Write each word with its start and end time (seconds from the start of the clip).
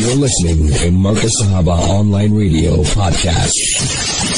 You're 0.00 0.16
listening 0.16 0.72
to 0.78 0.90
Marcus 0.92 1.30
Sahaba 1.42 1.78
Online 1.78 2.32
Radio 2.32 2.76
Podcast. 2.84 3.52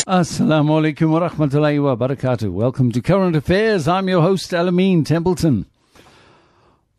Assalamu 0.09 0.71
alaikum 0.81 1.11
wa 1.11 1.29
rahmatullahi 1.29 1.81
wa 1.81 1.95
barakatuh. 1.95 2.51
Welcome 2.51 2.91
to 2.91 3.01
Current 3.01 3.37
Affairs. 3.37 3.87
I'm 3.87 4.09
your 4.09 4.23
host, 4.23 4.51
Alameen 4.51 5.07
Templeton. 5.07 5.67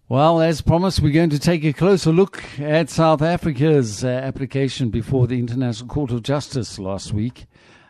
Well, 0.07 0.39
as 0.39 0.61
promised, 0.61 1.01
we're 1.01 1.11
going 1.11 1.31
to 1.31 1.39
take 1.39 1.65
a 1.65 1.73
closer 1.73 2.13
look 2.13 2.41
at 2.57 2.89
South 2.89 3.21
Africa's 3.21 4.05
uh, 4.05 4.07
application 4.07 4.89
before 4.89 5.27
the 5.27 5.39
International 5.39 5.89
Court 5.89 6.11
of 6.11 6.23
Justice 6.23 6.79
last 6.79 7.11
week. 7.11 7.47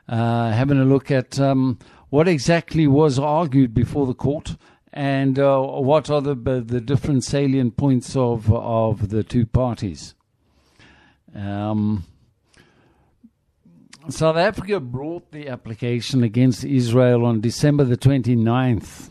Uh, 0.10 0.50
having 0.54 0.80
a 0.80 0.86
look 0.86 1.12
at 1.12 1.40
um, 1.40 1.78
what 2.10 2.28
exactly 2.28 2.88
was 2.88 3.20
argued 3.20 3.76
before 3.76 4.08
the 4.08 4.16
court 4.16 4.58
and 4.92 5.38
uh, 5.38 5.62
what 5.62 6.10
are 6.10 6.22
the, 6.22 6.34
the 6.34 6.82
different 6.82 7.24
salient 7.24 7.78
points 7.78 8.16
of, 8.16 8.52
of 8.52 9.10
the 9.10 9.22
two 9.22 9.46
parties. 9.46 10.16
Um, 11.36 12.04
South 14.10 14.36
Africa 14.36 14.80
brought 14.80 15.32
the 15.32 15.48
application 15.48 16.24
against 16.24 16.66
Israel 16.66 17.26
on 17.26 17.42
December 17.42 17.86
the 17.86 17.98
29th. 17.98 19.10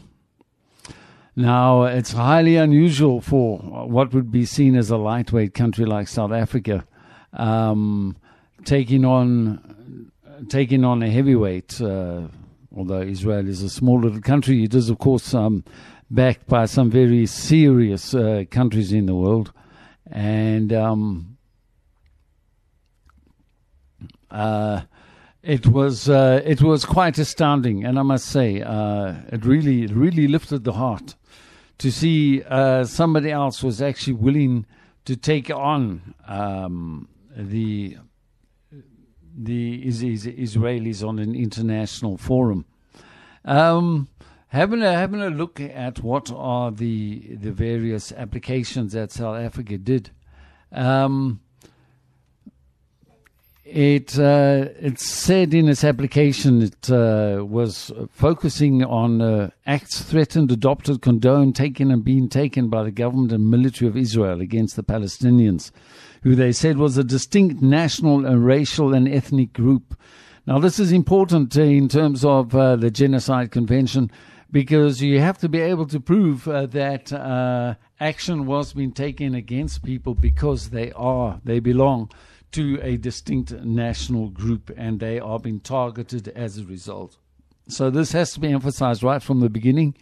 Now, 1.35 1.85
it's 1.85 2.13
highly 2.13 2.57
unusual 2.57 3.23
for 3.23 3.59
what 3.59 4.13
would 4.13 4.31
be 4.31 4.45
seen 4.45 4.77
as 4.77 4.91
a 4.91 4.99
lightweight 4.99 5.55
country 5.55 5.87
like 5.87 6.09
South 6.09 6.31
Africa 6.31 6.85
um, 7.33 8.17
taking 8.65 9.05
on 9.05 10.11
taking 10.49 10.85
on 10.85 11.03
a 11.03 11.09
heavyweight. 11.09 11.81
Uh, 11.81 12.29
although 12.77 13.01
Israel 13.01 13.49
is 13.49 13.63
a 13.63 13.71
small 13.71 14.01
little 14.01 14.21
country, 14.21 14.65
it 14.65 14.75
is, 14.75 14.91
of 14.91 14.99
course, 14.99 15.35
um, 15.35 15.65
backed 16.11 16.47
by 16.47 16.67
some 16.67 16.91
very 16.91 17.27
serious 17.27 18.15
uh, 18.15 18.45
countries 18.51 18.93
in 18.93 19.07
the 19.07 19.15
world. 19.15 19.53
And 20.11 20.73
um, 20.73 21.32
uh, 24.33 24.83
it 25.43 25.67
was 25.67 26.09
uh, 26.09 26.41
it 26.45 26.63
was 26.63 26.85
quite 26.85 27.19
astounding, 27.19 27.85
and 27.85 27.99
I 27.99 28.03
must 28.03 28.27
say, 28.27 28.63
uh, 28.63 29.15
it 29.33 29.45
really 29.45 29.85
it 29.85 29.91
really 29.91 30.27
lifted 30.27 30.65
the 30.65 30.73
heart 30.73 31.17
to 31.79 31.91
see 31.91 32.43
uh, 32.45 32.85
somebody 32.85 33.31
else 33.31 33.63
was 33.63 33.83
actually 33.83 34.15
willing 34.15 34.67
to 35.05 35.17
take 35.17 35.51
on 35.51 36.15
um, 36.27 37.09
the 37.37 37.99
the 39.35 39.85
Israelis 39.85 41.07
on 41.07 41.19
an 41.19 41.35
international 41.35 42.17
forum. 42.17 42.65
Um, 43.45 44.09
having 44.49 44.83
a 44.83 44.93
having 44.93 45.21
a 45.21 45.31
look 45.31 45.61
at 45.61 46.03
what 46.03 46.31
are 46.35 46.71
the 46.71 47.37
the 47.37 47.53
various 47.53 48.13
applications 48.13 48.93
that 48.93 49.13
South 49.13 49.37
Africa 49.37 49.77
did. 49.77 50.11
Um, 50.71 51.41
it 53.73 54.19
uh, 54.19 54.69
it 54.81 55.01
said 55.01 55.55
in 55.55 55.67
its 55.67 55.83
application 55.83 56.61
it 56.61 56.91
uh, 56.91 57.43
was 57.43 57.91
focusing 58.11 58.85
on 58.85 59.23
uh, 59.23 59.49
acts 59.65 60.03
threatened, 60.03 60.53
adopted, 60.53 61.01
condoned, 61.01 61.57
taken, 61.57 61.91
and 61.91 62.05
being 62.05 62.29
taken 62.29 62.69
by 62.69 62.83
the 62.83 62.91
government 62.91 63.33
and 63.33 63.51
military 63.51 63.89
of 63.89 63.97
Israel 63.97 64.43
against 64.43 64.77
the 64.77 64.83
Palestinians, 64.83 65.71
who 66.23 66.35
they 66.35 66.53
said 66.53 66.77
was 66.77 66.99
a 66.99 67.05
distinct 67.05 67.63
national 67.63 68.27
and 68.27 68.45
racial 68.45 68.93
and 68.93 69.09
ethnic 69.09 69.55
group. 69.55 69.99
Now, 70.47 70.59
this 70.59 70.79
is 70.79 70.93
important 70.93 71.57
in 71.57 71.89
terms 71.89 72.27
of 72.27 72.55
uh, 72.55 72.77
the 72.77 72.91
Genocide 72.91 73.53
Convention 73.53 74.11
because 74.51 75.01
you 75.01 75.19
have 75.19 75.39
to 75.39 75.49
be 75.49 75.61
able 75.61 75.87
to 75.87 75.99
prove 75.99 76.47
uh, 76.47 76.67
that 76.67 77.11
uh, 77.11 77.77
action 78.01 78.45
was 78.45 78.75
being 78.75 78.93
taken 78.93 79.35
against 79.35 79.83
people 79.83 80.15
because 80.15 80.69
they 80.71 80.93
are, 80.93 81.41
they 81.43 81.59
belong 81.59 82.11
to 82.53 82.79
a 82.83 82.97
distinct 82.97 83.53
national 83.53 84.29
group 84.29 84.71
and 84.77 85.01
they 85.01 85.19
are 85.19 85.39
being 85.39 85.61
targeted 85.61 86.29
as 86.29 86.59
a 86.59 86.65
result. 86.65 87.17
So 87.69 87.91
this 87.91 88.13
has 88.13 88.33
to 88.33 88.41
be 88.41 88.53
emphasized 88.53 89.03
right 89.03 89.23
from 89.23 89.41
the 89.41 89.51
beginning. 89.51 89.95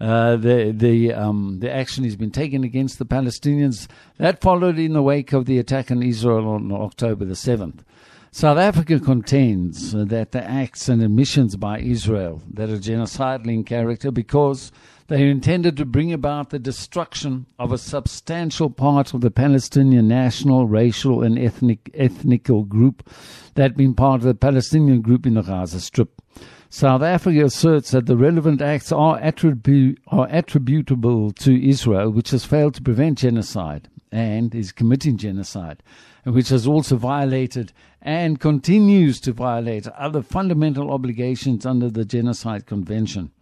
Uh, 0.00 0.36
the 0.36 0.72
the 0.74 1.12
um, 1.12 1.58
the 1.60 1.70
action 1.70 2.04
has 2.04 2.16
been 2.16 2.30
taken 2.30 2.64
against 2.64 2.98
the 2.98 3.04
Palestinians. 3.04 3.86
That 4.16 4.40
followed 4.40 4.78
in 4.78 4.94
the 4.94 5.02
wake 5.02 5.34
of 5.34 5.44
the 5.44 5.58
attack 5.58 5.90
on 5.90 6.02
Israel 6.02 6.48
on 6.48 6.72
October 6.72 7.26
the 7.26 7.36
seventh. 7.36 7.84
South 8.32 8.58
Africa 8.58 9.00
contends 9.00 9.92
that 9.92 10.30
the 10.30 10.42
acts 10.42 10.88
and 10.88 11.02
admissions 11.02 11.56
by 11.56 11.80
Israel 11.80 12.40
that 12.54 12.70
are 12.70 12.78
genocidal 12.78 13.48
in 13.48 13.64
character 13.64 14.12
because 14.12 14.70
they 15.10 15.28
intended 15.28 15.76
to 15.76 15.84
bring 15.84 16.12
about 16.12 16.50
the 16.50 16.58
destruction 16.60 17.44
of 17.58 17.72
a 17.72 17.78
substantial 17.78 18.70
part 18.70 19.12
of 19.12 19.22
the 19.22 19.30
Palestinian 19.30 20.06
national, 20.06 20.68
racial, 20.68 21.24
and 21.24 21.36
ethnic 21.36 21.90
ethnical 21.94 22.62
group 22.62 23.10
that 23.54 23.62
had 23.62 23.76
been 23.76 23.92
part 23.92 24.20
of 24.20 24.28
the 24.28 24.36
Palestinian 24.36 25.00
group 25.02 25.26
in 25.26 25.34
the 25.34 25.42
Gaza 25.42 25.80
Strip. 25.80 26.22
South 26.68 27.02
Africa 27.02 27.46
asserts 27.46 27.90
that 27.90 28.06
the 28.06 28.16
relevant 28.16 28.62
acts 28.62 28.92
are, 28.92 29.18
attribu- 29.18 29.96
are 30.06 30.28
attributable 30.30 31.32
to 31.32 31.68
Israel, 31.68 32.12
which 32.12 32.30
has 32.30 32.44
failed 32.44 32.74
to 32.74 32.82
prevent 32.82 33.18
genocide 33.18 33.88
and 34.12 34.54
is 34.54 34.70
committing 34.70 35.16
genocide, 35.16 35.82
and 36.24 36.36
which 36.36 36.50
has 36.50 36.68
also 36.68 36.94
violated 36.94 37.72
and 38.00 38.38
continues 38.38 39.18
to 39.22 39.32
violate 39.32 39.88
other 39.88 40.22
fundamental 40.22 40.92
obligations 40.92 41.66
under 41.66 41.90
the 41.90 42.04
Genocide 42.04 42.64
Convention. 42.64 43.32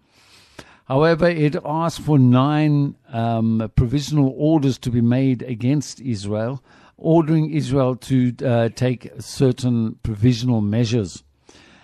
However, 0.88 1.28
it 1.28 1.54
asked 1.66 2.00
for 2.00 2.19
nine 2.19 2.94
um, 3.12 3.71
provisional 3.76 4.34
orders 4.38 4.78
to 4.78 4.91
be 4.91 5.03
made 5.03 5.43
against 5.43 6.00
Israel, 6.00 6.65
ordering 6.97 7.53
Israel 7.53 7.94
to 7.97 8.34
uh, 8.43 8.71
take 8.71 9.10
certain 9.19 9.97
provisional 10.03 10.62
measures. 10.62 11.22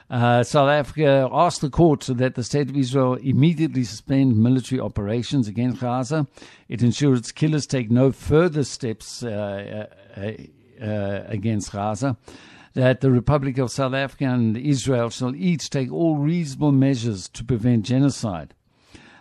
Uh, 0.09 0.43
South 0.43 0.71
Africa 0.71 1.29
asked 1.31 1.61
the 1.61 1.69
court 1.69 2.09
that 2.09 2.35
the 2.35 2.43
state 2.43 2.71
of 2.71 2.77
Israel 2.79 3.15
immediately 3.15 3.85
suspend 3.85 4.39
military 4.39 4.81
operations 4.81 5.49
against 5.49 5.83
Gaza. 5.83 6.27
It 6.71 6.83
ensures 6.83 7.19
its 7.19 7.33
killers 7.33 7.67
take 7.67 7.91
no 7.91 8.11
further 8.11 8.65
steps 8.65 9.23
uh, 9.23 9.87
uh, 10.17 10.83
uh, 10.83 11.25
against 11.27 11.73
Gaza. 11.73 12.17
That 12.73 13.03
the 13.03 13.11
Republic 13.11 13.59
of 13.59 13.71
South 13.71 13.93
Africa 13.93 14.25
and 14.25 14.57
Israel 14.57 15.11
shall 15.11 15.37
each 15.37 15.69
take 15.69 15.93
all 15.93 16.17
reasonable 16.17 16.73
measures 16.73 17.29
to 17.29 17.45
prevent 17.45 17.85
genocide. 17.85 18.55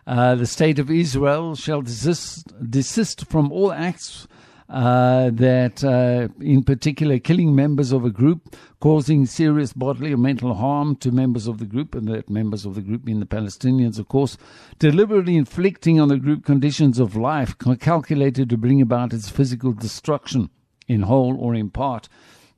Uh, 0.05 0.35
the 0.35 0.45
state 0.45 0.79
of 0.79 0.91
Israel 0.91 1.55
shall 1.55 1.81
desist, 1.81 2.47
desist 2.69 3.25
from 3.27 3.51
all 3.51 3.71
acts 3.71 4.27
uh, 4.69 5.29
that, 5.31 5.83
uh, 5.83 6.27
in 6.43 6.63
particular, 6.63 7.19
killing 7.19 7.55
members 7.55 7.91
of 7.91 8.03
a 8.03 8.09
group, 8.09 8.55
causing 8.79 9.25
serious 9.25 9.71
bodily 9.71 10.11
or 10.11 10.17
mental 10.17 10.55
harm 10.55 10.95
to 10.95 11.11
members 11.11 11.47
of 11.47 11.59
the 11.59 11.65
group, 11.65 11.93
and 11.95 12.07
that 12.07 12.29
members 12.29 12.65
of 12.65 12.75
the 12.75 12.81
group 12.81 13.05
being 13.05 13.19
the 13.19 13.25
Palestinians, 13.25 13.99
of 13.99 14.07
course, 14.07 14.37
deliberately 14.79 15.35
inflicting 15.35 15.99
on 15.99 16.07
the 16.07 16.17
group 16.17 16.43
conditions 16.43 16.99
of 16.99 17.15
life 17.15 17.55
calculated 17.79 18.49
to 18.49 18.57
bring 18.57 18.81
about 18.81 19.13
its 19.13 19.29
physical 19.29 19.73
destruction, 19.73 20.49
in 20.87 21.03
whole 21.03 21.37
or 21.37 21.53
in 21.53 21.69
part, 21.69 22.09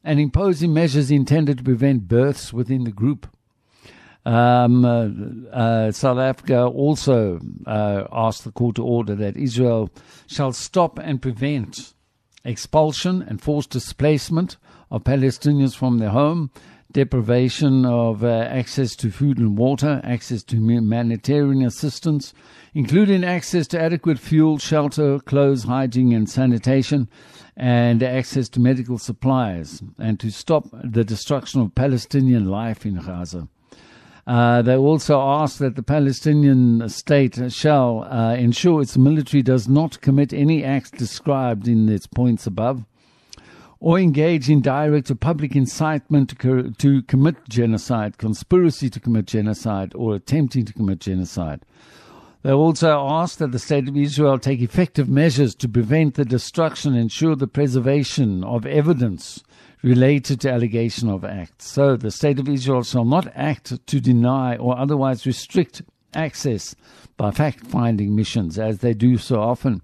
and 0.04 0.20
imposing 0.20 0.74
measures 0.74 1.12
intended 1.12 1.58
to 1.58 1.64
prevent 1.64 2.08
births 2.08 2.54
within 2.54 2.86
the 2.86 2.92
group. 2.92 3.28
Um, 4.26 4.84
uh, 4.84 5.56
uh, 5.56 5.92
South 5.92 6.18
Africa 6.18 6.66
also 6.66 7.40
uh, 7.68 8.06
asked 8.12 8.44
the 8.44 8.52
court 8.52 8.76
to 8.78 8.84
order 8.84 9.14
that 9.16 9.38
Israel 9.38 9.92
shall 10.26 10.52
stop 10.52 10.98
and 10.98 11.22
prevent 11.22 11.94
expulsion 12.44 13.22
and 13.22 13.40
forced 13.40 13.70
displacement 13.70 14.58
of 14.90 15.04
Palestinians 15.04 15.76
from 15.76 16.00
their 16.00 16.10
home, 16.10 16.50
deprivation 16.92 17.86
of 17.86 18.24
uh, 18.24 18.48
access 18.50 18.96
to 18.96 19.12
food 19.12 19.38
and 19.38 19.58
water, 19.58 20.02
access 20.04 20.42
to 20.44 20.56
humanitarian 20.56 21.64
assistance, 21.64 22.34
including 22.74 23.24
access 23.24 23.68
to 23.68 23.80
adequate 23.80 24.18
fuel, 24.18 24.58
shelter, 24.58 25.20
clothes, 25.20 25.66
hygiene, 25.66 26.14
and 26.14 26.30
sanitation, 26.30 27.08
and 27.58 28.02
access 28.02 28.50
to 28.50 28.60
medical 28.60 28.98
supplies, 28.98 29.84
and 30.00 30.20
to 30.20 30.32
stop 30.32 30.66
the 30.84 31.04
destruction 31.04 31.62
of 31.62 31.76
Palestinian 31.76 32.46
life 32.46 32.86
in 32.86 32.96
Gaza. 32.96 33.48
Uh, 34.28 34.62
they 34.64 34.76
also 34.76 35.22
ask 35.22 35.60
that 35.60 35.76
the 35.76 35.84
Palestinian 35.84 36.90
state 36.90 37.40
shall 37.52 38.04
uh, 38.10 38.34
ensure 38.34 38.82
its 38.82 38.98
military 38.98 39.44
does 39.44 39.68
not 39.68 40.02
commit 40.02 40.34
any 40.34 40.64
acts 40.64 40.90
described 40.90 41.68
in 41.68 41.88
its 41.90 42.08
points 42.08 42.48
above 42.48 42.86
or 43.80 44.00
engage 44.00 44.50
in 44.50 44.62
direct 44.62 45.12
or 45.12 45.16
public 45.16 45.56
incitement 45.56 46.30
to, 46.30 46.36
co- 46.36 46.70
to 46.72 47.04
commit 47.04 47.36
genocide, 47.48 48.18
conspiracy 48.18 48.90
to 48.90 49.00
commit 49.00 49.28
genocide, 49.28 49.94
or 49.94 50.16
attempting 50.16 50.66
to 50.66 50.74
commit 50.74 51.00
genocide. 51.00 51.62
They 52.46 52.52
also 52.52 53.04
ask 53.10 53.40
that 53.40 53.52
the 53.54 53.58
State 53.58 53.88
of 53.88 53.98
Israel 53.98 54.38
take 54.38 54.62
effective 54.62 55.10
measures 55.10 55.56
to 55.56 55.68
prevent 55.68 56.14
the 56.14 56.24
destruction 56.24 56.94
and 56.94 57.02
ensure 57.02 57.36
the 57.36 57.48
preservation 57.48 58.44
of 58.44 58.68
evidence 58.68 59.44
related 59.82 60.42
to 60.42 60.52
allegation 60.52 61.10
of 61.10 61.26
acts. 61.26 61.68
So 61.68 61.98
the 61.98 62.12
State 62.12 62.38
of 62.38 62.48
Israel 62.48 62.84
shall 62.84 63.04
not 63.04 63.36
act 63.36 63.88
to 63.88 64.00
deny 64.00 64.58
or 64.58 64.78
otherwise 64.78 65.26
restrict 65.26 65.82
access 66.14 66.76
by 67.18 67.32
fact 67.32 67.66
finding 67.66 68.16
missions, 68.16 68.60
as 68.60 68.78
they 68.78 68.94
do 68.94 69.18
so 69.18 69.42
often. 69.42 69.82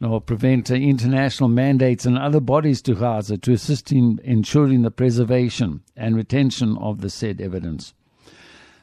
nor 0.00 0.20
prevent 0.20 0.70
international 0.70 1.48
mandates 1.48 2.06
and 2.06 2.16
other 2.16 2.40
bodies 2.40 2.80
to 2.82 2.94
Gaza 2.94 3.36
to 3.38 3.52
assist 3.52 3.92
in 3.92 4.20
ensuring 4.22 4.82
the 4.82 4.90
preservation 4.90 5.82
and 5.96 6.16
retention 6.16 6.78
of 6.78 7.00
the 7.00 7.10
said 7.10 7.40
evidence. 7.40 7.94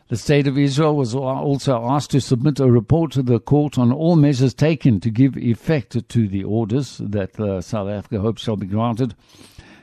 The 0.07 0.17
State 0.17 0.45
of 0.45 0.55
Israel 0.55 0.95
was 0.95 1.15
also 1.15 1.83
asked 1.83 2.11
to 2.11 2.21
submit 2.21 2.59
a 2.59 2.69
report 2.69 3.11
to 3.13 3.23
the 3.23 3.39
court 3.39 3.79
on 3.79 3.91
all 3.91 4.15
measures 4.15 4.53
taken 4.53 4.99
to 4.99 5.09
give 5.09 5.35
effect 5.35 6.07
to 6.07 6.27
the 6.27 6.43
orders 6.43 6.99
that 7.03 7.39
uh, 7.39 7.59
South 7.59 7.89
Africa 7.89 8.19
hopes 8.19 8.43
shall 8.43 8.55
be 8.55 8.67
granted. 8.67 9.15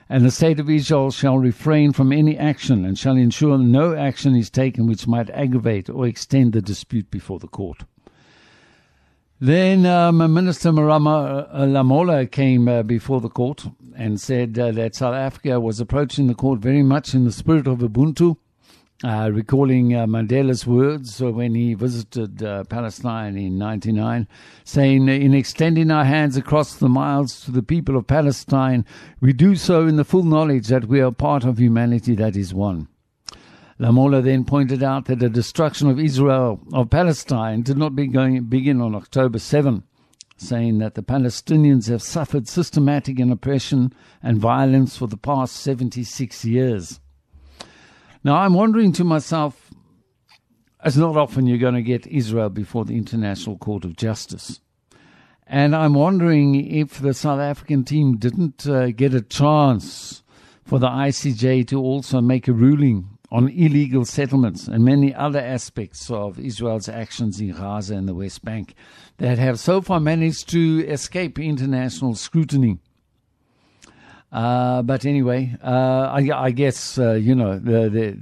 And 0.08 0.24
the 0.24 0.30
State 0.30 0.60
of 0.60 0.70
Israel 0.70 1.10
shall 1.10 1.38
refrain 1.38 1.92
from 1.92 2.12
any 2.12 2.38
action 2.38 2.84
and 2.84 2.96
shall 2.96 3.16
ensure 3.16 3.58
no 3.58 3.96
action 3.96 4.36
is 4.36 4.48
taken 4.48 4.86
which 4.86 5.08
might 5.08 5.28
aggravate 5.30 5.90
or 5.90 6.06
extend 6.06 6.52
the 6.52 6.62
dispute 6.62 7.10
before 7.10 7.40
the 7.40 7.48
court. 7.48 7.82
Then 9.40 9.86
um, 9.86 10.18
Minister 10.32 10.70
Marama 10.70 11.48
uh, 11.50 11.62
Lamola 11.62 12.30
came 12.30 12.68
uh, 12.68 12.84
before 12.84 13.20
the 13.20 13.28
court 13.28 13.66
and 13.96 14.20
said 14.20 14.56
uh, 14.56 14.70
that 14.70 14.94
South 14.94 15.16
Africa 15.16 15.58
was 15.58 15.80
approaching 15.80 16.28
the 16.28 16.36
court 16.36 16.60
very 16.60 16.84
much 16.84 17.12
in 17.12 17.24
the 17.24 17.32
spirit 17.32 17.66
of 17.66 17.78
Ubuntu 17.78 18.36
uh, 19.04 19.30
recalling 19.32 19.94
uh, 19.94 20.06
Mandela's 20.06 20.66
words 20.66 21.20
when 21.20 21.54
he 21.54 21.74
visited 21.74 22.42
uh, 22.42 22.64
Palestine 22.64 23.36
in 23.36 23.58
99, 23.58 24.28
saying, 24.64 25.08
In 25.08 25.34
extending 25.34 25.90
our 25.90 26.04
hands 26.04 26.36
across 26.36 26.76
the 26.76 26.88
miles 26.88 27.40
to 27.44 27.50
the 27.50 27.62
people 27.62 27.96
of 27.96 28.06
Palestine, 28.06 28.84
we 29.20 29.32
do 29.32 29.56
so 29.56 29.86
in 29.86 29.96
the 29.96 30.04
full 30.04 30.22
knowledge 30.22 30.68
that 30.68 30.84
we 30.86 31.00
are 31.00 31.10
part 31.10 31.44
of 31.44 31.58
humanity 31.58 32.14
that 32.14 32.36
is 32.36 32.54
one. 32.54 32.86
Lamola 33.80 34.22
then 34.22 34.44
pointed 34.44 34.82
out 34.84 35.06
that 35.06 35.18
the 35.18 35.28
destruction 35.28 35.90
of 35.90 35.98
Israel, 35.98 36.60
of 36.72 36.90
Palestine, 36.90 37.62
did 37.62 37.76
not 37.76 37.96
begin, 37.96 38.44
begin 38.44 38.80
on 38.80 38.94
October 38.94 39.40
7, 39.40 39.82
saying 40.36 40.78
that 40.78 40.94
the 40.94 41.02
Palestinians 41.02 41.88
have 41.88 42.02
suffered 42.02 42.46
systematic 42.46 43.18
oppression 43.18 43.92
and 44.22 44.38
violence 44.38 44.96
for 44.96 45.08
the 45.08 45.16
past 45.16 45.56
76 45.56 46.44
years. 46.44 47.00
Now, 48.24 48.36
I'm 48.36 48.54
wondering 48.54 48.92
to 48.92 49.04
myself, 49.04 49.70
it's 50.84 50.96
not 50.96 51.16
often 51.16 51.46
you're 51.46 51.58
going 51.58 51.74
to 51.74 51.82
get 51.82 52.06
Israel 52.06 52.50
before 52.50 52.84
the 52.84 52.96
International 52.96 53.58
Court 53.58 53.84
of 53.84 53.96
Justice. 53.96 54.60
And 55.44 55.74
I'm 55.74 55.94
wondering 55.94 56.54
if 56.54 57.00
the 57.00 57.14
South 57.14 57.40
African 57.40 57.84
team 57.84 58.16
didn't 58.18 58.66
uh, 58.66 58.92
get 58.92 59.12
a 59.12 59.22
chance 59.22 60.22
for 60.64 60.78
the 60.78 60.88
ICJ 60.88 61.66
to 61.68 61.80
also 61.80 62.20
make 62.20 62.46
a 62.46 62.52
ruling 62.52 63.18
on 63.32 63.48
illegal 63.48 64.04
settlements 64.04 64.68
and 64.68 64.84
many 64.84 65.12
other 65.12 65.40
aspects 65.40 66.08
of 66.10 66.38
Israel's 66.38 66.88
actions 66.88 67.40
in 67.40 67.52
Gaza 67.52 67.96
and 67.96 68.06
the 68.06 68.14
West 68.14 68.44
Bank 68.44 68.74
that 69.16 69.38
have 69.38 69.58
so 69.58 69.80
far 69.80 69.98
managed 69.98 70.48
to 70.50 70.86
escape 70.86 71.38
international 71.40 72.14
scrutiny. 72.14 72.78
Uh, 74.32 74.80
but 74.80 75.04
anyway, 75.04 75.54
uh, 75.62 76.10
I, 76.10 76.30
I, 76.34 76.50
guess 76.52 76.98
uh, 76.98 77.12
you 77.12 77.34
know 77.34 77.58
the, 77.58 77.90
the 77.90 78.18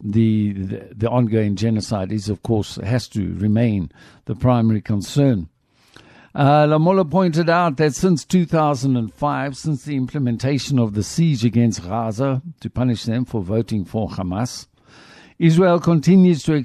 the 0.00 0.52
the 0.92 1.08
ongoing 1.08 1.54
genocide 1.54 2.10
is, 2.10 2.28
of 2.28 2.42
course, 2.42 2.74
has 2.76 3.06
to 3.10 3.32
remain 3.34 3.92
the 4.24 4.34
primary 4.34 4.80
concern. 4.80 5.48
Uh, 6.34 6.66
Lamola 6.66 7.08
pointed 7.08 7.48
out 7.48 7.76
that 7.76 7.94
since 7.94 8.24
2005, 8.24 9.56
since 9.56 9.84
the 9.84 9.94
implementation 9.94 10.80
of 10.80 10.94
the 10.94 11.04
siege 11.04 11.44
against 11.44 11.84
Gaza 11.84 12.42
to 12.58 12.68
punish 12.68 13.04
them 13.04 13.24
for 13.24 13.40
voting 13.40 13.84
for 13.84 14.08
Hamas, 14.08 14.66
Israel 15.38 15.78
continues 15.78 16.42
to 16.42 16.56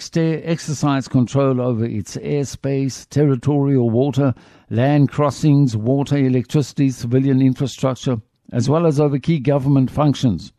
exercise 0.44 1.08
control 1.08 1.62
over 1.62 1.86
its 1.86 2.18
airspace, 2.18 3.08
territorial 3.10 3.92
water, 3.92 4.34
land 4.72 5.10
crossings, 5.10 5.78
water, 5.78 6.18
electricity, 6.18 6.90
civilian 6.90 7.40
infrastructure, 7.40 8.18
as 8.52 8.70
well 8.70 8.86
as 8.86 9.00
over 9.00 9.20
key 9.20 9.40
government 9.40 9.92
functions. 9.92 10.52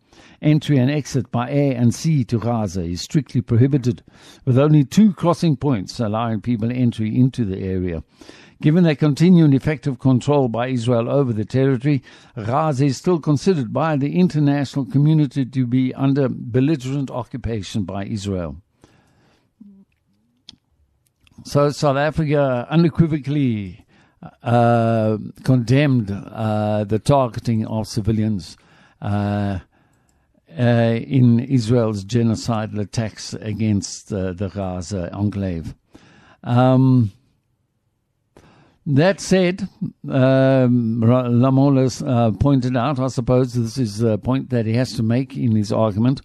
Entry 0.43 0.79
and 0.79 0.91
exit 0.91 1.31
by 1.31 1.51
air 1.51 1.77
and 1.77 1.95
sea 1.95 2.25
to 2.25 2.39
Gaza 2.39 2.83
is 2.83 3.03
strictly 3.03 3.43
prohibited, 3.43 4.03
with 4.45 4.59
only 4.59 4.85
two 4.85 5.13
crossing 5.13 5.57
points 5.57 6.01
allowing 6.01 6.41
people 6.41 6.71
entry 6.71 7.15
into 7.15 7.45
the 7.45 7.59
area. 7.59 8.03
Given 8.63 8.85
their 8.85 8.95
continued 8.95 9.55
effective 9.55 9.99
control 9.99 10.49
by 10.49 10.69
Israel 10.69 11.11
over 11.11 11.33
the 11.33 11.45
territory, 11.45 12.03
Gaza 12.37 12.87
is 12.87 12.97
still 12.97 13.19
considered 13.19 13.73
by 13.73 13.97
the 13.97 14.19
international 14.19 14.85
community 14.85 15.45
to 15.47 15.67
be 15.67 15.95
under 15.95 16.29
belligerent 16.29 17.11
occupation 17.11 17.85
by 17.85 18.05
Israel. 18.05 18.57
So 21.45 21.71
South 21.71 21.97
Africa 21.97 22.67
unequivocally 22.71 23.87
uh, 24.43 25.19
condemned 25.45 26.11
uh, 26.11 26.85
the 26.85 26.99
targeting 26.99 27.67
of 27.67 27.87
civilians 27.87 28.57
uh, 29.01 29.61
uh 30.59 30.99
in 31.07 31.39
Israel's 31.41 32.05
genocidal 32.05 32.81
attacks 32.81 33.35
against 33.35 34.09
the 34.09 34.51
Gaza 34.53 35.11
enclave. 35.15 35.75
Um, 36.43 37.13
that 38.87 39.21
said, 39.21 39.69
um, 40.09 41.01
Lamola 41.03 42.07
uh, 42.07 42.31
pointed 42.33 42.77
out, 42.77 42.99
I 42.99 43.09
suppose 43.09 43.53
this 43.53 43.79
is 43.79 44.03
a 44.03 44.19
point 44.19 44.51
that 44.51 44.67
he 44.67 44.73
has 44.75 44.95
to 44.95 45.03
make 45.03 45.37
in 45.37 45.55
his 45.55 45.71
argument. 45.71 46.23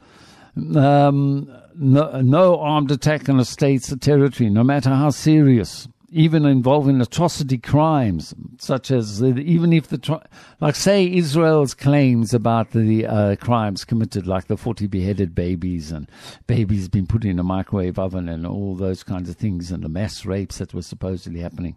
Um, 0.55 1.51
no, 1.75 2.21
no, 2.21 2.59
armed 2.59 2.91
attack 2.91 3.27
on 3.27 3.39
a 3.39 3.45
state's 3.45 3.95
territory, 3.97 4.49
no 4.49 4.63
matter 4.63 4.89
how 4.89 5.09
serious, 5.09 5.87
even 6.15 6.45
involving 6.45 7.01
atrocity 7.01 7.57
crimes, 7.57 8.33
such 8.57 8.89
as 8.89 9.21
even 9.21 9.73
if 9.73 9.89
the 9.89 10.21
like 10.61 10.73
say 10.73 11.11
Israel's 11.11 11.73
claims 11.73 12.33
about 12.33 12.71
the 12.71 13.05
uh, 13.05 13.35
crimes 13.35 13.83
committed, 13.83 14.25
like 14.25 14.47
the 14.47 14.55
forty 14.55 14.87
beheaded 14.87 15.35
babies 15.35 15.91
and 15.91 16.09
babies 16.47 16.87
being 16.87 17.05
put 17.05 17.25
in 17.25 17.37
a 17.37 17.43
microwave 17.43 17.99
oven 17.99 18.29
and 18.29 18.47
all 18.47 18.75
those 18.75 19.03
kinds 19.03 19.29
of 19.29 19.35
things, 19.35 19.71
and 19.71 19.83
the 19.83 19.89
mass 19.89 20.25
rapes 20.25 20.59
that 20.59 20.73
were 20.73 20.81
supposedly 20.81 21.41
happening. 21.41 21.75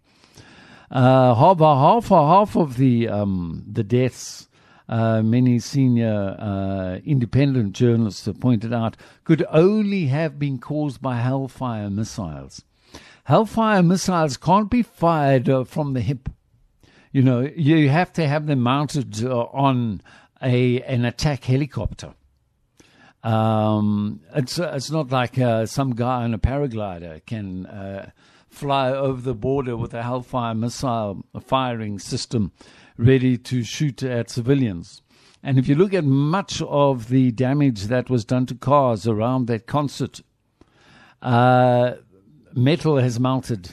Uh, 0.89 1.35
half, 1.35 1.59
half, 1.59 2.07
half 2.07 2.57
of 2.57 2.77
the 2.77 3.09
um, 3.09 3.65
the 3.71 3.83
deaths. 3.83 4.45
Uh, 4.89 5.21
many 5.21 5.59
senior 5.59 6.35
uh, 6.39 6.99
independent 7.05 7.75
journalists 7.75 8.25
have 8.25 8.41
pointed 8.41 8.73
out 8.73 8.97
could 9.25 9.45
only 9.51 10.07
have 10.07 10.39
been 10.39 10.59
caused 10.59 11.03
by 11.03 11.17
Hellfire 11.17 11.91
missiles. 11.91 12.65
Hellfire 13.29 13.83
missiles 13.83 14.39
can't 14.39 14.71
be 14.71 14.83
fired 14.83 15.51
uh, 15.51 15.63
from 15.63 15.93
the 15.93 16.01
hip. 16.01 16.31
You 17.13 17.21
know, 17.21 17.41
you 17.55 17.91
have 17.91 18.11
to 18.15 18.27
have 18.27 18.47
them 18.47 18.61
mounted 18.61 19.23
uh, 19.23 19.43
on 19.53 20.01
a 20.43 20.81
an 20.85 21.05
attack 21.05 21.45
helicopter. 21.45 22.15
Um, 23.23 24.21
it's 24.35 24.59
uh, 24.59 24.73
it's 24.75 24.91
not 24.91 25.11
like 25.11 25.39
uh, 25.39 25.67
some 25.67 25.95
guy 25.95 26.23
on 26.23 26.33
a 26.33 26.39
paraglider 26.39 27.21
can 27.27 27.67
uh, 27.67 28.13
fly 28.49 28.93
over 28.93 29.21
the 29.21 29.35
border 29.35 29.77
with 29.77 29.93
a 29.93 30.03
Hellfire 30.03 30.55
missile 30.55 31.23
firing 31.39 31.99
system 31.99 32.53
ready 32.97 33.37
to 33.37 33.63
shoot 33.63 34.03
at 34.03 34.31
civilians. 34.31 35.03
And 35.43 35.59
if 35.59 35.69
you 35.69 35.75
look 35.75 35.93
at 35.93 36.05
much 36.05 36.63
of 36.63 37.11
the 37.11 37.31
damage 37.33 37.89
that 37.89 38.09
was 38.09 38.25
done 38.25 38.47
to 38.47 38.55
cars 38.55 39.07
around 39.07 39.49
that 39.49 39.67
concert, 39.67 40.23
uh, 41.21 41.93
metal 42.55 42.97
has 42.99 43.19
melted. 43.19 43.71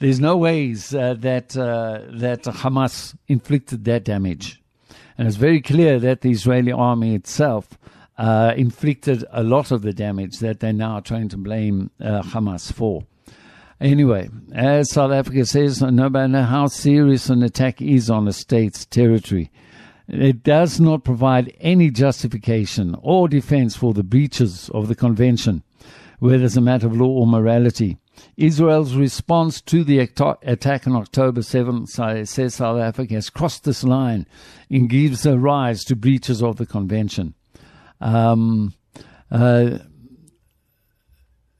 There's 0.00 0.20
no 0.20 0.36
ways 0.36 0.94
uh, 0.94 1.14
that 1.20 1.56
uh, 1.56 2.02
that 2.12 2.42
Hamas 2.42 3.16
inflicted 3.28 3.84
that 3.84 4.04
damage, 4.04 4.62
and 5.16 5.26
it's 5.28 5.36
very 5.36 5.60
clear 5.60 5.98
that 6.00 6.20
the 6.20 6.30
Israeli 6.30 6.72
army 6.72 7.14
itself 7.14 7.78
uh, 8.18 8.54
inflicted 8.56 9.24
a 9.30 9.42
lot 9.42 9.70
of 9.70 9.82
the 9.82 9.92
damage 9.92 10.38
that 10.38 10.60
they're 10.60 10.72
now 10.72 11.00
trying 11.00 11.28
to 11.28 11.36
blame 11.36 11.90
uh, 12.00 12.22
Hamas 12.22 12.72
for. 12.72 13.04
Anyway, 13.80 14.30
as 14.52 14.90
South 14.90 15.12
Africa 15.12 15.44
says, 15.44 15.82
no 15.82 16.08
matter 16.08 16.42
how 16.42 16.66
serious 16.66 17.28
an 17.28 17.42
attack 17.42 17.82
is 17.82 18.08
on 18.08 18.28
a 18.28 18.32
state's 18.32 18.86
territory, 18.86 19.50
it 20.08 20.42
does 20.42 20.80
not 20.80 21.04
provide 21.04 21.56
any 21.60 21.90
justification 21.90 22.96
or 23.02 23.28
defense 23.28 23.74
for 23.74 23.92
the 23.92 24.04
breaches 24.04 24.70
of 24.70 24.88
the 24.88 24.94
convention, 24.94 25.62
whether 26.18 26.44
it's 26.44 26.56
a 26.56 26.60
matter 26.60 26.86
of 26.86 26.96
law 26.96 27.08
or 27.08 27.26
morality. 27.26 27.98
Israel's 28.36 28.94
response 28.94 29.60
to 29.62 29.84
the 29.84 29.98
attack 29.98 30.86
on 30.86 30.96
October 30.96 31.42
7 31.42 31.86
says 31.86 32.54
South 32.54 32.80
Africa 32.80 33.14
has 33.14 33.30
crossed 33.30 33.64
this 33.64 33.84
line 33.84 34.26
and 34.70 34.88
gives 34.88 35.24
a 35.24 35.38
rise 35.38 35.84
to 35.84 35.96
breaches 35.96 36.42
of 36.42 36.56
the 36.56 36.66
convention. 36.66 37.34
Um, 38.00 38.74
uh, 39.30 39.78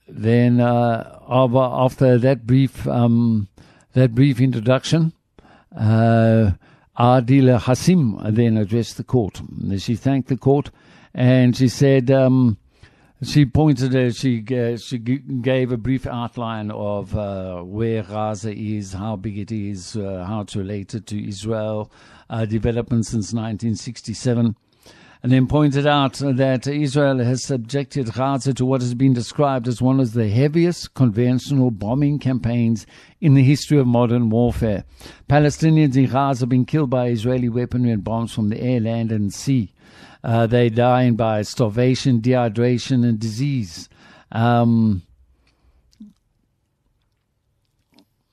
then, 0.08 0.61
uh, 0.61 1.18
after 1.28 2.18
that 2.18 2.46
brief 2.46 2.87
um, 2.87 3.49
that 3.94 4.14
brief 4.14 4.40
introduction, 4.40 5.12
uh, 5.76 6.52
Adila 6.99 7.61
Hassim 7.61 8.20
then 8.30 8.56
addressed 8.56 8.96
the 8.96 9.04
court. 9.04 9.40
She 9.78 9.96
thanked 9.96 10.28
the 10.28 10.37
court 10.37 10.70
and 11.14 11.56
she 11.56 11.68
said. 11.68 12.11
Um, 12.11 12.58
she 13.26 13.45
pointed, 13.45 13.95
uh, 13.95 14.11
she 14.11 14.45
uh, 14.50 14.76
she 14.76 14.99
g- 14.99 15.19
gave 15.40 15.73
a 15.73 15.76
brief 15.76 16.07
outline 16.07 16.71
of 16.71 17.16
uh, 17.16 17.61
where 17.61 18.02
Gaza 18.02 18.52
is, 18.52 18.93
how 18.93 19.16
big 19.16 19.38
it 19.38 19.52
is, 19.52 19.97
uh, 19.97 20.25
how 20.26 20.40
it's 20.40 20.57
related 20.57 21.07
to 21.09 21.28
Israel, 21.28 21.90
uh, 22.31 22.45
development 22.45 23.04
since 23.07 23.33
1967, 23.33 24.57
and 25.23 25.33
then 25.33 25.47
pointed 25.47 25.87
out 25.87 26.14
that 26.14 26.66
Israel 26.66 27.19
has 27.19 27.45
subjected 27.45 28.12
Gaza 28.14 28.54
to 28.54 28.64
what 28.64 28.81
has 28.81 28.95
been 28.95 29.12
described 29.12 29.69
as 29.69 29.83
one 29.83 30.00
of 30.00 30.12
the 30.12 30.28
heaviest 30.28 30.95
conventional 30.95 31.71
bombing 31.71 32.19
campaigns 32.19 32.87
in 33.21 33.35
the 33.35 33.45
history 33.45 33.78
of 33.78 33.87
modern 33.87 34.31
warfare. 34.31 34.85
Palestinians 35.28 35.97
in 35.97 36.07
Gaza 36.07 36.43
have 36.43 36.49
been 36.49 36.64
killed 36.64 36.90
by 36.90 37.09
Israeli 37.09 37.49
weaponry 37.49 37.90
and 37.90 38.02
bombs 38.02 38.33
from 38.33 38.49
the 38.49 38.61
air, 38.61 38.81
land, 38.81 39.12
and 39.12 39.33
sea. 39.33 39.74
Uh, 40.25 40.47
they 40.47 40.71
dying 40.71 41.16
by 41.16 41.43
starvation, 41.43 42.19
dehydration, 42.23 43.07
and 43.07 43.19
disease. 43.21 43.90
Um, 44.33 45.02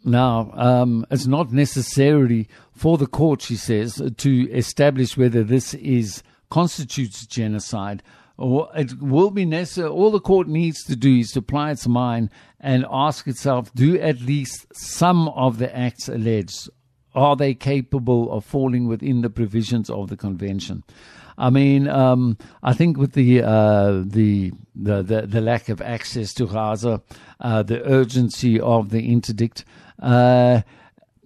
now, 0.05 0.51
um, 0.53 1.05
it's 1.11 1.27
not 1.27 1.51
necessarily 1.51 2.47
for 2.73 2.97
the 2.97 3.07
court, 3.07 3.41
she 3.41 3.57
says, 3.57 4.01
to 4.17 4.51
establish 4.51 5.17
whether 5.17 5.43
this 5.43 5.73
is 5.73 6.23
constitutes 6.49 7.27
genocide. 7.27 8.01
Or 8.37 8.69
it 8.73 8.99
will 9.01 9.29
be 9.29 9.43
necessary. 9.43 9.89
All 9.89 10.11
the 10.11 10.21
court 10.21 10.47
needs 10.47 10.85
to 10.85 10.95
do 10.95 11.17
is 11.17 11.31
to 11.31 11.39
apply 11.39 11.71
its 11.71 11.89
mind 11.89 12.29
and 12.61 12.85
ask 12.89 13.27
itself: 13.27 13.71
Do 13.75 13.99
at 13.99 14.21
least 14.21 14.65
some 14.73 15.27
of 15.27 15.57
the 15.57 15.75
acts 15.77 16.07
alleged 16.07 16.69
are 17.13 17.35
they 17.35 17.53
capable 17.53 18.31
of 18.31 18.45
falling 18.45 18.87
within 18.87 19.21
the 19.21 19.29
provisions 19.29 19.89
of 19.89 20.07
the 20.07 20.17
convention? 20.17 20.83
I 21.41 21.49
mean, 21.49 21.87
um, 21.87 22.37
I 22.61 22.73
think 22.73 22.97
with 22.97 23.13
the, 23.13 23.41
uh, 23.41 24.03
the, 24.05 24.51
the, 24.75 25.01
the 25.01 25.21
the 25.25 25.41
lack 25.41 25.69
of 25.69 25.81
access 25.81 26.35
to 26.35 26.45
Gaza, 26.45 27.01
uh, 27.39 27.63
the 27.63 27.83
urgency 27.83 28.59
of 28.59 28.89
the 28.89 29.11
interdict. 29.11 29.65
Uh, 29.99 30.61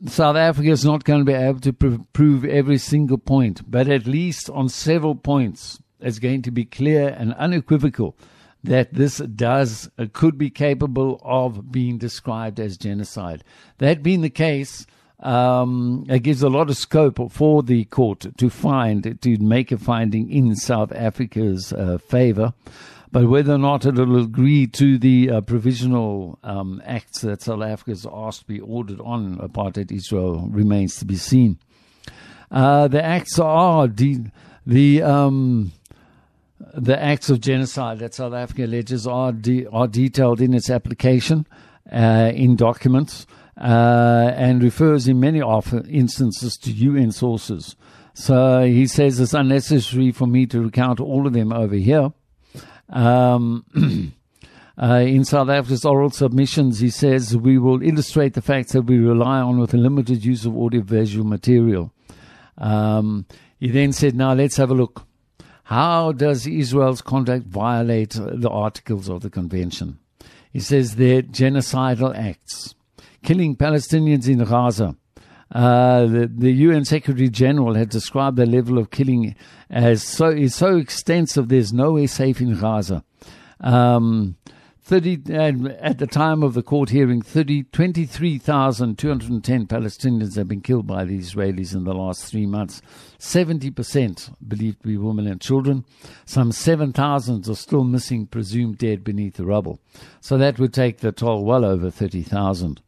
South 0.07 0.37
Africa 0.37 0.69
is 0.69 0.85
not 0.85 1.03
going 1.03 1.19
to 1.19 1.25
be 1.25 1.33
able 1.33 1.59
to 1.59 1.73
pr- 1.73 2.01
prove 2.13 2.45
every 2.45 2.77
single 2.77 3.17
point, 3.17 3.69
but 3.69 3.89
at 3.89 4.07
least 4.07 4.49
on 4.49 4.69
several 4.69 5.15
points, 5.15 5.81
it's 5.99 6.19
going 6.19 6.41
to 6.43 6.51
be 6.51 6.63
clear 6.63 7.09
and 7.09 7.33
unequivocal 7.33 8.15
that 8.63 8.93
this 8.93 9.17
does 9.17 9.89
could 10.13 10.37
be 10.37 10.49
capable 10.49 11.19
of 11.23 11.71
being 11.71 11.97
described 11.97 12.59
as 12.59 12.77
genocide. 12.77 13.43
That 13.79 14.01
being 14.01 14.21
the 14.21 14.29
case, 14.29 14.85
um, 15.25 16.05
it 16.07 16.19
gives 16.19 16.43
a 16.43 16.49
lot 16.49 16.69
of 16.69 16.77
scope 16.77 17.19
for 17.31 17.63
the 17.63 17.85
court 17.85 18.27
to 18.37 18.49
find, 18.49 19.19
to 19.21 19.37
make 19.39 19.71
a 19.71 19.77
finding 19.77 20.29
in 20.29 20.55
South 20.55 20.91
Africa's 20.91 21.73
uh, 21.73 21.97
favor. 21.97 22.53
But 23.11 23.27
whether 23.27 23.53
or 23.53 23.57
not 23.57 23.85
it 23.85 23.95
will 23.95 24.21
agree 24.21 24.67
to 24.67 24.99
the 24.99 25.31
uh, 25.31 25.41
provisional 25.41 26.37
um, 26.43 26.81
acts 26.85 27.21
that 27.21 27.41
South 27.41 27.63
Africa 27.63 27.91
has 27.91 28.05
asked 28.11 28.41
to 28.41 28.45
be 28.45 28.59
ordered 28.59 28.99
on 29.01 29.37
apartheid 29.37 29.91
Israel 29.91 30.47
remains 30.51 30.97
to 30.97 31.05
be 31.05 31.15
seen. 31.15 31.57
Uh, 32.51 32.87
the 32.87 33.03
acts 33.03 33.39
are 33.39 33.87
de- 33.87 34.31
the 34.67 35.01
um, 35.01 35.71
the 36.73 37.01
acts 37.01 37.29
of 37.29 37.39
genocide 37.39 37.99
that 37.99 38.13
South 38.13 38.33
Africa 38.33 38.65
alleges 38.65 39.07
are 39.07 39.31
de- 39.31 39.65
are 39.67 39.87
detailed 39.87 40.41
in 40.41 40.53
its 40.53 40.69
application 40.69 41.47
uh, 41.91 42.31
in 42.35 42.55
documents 42.55 43.25
uh, 43.59 44.31
and 44.35 44.63
refers 44.63 45.07
in 45.07 45.19
many 45.19 45.41
instances 45.89 46.57
to 46.57 46.71
UN 46.71 47.11
sources. 47.11 47.75
So 48.13 48.65
he 48.65 48.87
says 48.87 49.19
it's 49.19 49.33
unnecessary 49.33 50.11
for 50.11 50.27
me 50.27 50.45
to 50.47 50.61
recount 50.61 50.99
all 50.99 51.27
of 51.27 51.33
them 51.33 51.51
over 51.51 51.75
here. 51.75 52.13
Um, 52.89 53.65
uh, 54.81 55.03
in 55.05 55.25
South 55.25 55.49
Africa's 55.49 55.85
oral 55.85 56.09
submissions, 56.09 56.79
he 56.79 56.89
says 56.89 57.35
we 57.35 57.57
will 57.57 57.81
illustrate 57.81 58.33
the 58.33 58.41
facts 58.41 58.71
that 58.71 58.83
we 58.83 58.97
rely 58.97 59.39
on 59.39 59.59
with 59.59 59.73
a 59.73 59.77
limited 59.77 60.23
use 60.23 60.45
of 60.45 60.55
audiovisual 60.57 61.25
material. 61.25 61.91
Um, 62.57 63.25
he 63.59 63.69
then 63.69 63.91
said, 63.91 64.15
now 64.15 64.33
let's 64.33 64.57
have 64.57 64.71
a 64.71 64.75
look. 64.75 65.05
How 65.63 66.11
does 66.11 66.45
Israel's 66.45 67.01
conduct 67.01 67.47
violate 67.47 68.11
the 68.11 68.49
articles 68.49 69.09
of 69.09 69.21
the 69.21 69.29
convention? 69.29 69.99
He 70.53 70.59
says 70.59 70.95
they're 70.95 71.21
genocidal 71.21 72.15
acts 72.15 72.75
killing 73.25 73.57
Palestinians 73.57 74.29
in 74.29 74.43
Gaza. 74.43 74.95
Uh, 75.51 76.05
the, 76.05 76.31
the, 76.33 76.51
UN 76.51 76.85
Secretary 76.85 77.27
General 77.29 77.75
had 77.75 77.89
described 77.89 78.37
the 78.37 78.45
level 78.45 78.77
of 78.77 78.91
killing 78.91 79.35
as 79.69 80.03
so 80.03 80.29
is 80.29 80.55
so 80.55 80.77
extensive. 80.77 81.49
There's 81.49 81.73
nowhere 81.73 82.07
safe 82.07 82.39
in 82.41 82.57
Gaza. 82.57 83.03
Um, 83.59 84.37
30 84.81 85.33
at 85.81 85.97
the 85.97 86.05
time 86.05 86.43
of 86.43 86.53
the 86.53 86.61
court 86.61 86.89
hearing 86.89 87.21
30 87.21 87.63
23,210 87.63 89.65
Palestinians 89.65 90.35
have 90.35 90.47
been 90.47 90.61
killed 90.61 90.85
by 90.85 91.03
the 91.03 91.17
Israelis 91.17 91.73
in 91.73 91.85
the 91.85 91.93
last 91.93 92.25
3 92.25 92.45
months 92.45 92.83
70% 93.17 94.35
believed 94.47 94.81
to 94.81 94.87
be 94.87 94.97
women 94.97 95.25
and 95.25 95.41
children 95.41 95.85
some 96.25 96.51
7,000 96.51 97.49
are 97.49 97.55
still 97.55 97.83
missing 97.83 98.27
presumed 98.27 98.77
dead 98.77 99.03
beneath 99.03 99.37
the 99.37 99.45
rubble 99.45 99.79
so 100.21 100.37
that 100.37 100.59
would 100.59 100.73
take 100.73 100.99
the 100.99 101.11
toll 101.11 101.43
well 101.43 101.65
over 101.65 101.89
30,000 101.89 102.81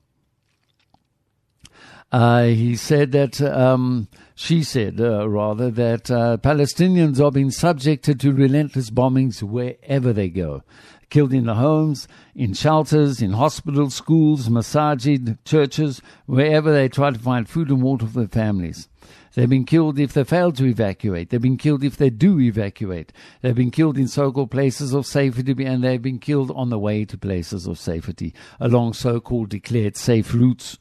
uh, 2.12 2.44
he 2.44 2.76
said 2.76 3.12
that, 3.12 3.42
um, 3.42 4.08
she 4.34 4.64
said, 4.64 5.00
uh, 5.02 5.28
rather, 5.28 5.70
that 5.72 6.10
uh, 6.10 6.38
Palestinians 6.38 7.20
are 7.20 7.32
being 7.32 7.52
subjected 7.52 8.20
to 8.22 8.32
relentless 8.32 8.90
bombings 8.90 9.44
wherever 9.44 10.14
they 10.14 10.30
go. 10.30 10.64
Killed 11.10 11.34
in 11.34 11.46
the 11.46 11.56
homes, 11.56 12.08
in 12.36 12.54
shelters, 12.54 13.22
in 13.22 13.32
hospitals, 13.34 13.96
schools, 13.96 14.50
masajid, 14.50 15.38
churches, 15.46 16.02
wherever 16.26 16.72
they 16.72 16.90
try 16.90 17.12
to 17.12 17.20
find 17.20 17.48
food 17.48 17.70
and 17.70 17.82
water 17.82 18.06
for 18.06 18.20
their 18.20 18.28
families. 18.28 18.90
They've 19.34 19.48
been 19.48 19.66
killed 19.66 20.00
if 20.00 20.14
they 20.14 20.24
fail 20.24 20.52
to 20.54 20.66
evacuate. 20.66 21.30
They've 21.30 21.42
been 21.42 21.58
killed 21.58 21.84
if 21.84 21.96
they 21.96 22.10
do 22.10 22.40
evacuate. 22.40 23.14
They've 23.42 23.54
been 23.56 23.72
killed 23.72 23.98
in 23.98 24.08
so-called 24.08 24.52
places 24.52 24.94
of 24.94 25.06
safety, 25.06 25.64
and 25.64 25.84
they've 25.84 26.02
been 26.02 26.20
killed 26.20 26.52
on 26.56 26.70
the 26.70 26.80
way 26.80 27.06
to 27.06 27.18
places 27.18 27.68
of 27.68 27.78
safety, 27.78 28.34
along 28.60 28.94
so-called 28.94 29.50
declared 29.50 29.96
safe 29.96 30.34
routes. 30.34 30.78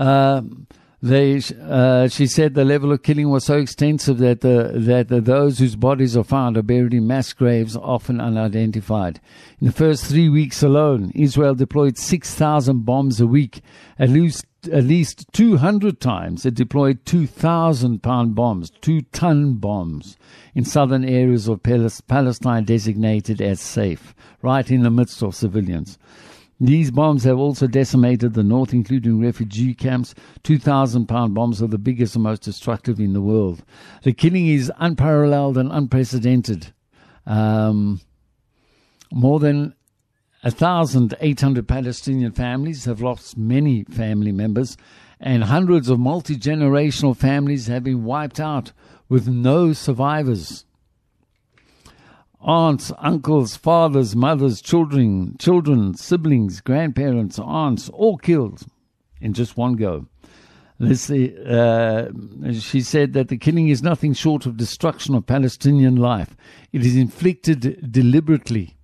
Uh, 0.00 0.40
they, 1.02 1.40
uh, 1.62 2.08
she 2.08 2.26
said 2.26 2.54
the 2.54 2.64
level 2.64 2.90
of 2.92 3.02
killing 3.02 3.28
was 3.30 3.44
so 3.44 3.58
extensive 3.58 4.18
that 4.18 4.40
the, 4.40 4.72
that 4.74 5.08
the, 5.08 5.20
those 5.20 5.58
whose 5.58 5.76
bodies 5.76 6.16
are 6.16 6.24
found 6.24 6.56
are 6.56 6.62
buried 6.62 6.94
in 6.94 7.06
mass 7.06 7.32
graves, 7.34 7.76
often 7.76 8.18
unidentified. 8.18 9.20
In 9.60 9.66
the 9.66 9.72
first 9.72 10.06
three 10.06 10.28
weeks 10.30 10.62
alone, 10.62 11.12
Israel 11.14 11.54
deployed 11.54 11.98
6,000 11.98 12.84
bombs 12.84 13.20
a 13.20 13.26
week. 13.26 13.60
At 13.98 14.08
least, 14.08 14.46
at 14.72 14.84
least 14.84 15.26
200 15.32 16.00
times 16.00 16.46
it 16.46 16.54
deployed 16.54 17.04
2,000 17.04 18.02
pound 18.02 18.34
bombs, 18.34 18.70
two 18.80 19.02
ton 19.12 19.54
bombs, 19.54 20.16
in 20.54 20.64
southern 20.64 21.04
areas 21.04 21.46
of 21.46 21.62
Palestine 21.62 22.64
designated 22.64 23.40
as 23.42 23.60
safe, 23.60 24.14
right 24.40 24.70
in 24.70 24.82
the 24.82 24.90
midst 24.90 25.22
of 25.22 25.34
civilians. 25.34 25.98
These 26.60 26.90
bombs 26.90 27.24
have 27.24 27.38
also 27.38 27.66
decimated 27.66 28.34
the 28.34 28.42
north, 28.44 28.74
including 28.74 29.18
refugee 29.18 29.72
camps. 29.72 30.14
2,000 30.42 31.06
pound 31.06 31.34
bombs 31.34 31.62
are 31.62 31.66
the 31.66 31.78
biggest 31.78 32.14
and 32.14 32.24
most 32.24 32.42
destructive 32.42 33.00
in 33.00 33.14
the 33.14 33.22
world. 33.22 33.64
The 34.02 34.12
killing 34.12 34.46
is 34.46 34.70
unparalleled 34.78 35.56
and 35.56 35.72
unprecedented. 35.72 36.74
Um, 37.26 38.00
more 39.10 39.40
than 39.40 39.74
1,800 40.42 41.66
Palestinian 41.66 42.32
families 42.32 42.84
have 42.84 43.00
lost 43.00 43.38
many 43.38 43.84
family 43.84 44.32
members, 44.32 44.76
and 45.18 45.44
hundreds 45.44 45.88
of 45.88 45.98
multi 45.98 46.36
generational 46.36 47.16
families 47.16 47.68
have 47.68 47.84
been 47.84 48.04
wiped 48.04 48.38
out 48.38 48.72
with 49.08 49.26
no 49.28 49.72
survivors 49.72 50.64
aunts, 52.42 52.92
uncles, 52.98 53.56
fathers, 53.56 54.16
mothers, 54.16 54.60
children, 54.62 55.36
children, 55.38 55.94
siblings, 55.94 56.60
grandparents, 56.60 57.38
aunts, 57.38 57.88
all 57.90 58.16
killed 58.16 58.62
in 59.20 59.32
just 59.32 59.56
one 59.56 59.74
go. 59.74 60.06
This, 60.78 61.10
uh, 61.10 62.10
she 62.52 62.80
said 62.80 63.12
that 63.12 63.28
the 63.28 63.36
killing 63.36 63.68
is 63.68 63.82
nothing 63.82 64.14
short 64.14 64.46
of 64.46 64.56
destruction 64.56 65.14
of 65.14 65.26
Palestinian 65.26 65.96
life. 65.96 66.34
It 66.72 66.86
is 66.86 66.96
inflicted 66.96 67.92
deliberately. 67.92 68.78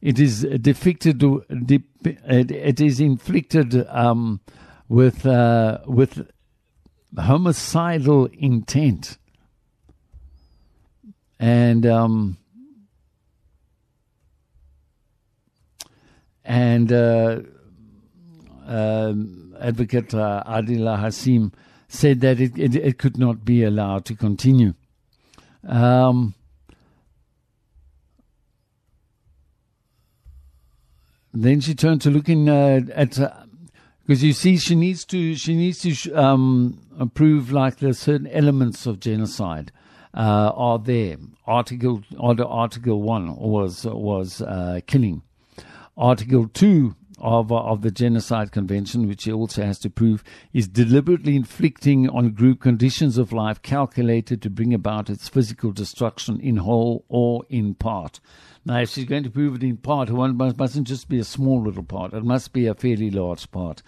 It 0.00 0.20
is 0.20 0.42
depicted. 0.60 1.20
It 1.20 2.80
is 2.80 3.00
inflicted 3.00 3.86
um, 3.88 4.40
with 4.88 5.26
uh, 5.26 5.78
with 5.86 6.28
homicidal 7.18 8.26
intent, 8.32 9.18
and 11.40 11.84
um, 11.86 12.36
And 16.44 16.92
uh, 16.92 17.40
um, 18.66 19.54
Advocate 19.60 20.14
uh, 20.14 20.42
Adila 20.46 20.98
Hassim 20.98 21.52
said 21.88 22.20
that 22.20 22.40
it, 22.40 22.58
it, 22.58 22.74
it, 22.74 22.98
could 22.98 23.18
not 23.18 23.44
be 23.44 23.62
allowed 23.62 24.04
to 24.06 24.14
continue. 24.14 24.74
Um, 25.66 26.34
then 31.32 31.60
she 31.60 31.74
turned 31.74 32.00
to 32.02 32.10
looking 32.10 32.48
uh, 32.48 32.80
at 32.94 33.18
because 34.04 34.24
you 34.24 34.32
see 34.32 34.56
she 34.56 34.74
needs 34.74 35.04
to 35.06 35.34
she 35.34 35.54
needs 35.54 35.80
to 35.80 36.12
um, 36.12 36.80
prove 37.14 37.52
like 37.52 37.76
the 37.76 37.94
certain 37.94 38.26
elements 38.28 38.86
of 38.86 39.00
genocide 39.00 39.70
uh, 40.14 40.52
are 40.54 40.78
there. 40.78 41.16
Article 41.46 42.02
order 42.18 42.44
Article 42.44 43.02
one 43.02 43.36
was 43.36 43.84
was 43.84 44.42
uh, 44.42 44.80
killing. 44.86 45.22
Article 45.96 46.48
two 46.48 46.96
of, 47.18 47.52
uh, 47.52 47.56
of 47.56 47.82
the 47.82 47.90
Genocide 47.90 48.50
Convention, 48.50 49.06
which 49.06 49.24
he 49.24 49.32
also 49.32 49.62
has 49.62 49.78
to 49.80 49.90
prove, 49.90 50.24
is 50.52 50.66
deliberately 50.66 51.36
inflicting 51.36 52.08
on 52.08 52.30
group 52.30 52.60
conditions 52.60 53.16
of 53.16 53.32
life 53.32 53.62
calculated 53.62 54.42
to 54.42 54.50
bring 54.50 54.74
about 54.74 55.08
its 55.08 55.28
physical 55.28 55.70
destruction 55.70 56.40
in 56.40 56.56
whole 56.56 57.04
or 57.08 57.44
in 57.48 57.74
part. 57.74 58.20
Now, 58.64 58.80
if 58.80 58.90
she's 58.90 59.04
going 59.04 59.24
to 59.24 59.30
prove 59.30 59.56
it 59.56 59.62
in 59.62 59.76
part, 59.76 60.08
it 60.08 60.56
mustn't 60.56 60.86
just 60.86 61.08
be 61.08 61.18
a 61.18 61.24
small 61.24 61.62
little 61.62 61.82
part. 61.82 62.12
It 62.12 62.24
must 62.24 62.52
be 62.52 62.66
a 62.66 62.74
fairly 62.74 63.10
large 63.10 63.50
part. 63.50 63.82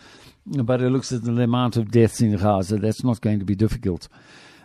But 0.47 0.83
it 0.83 0.91
looks 0.91 1.13
at 1.13 1.23
the 1.23 1.33
amount 1.33 1.77
of 1.77 1.91
deaths 1.91 2.21
in 2.21 2.37
Gaza. 2.37 2.77
That's 2.77 3.05
not 3.05 3.21
going 3.21 3.39
to 3.39 3.45
be 3.45 3.55
difficult. 3.55 4.09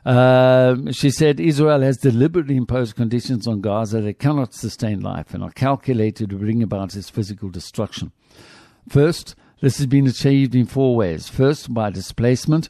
Uh, 0.06 0.92
she 0.92 1.10
said 1.10 1.40
Israel 1.40 1.82
has 1.82 1.98
deliberately 1.98 2.56
imposed 2.56 2.96
conditions 2.96 3.48
on 3.48 3.62
Gaza 3.62 4.02
that 4.02 4.20
cannot 4.20 4.54
sustain 4.54 5.02
life 5.02 5.34
and 5.34 5.44
are 5.44 5.52
calculated 5.52 6.30
to 6.30 6.38
bring 6.38 6.64
about 6.64 6.96
its 6.96 7.10
physical 7.10 7.50
destruction. 7.50 8.12
First, 8.88 9.36
this 9.62 9.78
has 9.78 9.88
been 9.88 10.08
achieved 10.08 10.56
in 10.56 10.66
four 10.66 10.96
ways. 10.96 11.28
First, 11.28 11.74
by 11.74 11.90
displacement, 11.90 12.70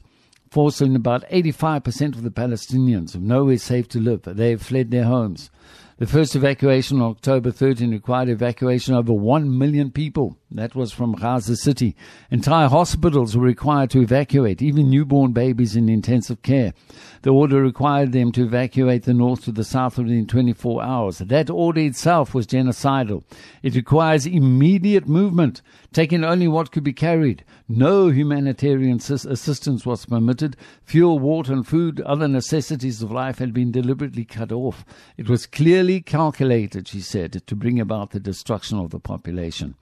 forcing 0.49 0.95
about 0.95 1.27
85% 1.29 2.15
of 2.15 2.23
the 2.23 2.31
Palestinians 2.31 3.13
of 3.13 3.21
nowhere 3.21 3.57
safe 3.57 3.87
to 3.89 3.99
live. 3.99 4.23
They 4.23 4.51
have 4.51 4.63
fled 4.63 4.89
their 4.89 5.03
homes. 5.03 5.51
The 5.97 6.07
first 6.07 6.35
evacuation 6.35 7.01
on 7.01 7.11
October 7.11 7.51
13 7.51 7.91
required 7.91 8.29
evacuation 8.29 8.95
of 8.95 9.09
over 9.09 9.19
1 9.19 9.55
million 9.55 9.91
people. 9.91 10.38
That 10.51 10.73
was 10.73 10.91
from 10.91 11.13
Gaza 11.13 11.55
City. 11.55 11.95
Entire 12.31 12.69
hospitals 12.69 13.37
were 13.37 13.45
required 13.45 13.91
to 13.91 14.01
evacuate, 14.01 14.63
even 14.63 14.89
newborn 14.89 15.31
babies 15.31 15.75
in 15.75 15.89
intensive 15.89 16.41
care. 16.41 16.73
The 17.21 17.29
order 17.29 17.61
required 17.61 18.13
them 18.13 18.31
to 18.31 18.45
evacuate 18.45 19.03
the 19.03 19.13
north 19.13 19.43
to 19.43 19.51
the 19.51 19.63
south 19.63 19.99
within 19.99 20.25
24 20.25 20.81
hours. 20.81 21.19
That 21.19 21.51
order 21.51 21.81
itself 21.81 22.33
was 22.33 22.47
genocidal. 22.47 23.23
It 23.61 23.75
requires 23.75 24.25
immediate 24.25 25.07
movement, 25.07 25.61
taking 25.93 26.23
only 26.23 26.47
what 26.47 26.71
could 26.71 26.83
be 26.83 26.93
carried. 26.93 27.43
No 27.67 28.09
humanitarian 28.09 28.97
assistance 28.97 29.85
was 29.85 30.07
permitted. 30.07 30.57
Fuel, 30.83 31.19
water, 31.19 31.53
and 31.53 31.67
food, 31.67 32.01
other 32.01 32.27
necessities 32.27 33.03
of 33.03 33.11
life 33.11 33.37
had 33.37 33.53
been 33.53 33.71
deliberately 33.71 34.25
cut 34.25 34.51
off. 34.51 34.83
It 35.15 35.29
was 35.29 35.45
clearly 35.45 36.01
calculated, 36.01 36.87
she 36.87 37.01
said, 37.01 37.43
to 37.45 37.55
bring 37.55 37.79
about 37.79 38.09
the 38.09 38.19
destruction 38.19 38.79
of 38.79 38.89
the 38.89 38.99
population. 38.99 39.75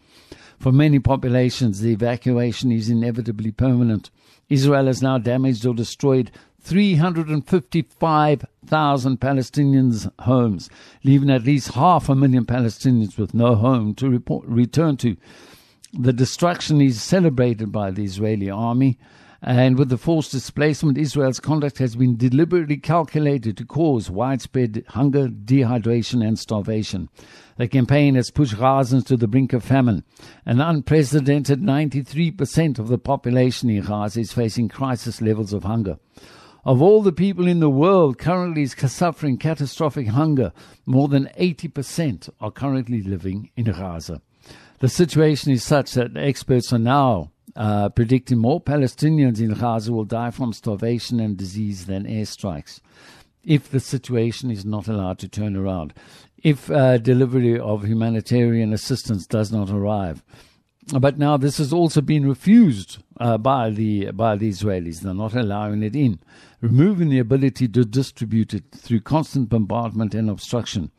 For 0.59 0.71
many 0.71 0.99
populations, 0.99 1.81
the 1.81 1.91
evacuation 1.91 2.71
is 2.71 2.89
inevitably 2.89 3.51
permanent. 3.51 4.09
Israel 4.49 4.85
has 4.87 5.01
now 5.01 5.17
damaged 5.17 5.65
or 5.65 5.73
destroyed 5.73 6.31
355,000 6.61 9.19
Palestinians' 9.19 10.09
homes, 10.19 10.69
leaving 11.03 11.29
at 11.29 11.43
least 11.43 11.73
half 11.73 12.07
a 12.09 12.15
million 12.15 12.45
Palestinians 12.45 13.17
with 13.17 13.33
no 13.33 13.55
home 13.55 13.93
to 13.95 14.09
report, 14.09 14.45
return 14.47 14.95
to. 14.97 15.17
The 15.93 16.11
destruction 16.11 16.81
is 16.81 17.01
celebrated 17.01 17.71
by 17.71 17.91
the 17.91 18.03
Israeli 18.03 18.49
army. 18.49 18.97
And 19.41 19.77
with 19.77 19.89
the 19.89 19.99
forced 19.99 20.31
displacement, 20.31 20.97
Israel's 20.97 21.39
conduct 21.39 21.77
has 21.77 21.95
been 21.95 22.17
deliberately 22.17 22.77
calculated 22.77 23.55
to 23.57 23.65
cause 23.65 24.09
widespread 24.09 24.83
hunger, 24.89 25.27
dehydration, 25.27 26.27
and 26.27 26.39
starvation. 26.39 27.09
The 27.57 27.67
campaign 27.67 28.13
has 28.15 28.29
pushed 28.29 28.55
Gazans 28.55 29.05
to 29.07 29.17
the 29.17 29.27
brink 29.27 29.51
of 29.51 29.63
famine. 29.63 30.03
An 30.45 30.61
unprecedented 30.61 31.61
93% 31.61 32.77
of 32.77 32.87
the 32.87 32.99
population 32.99 33.69
in 33.69 33.83
Gaza 33.83 34.19
is 34.19 34.31
facing 34.31 34.69
crisis 34.69 35.21
levels 35.21 35.53
of 35.53 35.63
hunger. 35.63 35.97
Of 36.63 36.81
all 36.81 37.01
the 37.01 37.11
people 37.11 37.47
in 37.47 37.59
the 37.59 37.69
world 37.69 38.19
currently 38.19 38.67
suffering 38.67 39.37
catastrophic 39.37 40.09
hunger, 40.09 40.51
more 40.85 41.07
than 41.07 41.29
80% 41.39 42.29
are 42.39 42.51
currently 42.51 43.01
living 43.01 43.49
in 43.55 43.65
Gaza. 43.65 44.21
The 44.79 44.89
situation 44.89 45.51
is 45.51 45.63
such 45.63 45.93
that 45.93 46.15
experts 46.15 46.71
are 46.71 46.79
now 46.79 47.31
uh, 47.55 47.89
predicting 47.89 48.37
more 48.37 48.61
Palestinians 48.61 49.39
in 49.39 49.53
Gaza 49.53 49.91
will 49.91 50.05
die 50.05 50.29
from 50.29 50.53
starvation 50.53 51.19
and 51.19 51.35
disease 51.35 51.87
than 51.87 52.05
airstrikes 52.05 52.81
if 53.47 53.69
the 53.69 53.79
situation 53.79 54.51
is 54.51 54.65
not 54.65 54.87
allowed 54.87 55.17
to 55.17 55.27
turn 55.27 55.55
around, 55.55 55.93
if 56.43 56.69
uh, 56.69 56.97
delivery 56.97 57.59
of 57.59 57.85
humanitarian 57.85 58.73
assistance 58.73 59.25
does 59.25 59.51
not 59.51 59.69
arrive. 59.69 60.23
But 60.93 61.17
now 61.17 61.35
this 61.35 61.57
has 61.57 61.73
also 61.73 61.99
been 61.99 62.27
refused 62.27 62.99
uh, 63.19 63.37
by 63.37 63.71
the 63.71 64.11
by 64.11 64.37
the 64.37 64.49
Israelis. 64.49 65.01
They're 65.01 65.13
not 65.13 65.35
allowing 65.35 65.83
it 65.83 65.95
in, 65.95 66.19
removing 66.61 67.09
the 67.09 67.19
ability 67.19 67.67
to 67.69 67.83
distribute 67.83 68.53
it 68.53 68.63
through 68.73 69.01
constant 69.01 69.49
bombardment 69.49 70.15
and 70.15 70.29
obstruction. 70.29 70.91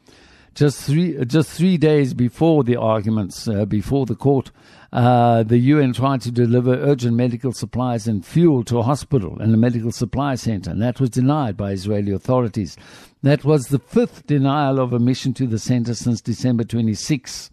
Just 0.55 0.83
three 0.83 1.25
just 1.25 1.51
three 1.51 1.79
days 1.79 2.13
before 2.13 2.65
the 2.65 2.77
arguments, 2.77 3.49
uh, 3.49 3.65
before 3.65 4.05
the 4.05 4.15
court, 4.17 4.51
uh, 4.93 5.43
the 5.43 5.59
UN 5.59 5.95
tried 5.95 6.21
to 6.23 6.31
deliver 6.31 6.75
urgent 6.75 7.17
medical 7.17 7.53
supplies 7.53 8.07
and 8.07 8.27
fuel 8.27 8.65
to 8.65 8.79
a 8.79 8.83
hospital 8.83 9.39
and 9.41 9.55
a 9.55 9.59
medical 9.59 9.93
supply 9.93 10.35
center, 10.35 10.71
and 10.71 10.83
that 10.83 11.01
was 11.01 11.11
denied 11.11 11.57
by 11.57 11.73
Israeli 11.73 12.13
authorities. 12.13 12.77
That 13.23 13.45
was 13.45 13.69
the 13.69 13.79
fifth 13.79 14.27
denial 14.27 14.79
of 14.79 14.93
admission 14.93 15.35
to 15.35 15.47
the 15.47 15.59
center 15.59 15.95
since 15.95 16.21
December 16.21 16.65
26 16.65 17.51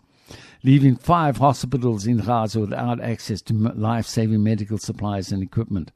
leaving 0.65 0.95
five 0.95 1.37
hospitals 1.37 2.07
in 2.07 2.17
Gaza 2.17 2.59
without 2.59 2.99
access 2.99 3.39
to 3.43 3.53
life 3.53 4.07
saving 4.07 4.43
medical 4.43 4.79
supplies 4.79 5.31
and 5.31 5.43
equipment. 5.43 5.91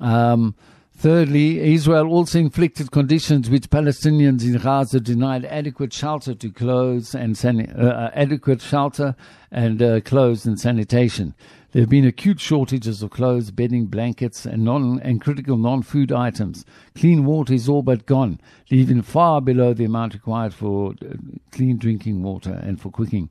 Um, 0.00 0.54
thirdly, 0.96 1.58
Israel 1.74 2.06
also 2.06 2.38
inflicted 2.38 2.92
conditions 2.92 3.50
which 3.50 3.68
Palestinians 3.68 4.44
in 4.44 4.56
Gaza 4.56 5.00
denied 5.00 5.44
adequate 5.46 5.92
shelter 5.92 6.32
to 6.32 6.50
clothes 6.50 7.12
and 7.12 7.36
san- 7.36 7.74
uh, 7.76 7.82
uh, 7.82 8.10
adequate 8.14 8.62
shelter 8.62 9.16
and 9.50 9.82
uh, 9.82 10.00
clothes 10.00 10.46
and 10.46 10.60
sanitation. 10.60 11.34
There 11.72 11.82
have 11.82 11.88
been 11.88 12.04
acute 12.04 12.40
shortages 12.40 13.00
of 13.00 13.10
clothes, 13.10 13.52
bedding, 13.52 13.86
blankets, 13.86 14.44
and 14.44 14.64
non 14.64 14.98
and 15.00 15.20
critical 15.20 15.56
non-food 15.56 16.10
items. 16.10 16.64
Clean 16.96 17.24
water 17.24 17.54
is 17.54 17.68
all 17.68 17.82
but 17.82 18.06
gone, 18.06 18.40
leaving 18.72 19.02
far 19.02 19.40
below 19.40 19.72
the 19.72 19.84
amount 19.84 20.14
required 20.14 20.52
for 20.52 20.94
uh, 21.00 21.14
clean 21.52 21.76
drinking 21.76 22.24
water 22.24 22.60
and 22.64 22.80
for 22.80 22.90
cooking. 22.90 23.30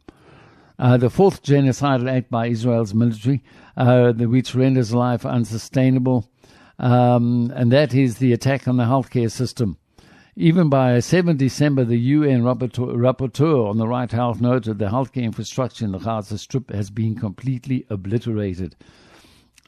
Uh, 0.78 0.95
the 0.95 1.10
fourth 1.10 1.43
genocidal 1.43 2.10
act 2.10 2.32
by 2.32 2.47
Israel's 2.47 2.93
military, 2.93 3.43
uh, 3.75 4.13
which 4.13 4.56
renders 4.56 4.93
life 4.93 5.25
unsustainable, 5.25 6.30
um, 6.80 7.52
and 7.54 7.73
that 7.73 7.93
is 7.93 8.19
the 8.19 8.32
attack 8.32 8.69
on 8.69 8.78
the 8.78 8.86
healthcare 8.86 9.30
system. 9.30 9.78
Even 10.41 10.69
by 10.69 11.02
7 11.02 11.36
December, 11.36 11.84
the 11.84 11.97
UN 11.97 12.43
rapporteur 12.43 13.69
on 13.69 13.78
the 13.78 13.86
right 13.86 14.10
health 14.10 14.39
noted 14.39 14.80
the 14.80 14.86
healthcare 14.86 15.23
infrastructure 15.23 15.84
in 15.84 15.91
the 15.91 15.97
Gaza 15.97 16.38
Strip 16.38 16.71
has 16.71 16.89
been 16.89 17.13
completely 17.13 17.86
obliterated. 17.89 18.73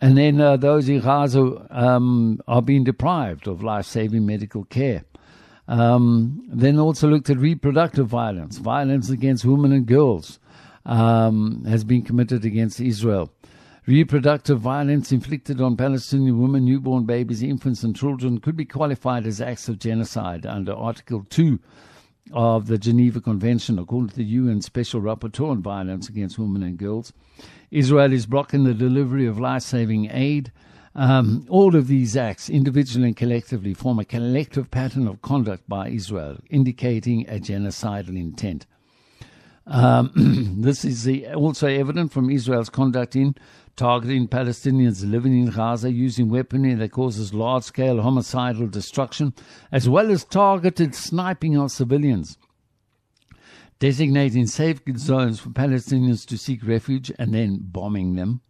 And 0.01 0.17
then 0.17 0.39
uh, 0.39 0.55
those 0.55 0.87
in 0.87 1.01
Gaza 1.01 1.67
um, 1.71 2.39
are 2.47 2.61
being 2.61 2.85
deprived 2.85 3.49
of 3.49 3.61
life 3.61 3.85
saving 3.85 4.25
medical 4.25 4.63
care. 4.63 5.03
Um, 5.67 6.41
then 6.47 6.79
also 6.79 7.09
looked 7.09 7.29
at 7.29 7.37
reproductive 7.37 8.07
violence, 8.07 8.57
violence 8.57 9.09
against 9.09 9.43
women 9.43 9.73
and 9.73 9.85
girls 9.85 10.39
um, 10.85 11.65
has 11.65 11.83
been 11.83 12.01
committed 12.01 12.45
against 12.45 12.79
Israel. 12.79 13.29
Reproductive 13.87 14.59
violence 14.59 15.11
inflicted 15.11 15.59
on 15.59 15.75
Palestinian 15.75 16.39
women, 16.39 16.65
newborn 16.65 17.05
babies, 17.05 17.41
infants, 17.41 17.81
and 17.81 17.95
children 17.95 18.39
could 18.39 18.55
be 18.55 18.63
qualified 18.63 19.25
as 19.25 19.41
acts 19.41 19.67
of 19.67 19.79
genocide 19.79 20.45
under 20.45 20.71
Article 20.71 21.25
2 21.31 21.59
of 22.31 22.67
the 22.67 22.77
Geneva 22.77 23.19
Convention, 23.19 23.79
according 23.79 24.09
to 24.09 24.15
the 24.17 24.23
UN 24.23 24.61
Special 24.61 25.01
Rapporteur 25.01 25.49
on 25.49 25.63
Violence 25.63 26.07
Against 26.09 26.37
Women 26.37 26.61
and 26.61 26.77
Girls. 26.77 27.11
Israel 27.71 28.13
is 28.13 28.27
blocking 28.27 28.65
the 28.65 28.75
delivery 28.75 29.25
of 29.25 29.39
life 29.39 29.63
saving 29.63 30.11
aid. 30.11 30.51
Um, 30.93 31.47
all 31.49 31.75
of 31.75 31.87
these 31.87 32.15
acts, 32.15 32.51
individually 32.51 33.07
and 33.07 33.17
collectively, 33.17 33.73
form 33.73 33.97
a 33.97 34.05
collective 34.05 34.69
pattern 34.69 35.07
of 35.07 35.23
conduct 35.23 35.67
by 35.67 35.89
Israel, 35.89 36.37
indicating 36.51 37.27
a 37.27 37.39
genocidal 37.39 38.15
intent. 38.15 38.67
Um, 39.65 40.11
this 40.61 40.85
is 40.85 41.03
the, 41.03 41.33
also 41.33 41.67
evident 41.67 42.11
from 42.11 42.29
Israel's 42.29 42.69
conduct 42.69 43.15
in 43.15 43.35
targeting 43.75 44.27
Palestinians 44.27 45.09
living 45.09 45.37
in 45.37 45.49
Gaza 45.49 45.91
using 45.91 46.29
weaponry 46.29 46.73
that 46.75 46.91
causes 46.91 47.33
large 47.33 47.63
scale 47.63 48.01
homicidal 48.01 48.67
destruction, 48.67 49.33
as 49.71 49.89
well 49.89 50.11
as 50.11 50.23
targeted 50.25 50.95
sniping 50.95 51.57
of 51.57 51.71
civilians, 51.71 52.37
designating 53.79 54.45
safe 54.47 54.81
zones 54.97 55.39
for 55.39 55.49
Palestinians 55.49 56.25
to 56.27 56.37
seek 56.37 56.65
refuge 56.65 57.11
and 57.17 57.33
then 57.33 57.59
bombing 57.61 58.15
them, 58.15 58.41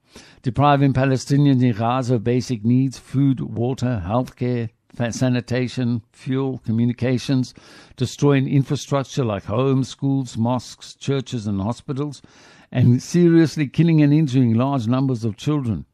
depriving 0.41 0.93
Palestinians 0.93 1.63
in 1.63 1.73
Gaza 1.73 2.15
of 2.15 2.23
basic 2.23 2.65
needs 2.65 2.97
food, 2.97 3.39
water, 3.39 3.99
health 3.99 4.35
care, 4.35 4.69
sanitation, 5.11 6.01
fuel, 6.11 6.59
communications, 6.65 7.53
destroying 7.95 8.47
infrastructure 8.47 9.23
like 9.23 9.45
homes, 9.45 9.87
schools, 9.87 10.37
mosques, 10.37 10.95
churches, 10.95 11.47
and 11.47 11.61
hospitals, 11.61 12.21
and 12.71 13.01
seriously 13.01 13.67
killing 13.67 14.01
and 14.01 14.13
injuring 14.13 14.53
large 14.53 14.87
numbers 14.87 15.25
of 15.25 15.37
children. 15.37 15.85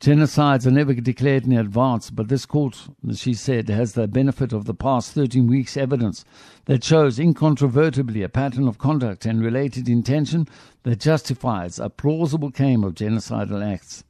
Genocides 0.00 0.66
are 0.66 0.72
never 0.72 0.94
declared 0.94 1.44
in 1.44 1.52
advance, 1.52 2.10
but 2.10 2.26
this 2.28 2.44
court, 2.44 2.88
she 3.14 3.34
said, 3.34 3.68
has 3.68 3.92
the 3.92 4.08
benefit 4.08 4.52
of 4.52 4.64
the 4.64 4.74
past 4.74 5.12
13 5.12 5.46
weeks' 5.46 5.76
evidence 5.76 6.24
that 6.64 6.82
shows 6.82 7.20
incontrovertibly 7.20 8.22
a 8.22 8.28
pattern 8.28 8.66
of 8.66 8.78
conduct 8.78 9.24
and 9.24 9.44
related 9.44 9.88
intention 9.88 10.48
that 10.82 10.98
justifies 10.98 11.78
a 11.78 11.88
plausible 11.88 12.50
claim 12.50 12.82
of 12.82 12.94
genocidal 12.94 13.64
acts. 13.64 14.02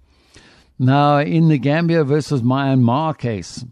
Now, 0.79 1.19
in 1.19 1.49
the 1.49 1.59
Gambia 1.59 2.05
versus 2.05 2.41
Myanmar 2.41 3.17
case, 3.19 3.65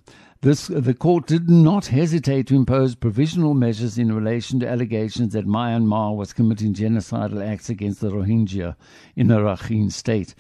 this, 0.43 0.69
the 0.69 0.95
court 0.95 1.27
did 1.27 1.51
not 1.51 1.87
hesitate 1.89 2.47
to 2.47 2.57
impose 2.57 2.95
provisional 2.95 3.53
measures 3.53 3.99
in 3.99 4.11
relation 4.11 4.59
to 4.61 4.69
allegations 4.69 5.35
that 5.35 5.47
Myanmar 5.47 6.17
was 6.17 6.33
committing 6.33 6.73
genocidal 6.73 7.47
acts 7.47 7.69
against 7.69 8.01
the 8.01 8.11
Rohingya 8.11 8.75
in 9.17 9.29
the 9.29 9.37
Rakhine 9.37 9.93
state. 9.93 10.35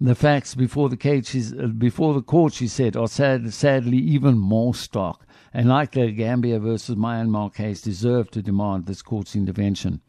The 0.00 0.14
facts 0.14 0.54
before 0.54 0.88
the, 0.88 1.56
uh, 1.60 1.66
before 1.66 2.14
the 2.14 2.22
court, 2.22 2.52
she 2.52 2.68
said, 2.68 2.96
are 2.96 3.08
sad, 3.08 3.52
sadly 3.52 3.98
even 3.98 4.38
more 4.38 4.74
stark, 4.76 5.26
and 5.52 5.68
like 5.68 5.92
the 5.92 6.12
Gambia 6.12 6.60
versus 6.60 6.94
Myanmar 6.94 7.52
case, 7.52 7.82
deserve 7.82 8.30
to 8.30 8.42
demand 8.42 8.86
this 8.86 9.02
court's 9.02 9.34
intervention. 9.34 10.00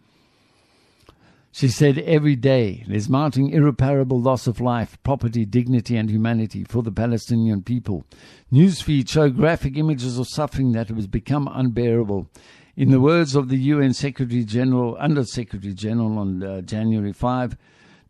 She 1.56 1.68
said 1.68 2.00
every 2.00 2.36
day 2.36 2.84
there's 2.88 3.08
mounting 3.08 3.52
irreparable 3.52 4.20
loss 4.20 4.48
of 4.48 4.60
life, 4.60 4.98
property, 5.04 5.46
dignity, 5.46 5.96
and 5.96 6.10
humanity 6.10 6.64
for 6.64 6.82
the 6.82 6.92
Palestinian 6.92 7.62
people. 7.62 8.06
Newsfeeds 8.52 9.10
show 9.10 9.30
graphic 9.30 9.78
images 9.78 10.18
of 10.18 10.28
suffering 10.28 10.72
that 10.72 10.90
has 10.90 11.06
become 11.06 11.48
unbearable. 11.54 12.28
In 12.76 12.90
the 12.90 13.00
words 13.00 13.36
of 13.36 13.50
the 13.50 13.58
UN 13.58 13.94
Secretary 13.94 14.44
General, 14.44 14.98
Under 15.00 15.24
Secretary 15.26 15.76
General 15.76 16.18
on 16.18 16.42
uh, 16.42 16.62
January 16.62 17.14
5, 17.14 17.56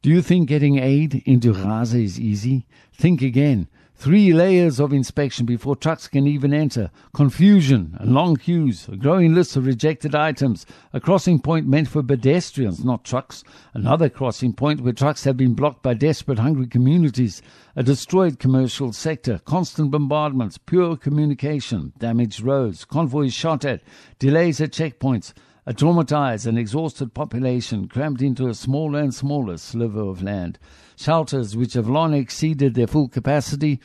do 0.02 0.10
you 0.10 0.22
think 0.22 0.48
getting 0.48 0.80
aid 0.80 1.22
into 1.26 1.52
Gaza 1.54 1.98
is 1.98 2.18
easy? 2.18 2.66
Think 2.94 3.22
again. 3.22 3.68
Three 4.04 4.34
layers 4.34 4.82
of 4.82 4.92
inspection 4.92 5.46
before 5.46 5.78
trucks 5.78 6.10
can 6.10 6.28
even 6.28 6.54
enter. 6.54 6.92
Confusion 7.14 7.96
and 8.02 8.14
long 8.14 8.36
queues. 8.36 8.90
A 8.90 8.98
growing 8.98 9.34
list 9.34 9.56
of 9.56 9.66
rejected 9.66 10.14
items. 10.14 10.66
A 10.92 11.00
crossing 11.00 11.40
point 11.40 11.68
meant 11.70 11.88
for 11.88 12.04
pedestrians, 12.04 12.84
not 12.84 13.06
trucks. 13.06 13.46
Another 13.74 14.10
crossing 14.10 14.52
point 14.52 14.82
where 14.82 14.92
trucks 14.92 15.24
have 15.24 15.38
been 15.38 15.54
blocked 15.54 15.84
by 15.84 15.94
desperate, 15.94 16.38
hungry 16.38 16.68
communities. 16.68 17.42
A 17.78 17.82
destroyed 17.82 18.40
commercial 18.40 18.92
sector. 18.92 19.40
Constant 19.46 19.90
bombardments. 19.90 20.58
Poor 20.58 20.98
communication. 20.98 21.94
Damaged 21.98 22.42
roads. 22.42 22.84
Convoys 22.84 23.34
shot 23.34 23.64
at. 23.64 23.84
Delays 24.20 24.60
at 24.60 24.72
checkpoints. 24.72 25.32
A 25.66 25.74
traumatized 25.74 26.46
and 26.46 26.60
exhausted 26.60 27.14
population 27.14 27.88
crammed 27.88 28.22
into 28.22 28.50
a 28.50 28.54
smaller 28.54 29.00
and 29.00 29.16
smaller 29.16 29.56
sliver 29.56 30.02
of 30.02 30.22
land. 30.22 30.60
Shelters 30.96 31.56
which 31.56 31.74
have 31.74 31.90
long 31.90 32.14
exceeded 32.14 32.74
their 32.74 32.88
full 32.88 33.08
capacity. 33.08 33.80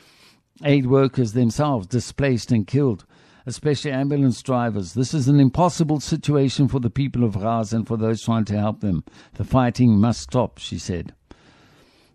Aid 0.63 0.87
workers 0.87 1.33
themselves 1.33 1.87
displaced 1.87 2.51
and 2.51 2.67
killed, 2.67 3.05
especially 3.45 3.91
ambulance 3.91 4.41
drivers. 4.41 4.93
This 4.93 5.13
is 5.13 5.27
an 5.27 5.39
impossible 5.39 6.01
situation 6.01 6.67
for 6.67 6.79
the 6.79 6.89
people 6.89 7.23
of 7.23 7.39
Gaza 7.39 7.77
and 7.77 7.87
for 7.87 7.95
those 7.95 8.21
trying 8.23 8.45
to 8.45 8.59
help 8.59 8.81
them. 8.81 9.03
The 9.35 9.45
fighting 9.45 9.97
must 9.97 10.21
stop, 10.21 10.57
she 10.57 10.77
said. 10.77 11.13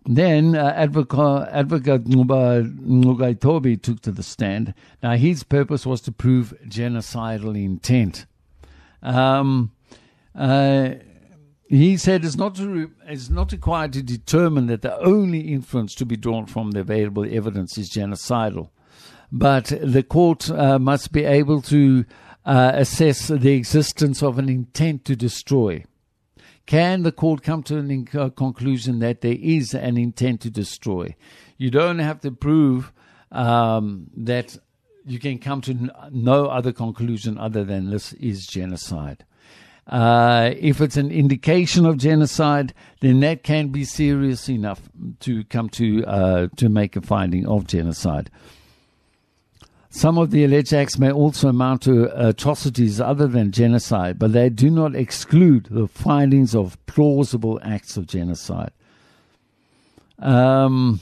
Then 0.07 0.55
uh, 0.55 0.71
advocate, 0.75 1.47
advocate 1.51 2.03
Ngcukaitobi 2.03 3.81
took 3.81 4.01
to 4.01 4.11
the 4.11 4.21
stand. 4.21 4.75
Now, 5.01 5.15
his 5.15 5.41
purpose 5.43 5.85
was 5.85 6.01
to 6.01 6.11
prove 6.11 6.53
genocidal 6.67 7.59
intent. 7.59 8.27
Um, 9.01 9.71
uh, 10.35 10.89
he 11.67 11.97
said 11.97 12.23
it's 12.23 12.35
not, 12.35 12.59
it's 12.59 13.29
not 13.29 13.51
required 13.51 13.93
to 13.93 14.03
determine 14.03 14.67
that 14.67 14.81
the 14.81 14.97
only 14.99 15.41
inference 15.53 15.95
to 15.95 16.05
be 16.05 16.15
drawn 16.15 16.45
from 16.45 16.71
the 16.71 16.81
available 16.81 17.25
evidence 17.25 17.77
is 17.77 17.89
genocidal. 17.89 18.69
But 19.31 19.73
the 19.81 20.03
court 20.03 20.49
uh, 20.49 20.77
must 20.77 21.11
be 21.11 21.23
able 21.23 21.61
to 21.63 22.05
uh, 22.45 22.71
assess 22.75 23.27
the 23.27 23.53
existence 23.53 24.21
of 24.21 24.37
an 24.37 24.49
intent 24.49 25.05
to 25.05 25.15
destroy. 25.15 25.83
Can 26.65 27.03
the 27.03 27.11
court 27.11 27.43
come 27.43 27.63
to 27.63 27.77
a 27.77 28.19
uh, 28.19 28.29
conclusion 28.29 28.99
that 28.99 29.21
there 29.21 29.37
is 29.39 29.73
an 29.73 29.97
intent 29.97 30.41
to 30.41 30.49
destroy? 30.49 31.15
You 31.57 31.71
don't 31.71 31.99
have 31.99 32.21
to 32.21 32.31
prove 32.31 32.91
um, 33.31 34.07
that 34.17 34.57
you 35.05 35.19
can 35.19 35.37
come 35.37 35.61
to 35.61 35.91
no 36.11 36.47
other 36.47 36.71
conclusion 36.71 37.37
other 37.37 37.63
than 37.63 37.91
this 37.91 38.13
is 38.13 38.47
genocide. 38.47 39.25
Uh, 39.87 40.51
if 40.57 40.81
it's 40.81 40.97
an 40.97 41.11
indication 41.11 41.85
of 41.85 41.97
genocide, 41.97 42.73
then 43.01 43.19
that 43.19 43.43
can 43.43 43.67
be 43.67 43.83
serious 43.83 44.49
enough 44.49 44.81
to 45.19 45.43
come 45.45 45.69
to 45.69 46.03
uh, 46.05 46.47
to 46.55 46.69
make 46.69 46.95
a 46.95 47.01
finding 47.01 47.45
of 47.45 47.67
genocide. 47.67 48.31
Some 49.91 50.17
of 50.17 50.31
the 50.31 50.43
alleged 50.43 50.73
acts 50.73 50.97
may 50.97 51.11
also 51.11 51.47
amount 51.47 51.83
to 51.83 52.27
atrocities 52.27 52.99
other 52.99 53.27
than 53.27 53.51
genocide, 53.51 54.19
but 54.19 54.33
they 54.33 54.49
do 54.49 54.69
not 54.69 54.93
exclude 54.93 55.67
the 55.71 55.87
findings 55.87 56.53
of 56.53 56.83
plausible 56.85 57.61
acts 57.63 57.95
of 57.95 58.05
genocide. 58.05 58.71
Um, 60.19 60.99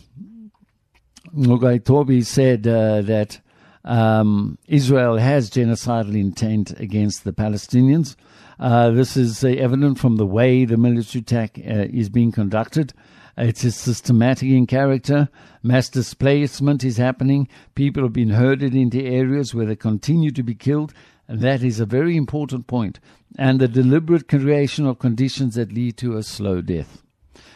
Toby 1.86 2.22
said 2.22 2.68
uh, 2.68 3.02
that 3.02 3.40
um, 3.84 4.60
Israel 4.68 5.18
has 5.18 5.50
genocidal 5.50 6.16
intent 6.16 6.80
against 6.80 7.24
the 7.24 7.34
Palestinians. 7.34 8.16
Uh, 8.64 8.92
this 8.92 9.18
is 9.18 9.44
uh, 9.44 9.50
evident 9.50 10.00
from 10.00 10.16
the 10.16 10.26
way 10.26 10.64
the 10.64 10.78
military 10.78 11.20
attack 11.22 11.60
uh, 11.60 11.84
is 11.92 12.08
being 12.08 12.32
conducted. 12.32 12.94
It's 13.38 13.60
systematic 13.76 14.48
in 14.48 14.68
character. 14.68 15.28
Mass 15.62 15.90
displacement 15.90 16.82
is 16.82 16.96
happening. 16.96 17.50
People 17.76 18.04
have 18.04 18.14
been 18.14 18.30
herded 18.30 18.74
into 18.74 19.04
areas 19.04 19.54
where 19.54 19.66
they 19.66 19.76
continue 19.76 20.32
to 20.32 20.44
be 20.44 20.56
killed. 20.56 20.94
And 21.28 21.42
that 21.42 21.62
is 21.62 21.82
a 21.82 21.86
very 21.86 22.16
important 22.16 22.68
point. 22.68 23.02
And 23.38 23.60
the 23.60 23.68
deliberate 23.68 24.30
creation 24.30 24.86
of 24.86 24.98
conditions 24.98 25.56
that 25.56 25.74
lead 25.74 25.98
to 25.98 26.16
a 26.16 26.24
slow 26.24 26.62
death. 26.62 27.04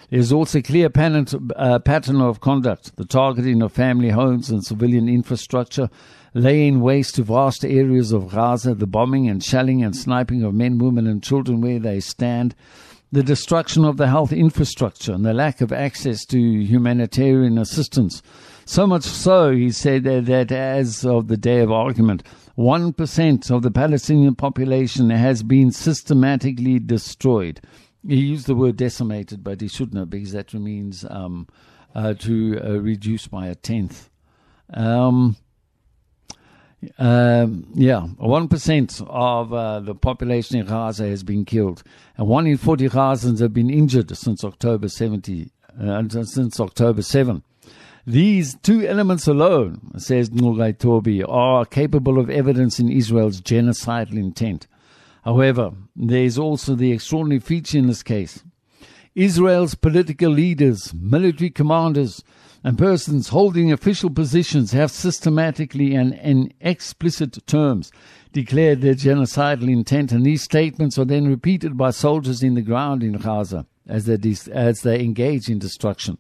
There's 0.10 0.34
also 0.34 0.60
a 0.60 0.62
clear 0.62 0.88
uh, 0.88 1.80
pattern 1.80 2.20
of 2.20 2.42
conduct, 2.42 2.98
the 2.98 3.06
targeting 3.06 3.62
of 3.62 3.72
family 3.72 4.10
homes 4.10 4.50
and 4.50 4.66
civilian 4.66 5.08
infrastructure, 5.08 5.90
laying 6.38 6.82
waste 6.82 7.16
to 7.16 7.24
vast 7.24 7.66
areas 7.66 8.12
of 8.12 8.30
Gaza, 8.30 8.76
the 8.76 8.88
bombing 8.88 9.28
and 9.28 9.44
shelling 9.44 9.84
and 9.84 9.96
sniping 9.96 10.44
of 10.44 10.54
men, 10.54 10.78
women, 10.78 11.08
and 11.08 11.24
children 11.24 11.62
where 11.62 11.80
they 11.80 12.00
stand, 12.00 12.56
the 13.12 13.24
destruction 13.24 13.84
of 13.84 13.98
the 13.98 14.08
health 14.08 14.32
infrastructure, 14.32 15.14
and 15.14 15.26
the 15.26 15.34
lack 15.34 15.62
of 15.62 15.72
access 15.72 16.26
to 16.26 16.40
humanitarian 16.40 17.58
assistance. 17.58 18.22
So 18.66 18.86
much 18.86 19.04
so, 19.04 19.52
he 19.52 19.72
said 19.72 20.04
that, 20.04 20.52
as 20.52 21.06
of 21.06 21.28
the 21.28 21.38
day 21.38 21.62
of 21.62 21.72
argument, 21.72 22.24
1% 22.58 23.52
of 23.52 23.62
the 23.64 23.72
Palestinian 23.72 24.36
population 24.36 25.10
has 25.10 25.42
been 25.42 25.72
systematically 25.72 26.80
destroyed. 26.80 27.62
He 28.06 28.18
used 28.18 28.46
the 28.46 28.56
word 28.56 28.78
decimated, 28.78 29.44
but 29.44 29.62
he 29.62 29.68
shouldn't 29.68 29.98
have 29.98 30.10
because 30.10 30.34
that 30.34 30.54
means 30.54 31.06
um, 31.10 31.48
uh, 31.96 32.14
to 32.16 32.60
uh, 32.64 32.80
reduce 32.80 33.28
by 33.28 33.48
a 33.48 33.56
tenth. 33.56 34.10
Um, 34.74 35.38
um, 37.00 37.68
yeah, 37.74 38.08
1% 38.20 39.08
of 39.10 39.54
uh, 39.54 39.80
the 39.80 39.96
population 39.96 40.60
in 40.60 40.66
Gaza 40.66 41.08
has 41.08 41.24
been 41.24 41.44
killed, 41.44 41.84
and 42.18 42.28
1 42.28 42.48
in 42.48 42.58
40 42.58 42.90
Gazans 42.90 43.40
have 43.40 43.54
been 43.54 43.70
injured 43.70 44.16
since 44.16 44.44
October 44.44 44.88
70, 44.88 45.52
uh, 45.82 46.04
since 46.24 46.60
October 46.60 47.02
7. 47.02 47.44
These 48.06 48.56
two 48.62 48.88
elements 48.88 49.28
alone, 49.28 49.92
says 49.98 50.30
Ngcukaitobi, 50.30 51.26
are 51.28 51.66
capable 51.66 52.20
of 52.20 52.30
evidence 52.30 52.80
in 52.80 52.90
Israel's 52.90 53.42
genocidal 53.42 54.14
intent. 54.18 54.68
However, 55.26 55.72
there 55.96 56.24
is 56.24 56.38
also 56.38 56.74
the 56.74 56.94
extraordinary 56.94 57.42
feature 57.42 57.78
in 57.78 57.88
this 57.88 58.04
case. 58.04 58.44
Israel's 59.14 59.76
political 59.76 60.32
leaders, 60.32 60.94
military 60.94 61.50
commanders, 61.50 62.24
and 62.68 62.78
persons 62.78 63.30
holding 63.30 63.72
official 63.72 64.10
positions 64.10 64.74
have 64.74 64.92
systematically 64.92 65.96
and 65.96 66.14
in 66.16 66.52
explicit 66.60 67.38
terms 67.48 67.94
declared 68.34 68.82
their 68.82 68.94
genocidal 68.94 69.72
intent, 69.72 70.12
and 70.12 70.26
these 70.26 70.44
statements 70.44 71.00
are 71.00 71.06
then 71.06 71.30
repeated 71.30 71.78
by 71.78 71.92
soldiers 71.92 72.44
in 72.44 72.56
the 72.56 72.62
ground 72.62 73.04
in 73.04 73.14
Gaza 73.14 73.66
as 73.88 74.04
they, 74.04 74.18
as 74.52 74.82
they 74.82 75.00
engage 75.00 75.48
in 75.48 75.60
destruction. 75.60 76.18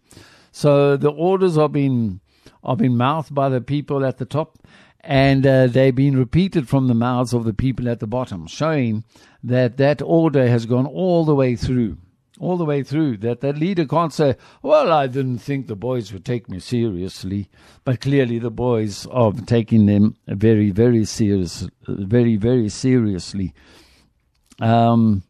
So 0.54 0.96
the 0.96 1.12
orders 1.12 1.58
are 1.58 1.68
being, 1.68 2.22
are 2.64 2.78
being 2.78 2.96
mouthed 2.96 3.36
by 3.36 3.50
the 3.50 3.60
people 3.60 4.06
at 4.06 4.18
the 4.18 4.24
top, 4.24 4.58
and 5.02 5.46
uh, 5.46 5.68
they've 5.68 5.94
been 5.94 6.18
repeated 6.18 6.70
from 6.70 6.88
the 6.88 6.96
mouths 6.96 7.34
of 7.34 7.44
the 7.44 7.54
people 7.54 7.90
at 7.90 8.00
the 8.00 8.08
bottom, 8.08 8.48
showing 8.48 9.04
that 9.44 9.76
that 9.76 10.02
order 10.02 10.48
has 10.48 10.66
gone 10.66 10.86
all 10.86 11.26
the 11.26 11.36
way 11.36 11.58
through 11.58 11.98
all 12.40 12.58
the 12.58 12.66
way 12.66 12.84
through 12.84 13.18
that 13.18 13.42
that 13.42 13.58
leader 13.58 13.86
can't 13.86 14.14
say, 14.14 14.36
well, 14.62 14.92
I 14.92 15.08
didn't 15.08 15.40
think 15.40 15.68
the 15.68 15.76
boys 15.76 16.14
would 16.14 16.26
take 16.26 16.50
me 16.50 16.60
seriously, 16.60 17.50
but 17.84 18.02
clearly 18.02 18.40
the 18.40 18.52
boys 18.52 19.06
are 19.08 19.32
taking 19.32 19.86
them 19.86 20.16
very, 20.28 20.72
very 20.72 21.06
serious, 21.06 21.68
very, 21.88 22.36
very 22.36 22.70
seriously. 22.70 23.54
Um, 24.60 25.24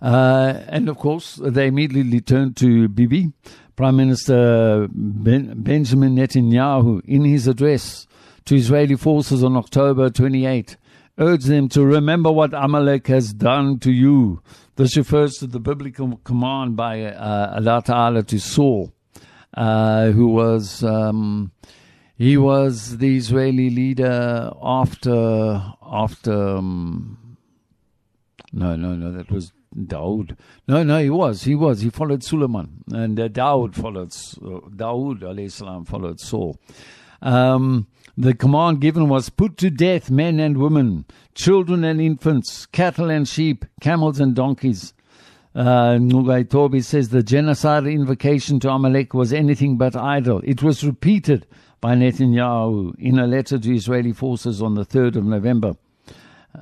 uh, 0.00 0.60
and 0.68 0.88
of 0.88 0.98
course, 0.98 1.40
they 1.42 1.66
immediately 1.66 2.20
turned 2.20 2.56
to 2.58 2.88
Bibi, 2.88 3.32
Prime 3.76 3.96
Minister 3.96 4.88
ben, 4.90 5.54
Benjamin 5.62 6.16
Netanyahu, 6.16 7.04
in 7.04 7.24
his 7.24 7.46
address 7.46 8.06
to 8.44 8.54
Israeli 8.54 8.96
forces 8.96 9.42
on 9.42 9.56
October 9.56 10.08
28, 10.08 10.76
urged 11.18 11.46
them 11.46 11.68
to 11.68 11.84
remember 11.84 12.30
what 12.30 12.54
Amalek 12.54 13.08
has 13.08 13.32
done 13.32 13.78
to 13.80 13.90
you 13.90 14.40
this 14.78 14.96
refers 14.96 15.38
to 15.38 15.48
the 15.48 15.58
biblical 15.58 16.18
command 16.22 16.76
by 16.76 17.02
uh, 17.02 17.56
Allah 17.56 17.82
Ta'ala 17.84 18.22
to 18.22 18.38
Saul, 18.38 18.92
uh, 19.54 20.10
who 20.10 20.28
was, 20.28 20.84
um, 20.84 21.50
he 22.16 22.36
was 22.36 22.98
the 22.98 23.16
Israeli 23.16 23.70
leader 23.70 24.52
after, 24.62 25.64
after, 25.82 26.56
um, 26.58 27.36
no, 28.52 28.76
no, 28.76 28.94
no, 28.94 29.10
that 29.10 29.32
was 29.32 29.52
Dawood. 29.76 30.36
No, 30.68 30.84
no, 30.84 31.02
he 31.02 31.10
was, 31.10 31.42
he 31.42 31.56
was, 31.56 31.80
he 31.80 31.90
followed 31.90 32.22
Suleiman, 32.22 32.84
and 32.92 33.18
uh, 33.18 33.28
followed, 33.72 34.14
uh, 34.14 34.60
Dawood, 34.70 35.22
alayhi 35.22 35.50
salam, 35.50 35.86
followed 35.86 36.20
Saul. 36.20 36.56
Um, 37.22 37.86
the 38.16 38.34
command 38.34 38.80
given 38.80 39.08
was 39.08 39.28
put 39.28 39.56
to 39.58 39.70
death 39.70 40.10
men 40.10 40.40
and 40.40 40.58
women, 40.58 41.04
children 41.34 41.84
and 41.84 42.00
infants, 42.00 42.66
cattle 42.66 43.10
and 43.10 43.28
sheep, 43.28 43.64
camels 43.80 44.18
and 44.18 44.34
donkeys. 44.34 44.92
Uh, 45.54 45.98
says 46.80 47.08
the 47.08 47.22
genocide 47.22 47.86
invocation 47.86 48.60
to 48.60 48.70
Amalek 48.70 49.14
was 49.14 49.32
anything 49.32 49.76
but 49.76 49.96
idle. 49.96 50.40
It 50.44 50.62
was 50.62 50.84
repeated 50.84 51.46
by 51.80 51.94
Netanyahu 51.94 52.94
in 52.98 53.18
a 53.18 53.26
letter 53.26 53.58
to 53.58 53.74
Israeli 53.74 54.12
forces 54.12 54.60
on 54.60 54.74
the 54.74 54.84
3rd 54.84 55.16
of 55.16 55.24
November. 55.24 55.74
Uh, 56.54 56.60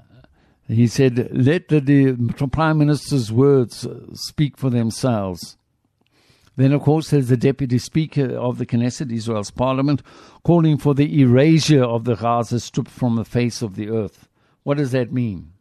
he 0.69 0.87
said, 0.87 1.31
Let 1.33 1.69
the, 1.69 1.81
the 1.81 2.49
Prime 2.49 2.79
Minister's 2.79 3.33
words 3.33 3.87
speak 4.12 4.57
for 4.57 4.71
themselves. 4.71 5.57
Then, 6.57 6.73
of 6.73 6.81
course, 6.81 7.11
there's 7.11 7.29
the 7.29 7.37
Deputy 7.37 7.79
Speaker 7.79 8.37
of 8.37 8.57
the 8.57 8.64
Knesset, 8.66 9.12
Israel's 9.12 9.51
Parliament, 9.51 10.03
calling 10.42 10.79
for 10.79 10.95
the 10.95 11.21
erasure 11.21 11.85
of 11.85 12.05
the 12.05 12.16
Gaza 12.16 12.61
Strip 12.61 12.88
from 12.88 13.16
the 13.16 13.27
face 13.27 13.61
of 13.61 13.77
the 13.77 13.90
earth. 13.90 14.29
What 14.62 14.79
does 14.79 14.92
that 14.92 15.12
mean? 15.12 15.53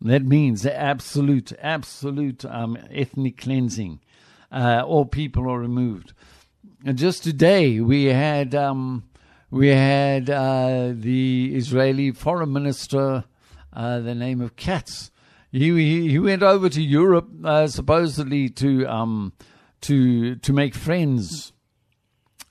That 0.00 0.24
means 0.24 0.64
absolute, 0.66 1.52
absolute 1.60 2.44
um, 2.44 2.78
ethnic 2.90 3.36
cleansing. 3.38 4.00
Uh, 4.50 4.82
all 4.84 5.04
people 5.04 5.50
are 5.50 5.58
removed. 5.58 6.12
And 6.84 6.96
just 6.96 7.22
today, 7.22 7.80
we 7.80 8.06
had 8.06 8.54
um, 8.54 9.04
we 9.50 9.68
had 9.68 10.30
uh, 10.30 10.92
the 10.94 11.54
Israeli 11.54 12.10
Foreign 12.10 12.52
Minister, 12.52 13.24
uh, 13.72 14.00
the 14.00 14.14
name 14.14 14.40
of 14.40 14.56
Katz. 14.56 15.10
He, 15.52 15.70
he, 15.70 16.08
he 16.08 16.18
went 16.18 16.42
over 16.42 16.68
to 16.68 16.82
Europe 16.82 17.28
uh, 17.44 17.66
supposedly 17.66 18.48
to 18.48 18.86
um, 18.86 19.32
to 19.82 20.36
to 20.36 20.52
make 20.52 20.74
friends. 20.74 21.52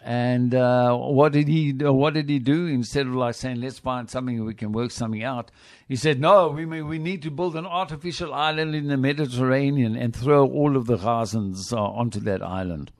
And 0.04 0.56
uh, 0.56 0.96
what 0.96 1.32
did 1.32 1.48
he 1.48 1.74
what 1.74 2.15
did 2.15 2.28
he 2.28 2.39
do 2.39 2.65
instead 2.65 3.06
of 3.06 3.13
like 3.13 3.36
saying 3.36 3.62
let's 3.62 3.78
find 3.78 4.10
something 4.10 4.44
we 4.44 4.56
can 4.56 4.72
work 4.72 4.89
something 4.89 5.24
out? 5.24 5.52
He 5.88 5.96
said 5.96 6.20
no, 6.20 6.50
we 6.50 6.65
we 6.65 6.98
need 6.98 7.22
to 7.24 7.32
build 7.32 7.56
an 7.56 7.67
artificial 7.67 8.34
island 8.34 8.74
in 8.74 8.88
the 8.88 8.98
Mediterranean 8.98 9.96
and 9.96 10.15
throw 10.15 10.48
all 10.48 10.76
of 10.76 10.88
the 10.88 10.98
Gazans 10.98 11.72
uh, 11.72 11.80
onto 11.80 12.20
that 12.22 12.41
island. 12.41 12.91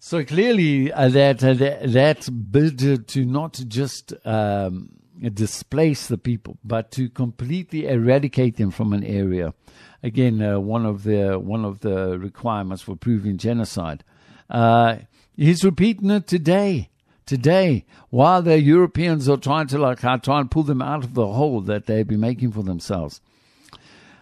So 0.00 0.24
clearly 0.24 0.92
uh, 0.92 1.08
that 1.10 1.44
uh, 1.44 1.54
that, 1.54 1.92
that 1.92 2.50
bid 2.50 3.08
to 3.08 3.24
not 3.24 3.60
just 3.68 4.12
um, 4.26 4.90
displace 5.32 6.08
the 6.08 6.18
people, 6.18 6.58
but 6.64 6.90
to 6.92 7.08
completely 7.08 7.86
eradicate 7.86 8.56
them 8.56 8.72
from 8.72 8.92
an 8.92 9.04
area 9.04 9.54
again 10.04 10.40
uh, 10.42 10.60
one 10.60 10.86
of 10.86 11.02
the 11.02 11.38
one 11.38 11.64
of 11.64 11.80
the 11.80 12.16
requirements 12.18 12.82
for 12.82 12.94
proving 12.94 13.38
genocide. 13.38 14.04
Uh, 14.48 14.98
he's 15.36 15.64
repeating 15.64 16.10
it 16.10 16.28
today. 16.28 16.90
Today, 17.26 17.86
while 18.10 18.42
the 18.42 18.60
Europeans 18.60 19.30
are 19.30 19.38
trying 19.38 19.66
to 19.68 19.78
like 19.78 20.00
try 20.00 20.40
and 20.40 20.50
pull 20.50 20.62
them 20.62 20.82
out 20.82 21.04
of 21.04 21.14
the 21.14 21.26
hole 21.26 21.62
that 21.62 21.86
they've 21.86 22.06
been 22.06 22.20
making 22.20 22.52
for 22.52 22.62
themselves. 22.62 23.22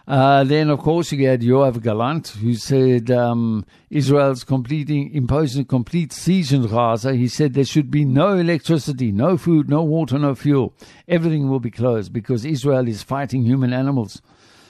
Uh, 0.07 0.43
then, 0.43 0.69
of 0.69 0.79
course, 0.79 1.11
you 1.11 1.27
had 1.27 1.41
Yoav 1.41 1.81
Gallant, 1.81 2.27
who 2.29 2.55
said 2.55 3.09
um, 3.09 3.65
Israel's 3.89 4.43
completing, 4.43 5.13
imposing 5.13 5.65
complete 5.65 6.11
siege 6.11 6.51
in 6.53 6.65
Gaza. 6.67 7.13
He 7.13 7.27
said 7.27 7.53
there 7.53 7.63
should 7.63 7.89
be 7.89 8.03
no 8.03 8.37
electricity, 8.37 9.11
no 9.11 9.37
food, 9.37 9.69
no 9.69 9.83
water, 9.83 10.17
no 10.19 10.35
fuel. 10.35 10.73
Everything 11.07 11.49
will 11.49 11.61
be 11.61 11.71
closed 11.71 12.11
because 12.11 12.43
Israel 12.45 12.87
is 12.87 13.01
fighting 13.01 13.43
human 13.43 13.71
animals. 13.71 14.21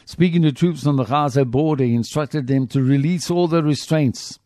Speaking 0.05 0.41
to 0.41 0.51
troops 0.51 0.85
on 0.85 0.97
the 0.97 1.05
Gaza 1.05 1.45
border, 1.45 1.83
he 1.83 1.95
instructed 1.95 2.47
them 2.47 2.67
to 2.67 2.83
release 2.83 3.31
all 3.31 3.47
the 3.47 3.63
restraints 3.63 4.39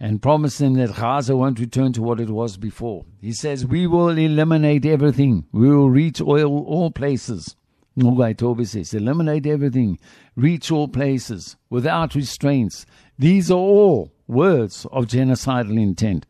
and 0.00 0.20
promised 0.20 0.58
them 0.58 0.74
that 0.74 0.96
Gaza 0.96 1.36
won't 1.36 1.60
return 1.60 1.92
to 1.92 2.02
what 2.02 2.20
it 2.20 2.30
was 2.30 2.56
before. 2.56 3.04
He 3.20 3.32
says, 3.32 3.66
We 3.66 3.86
will 3.86 4.08
eliminate 4.08 4.84
everything. 4.84 5.46
We 5.52 5.70
will 5.70 5.90
reach 5.90 6.20
all, 6.20 6.64
all 6.64 6.90
places. 6.90 7.54
Ngcukaitobi 7.96 8.66
says, 8.66 8.94
Eliminate 8.94 9.46
everything. 9.46 9.98
Reach 10.34 10.72
all 10.72 10.88
places 10.88 11.56
without 11.70 12.14
restraints. 12.14 12.86
These 13.18 13.50
are 13.50 13.58
all 13.58 14.10
words 14.26 14.86
of 14.90 15.06
genocidal 15.06 15.80
intent. 15.80 16.26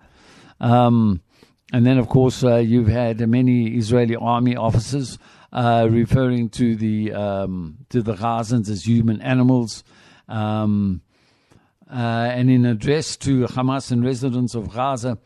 Um, 0.60 1.22
and 1.72 1.86
then, 1.86 1.96
of 1.96 2.08
course, 2.08 2.44
uh, 2.44 2.56
you've 2.56 2.88
had 2.88 3.26
many 3.26 3.68
Israeli 3.68 4.16
army 4.16 4.54
officers 4.56 5.18
uh, 5.52 5.88
referring 5.90 6.48
to 6.48 6.74
the 6.74 7.12
um, 7.12 7.78
to 7.90 8.02
the 8.02 8.14
Gazans 8.14 8.68
as 8.70 8.86
human 8.86 9.20
animals. 9.20 9.84
Um, 10.28 11.02
uh, 11.90 12.30
and 12.32 12.50
in 12.50 12.64
address 12.64 13.16
to 13.18 13.44
Hamas 13.48 13.92
and 13.92 14.02
residents 14.02 14.54
of 14.54 14.72
Gaza, 14.72 15.18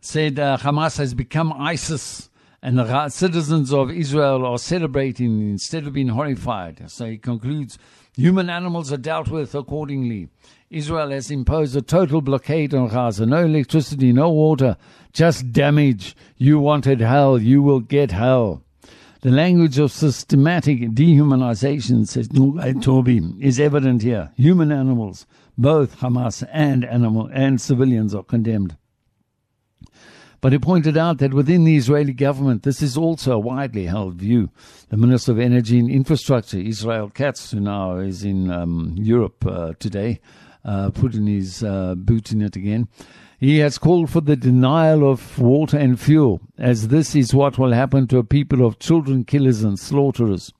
said 0.00 0.38
uh, 0.38 0.56
Hamas 0.58 0.96
has 0.98 1.12
become 1.12 1.52
ISIS, 1.52 2.30
and 2.62 2.78
the 2.78 3.08
citizens 3.08 3.72
of 3.72 3.90
Israel 3.90 4.46
are 4.46 4.58
celebrating 4.58 5.40
instead 5.50 5.86
of 5.86 5.92
being 5.92 6.08
horrified. 6.08 6.88
So 6.88 7.06
he 7.06 7.18
concludes, 7.18 7.78
human 8.16 8.48
animals 8.48 8.92
are 8.92 8.96
dealt 8.96 9.28
with 9.28 9.56
accordingly. 9.56 10.28
Israel 10.70 11.10
has 11.10 11.30
imposed 11.30 11.76
a 11.76 11.82
total 11.82 12.20
blockade 12.20 12.74
on 12.74 12.88
Gaza. 12.88 13.26
No 13.26 13.44
electricity, 13.44 14.12
no 14.12 14.30
water, 14.30 14.76
just 15.12 15.52
damage. 15.52 16.16
You 16.36 16.60
wanted 16.60 17.00
hell, 17.00 17.40
you 17.40 17.60
will 17.60 17.80
get 17.80 18.12
hell. 18.12 18.63
The 19.24 19.30
language 19.30 19.78
of 19.78 19.90
systematic 19.90 20.80
dehumanization, 20.90 22.06
says 22.06 22.28
Ngcukaitobi, 22.28 23.42
is 23.42 23.58
evident 23.58 24.02
here. 24.02 24.30
Human 24.36 24.70
animals, 24.70 25.24
both 25.56 26.00
Hamas 26.00 26.46
and 26.52 26.84
animal 26.84 27.30
and 27.32 27.58
civilians, 27.58 28.14
are 28.14 28.22
condemned. 28.22 28.76
But 30.42 30.52
he 30.52 30.58
pointed 30.58 30.98
out 30.98 31.16
that 31.20 31.32
within 31.32 31.64
the 31.64 31.74
Israeli 31.74 32.12
government, 32.12 32.64
this 32.64 32.82
is 32.82 32.98
also 32.98 33.32
a 33.32 33.38
widely 33.38 33.86
held 33.86 34.16
view. 34.16 34.50
The 34.90 34.98
Minister 34.98 35.32
of 35.32 35.38
Energy 35.38 35.78
and 35.78 35.90
Infrastructure, 35.90 36.58
Israel 36.58 37.08
Katz, 37.08 37.52
who 37.52 37.60
now 37.60 37.96
is 37.96 38.24
in 38.24 38.50
um, 38.50 38.94
Europe 38.98 39.46
uh, 39.46 39.72
today, 39.78 40.20
uh, 40.64 40.90
putting 40.90 41.26
his 41.26 41.62
uh, 41.62 41.94
boot 41.94 42.32
in 42.32 42.42
it 42.42 42.56
again, 42.56 42.88
he 43.38 43.58
has 43.58 43.78
called 43.78 44.10
for 44.10 44.20
the 44.20 44.36
denial 44.36 45.10
of 45.10 45.38
water 45.38 45.76
and 45.76 46.00
fuel, 46.00 46.40
as 46.56 46.88
this 46.88 47.14
is 47.14 47.34
what 47.34 47.58
will 47.58 47.72
happen 47.72 48.06
to 48.08 48.18
a 48.18 48.24
people 48.24 48.64
of 48.64 48.78
children 48.78 49.24
killers 49.24 49.62
and 49.62 49.78
slaughterers. 49.78 50.52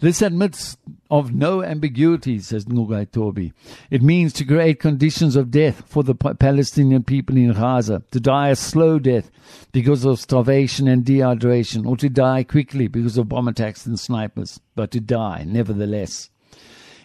This 0.00 0.22
admits 0.22 0.76
of 1.10 1.34
no 1.34 1.64
ambiguity, 1.64 2.38
says 2.38 2.66
Ngcukaitobi. 2.66 3.52
It 3.90 4.00
means 4.00 4.32
to 4.34 4.44
create 4.44 4.78
conditions 4.78 5.34
of 5.34 5.50
death 5.50 5.82
for 5.86 6.04
the 6.04 6.14
Palestinian 6.14 7.02
people 7.02 7.36
in 7.36 7.52
Gaza, 7.52 8.04
to 8.12 8.20
die 8.20 8.50
a 8.50 8.56
slow 8.56 9.00
death 9.00 9.30
because 9.72 10.04
of 10.04 10.20
starvation 10.20 10.86
and 10.86 11.04
dehydration, 11.04 11.84
or 11.84 11.96
to 11.96 12.08
die 12.08 12.44
quickly 12.44 12.86
because 12.86 13.18
of 13.18 13.28
bomb 13.28 13.48
attacks 13.48 13.86
and 13.86 13.98
snipers, 13.98 14.60
but 14.76 14.92
to 14.92 15.00
die 15.00 15.44
nevertheless. 15.44 16.30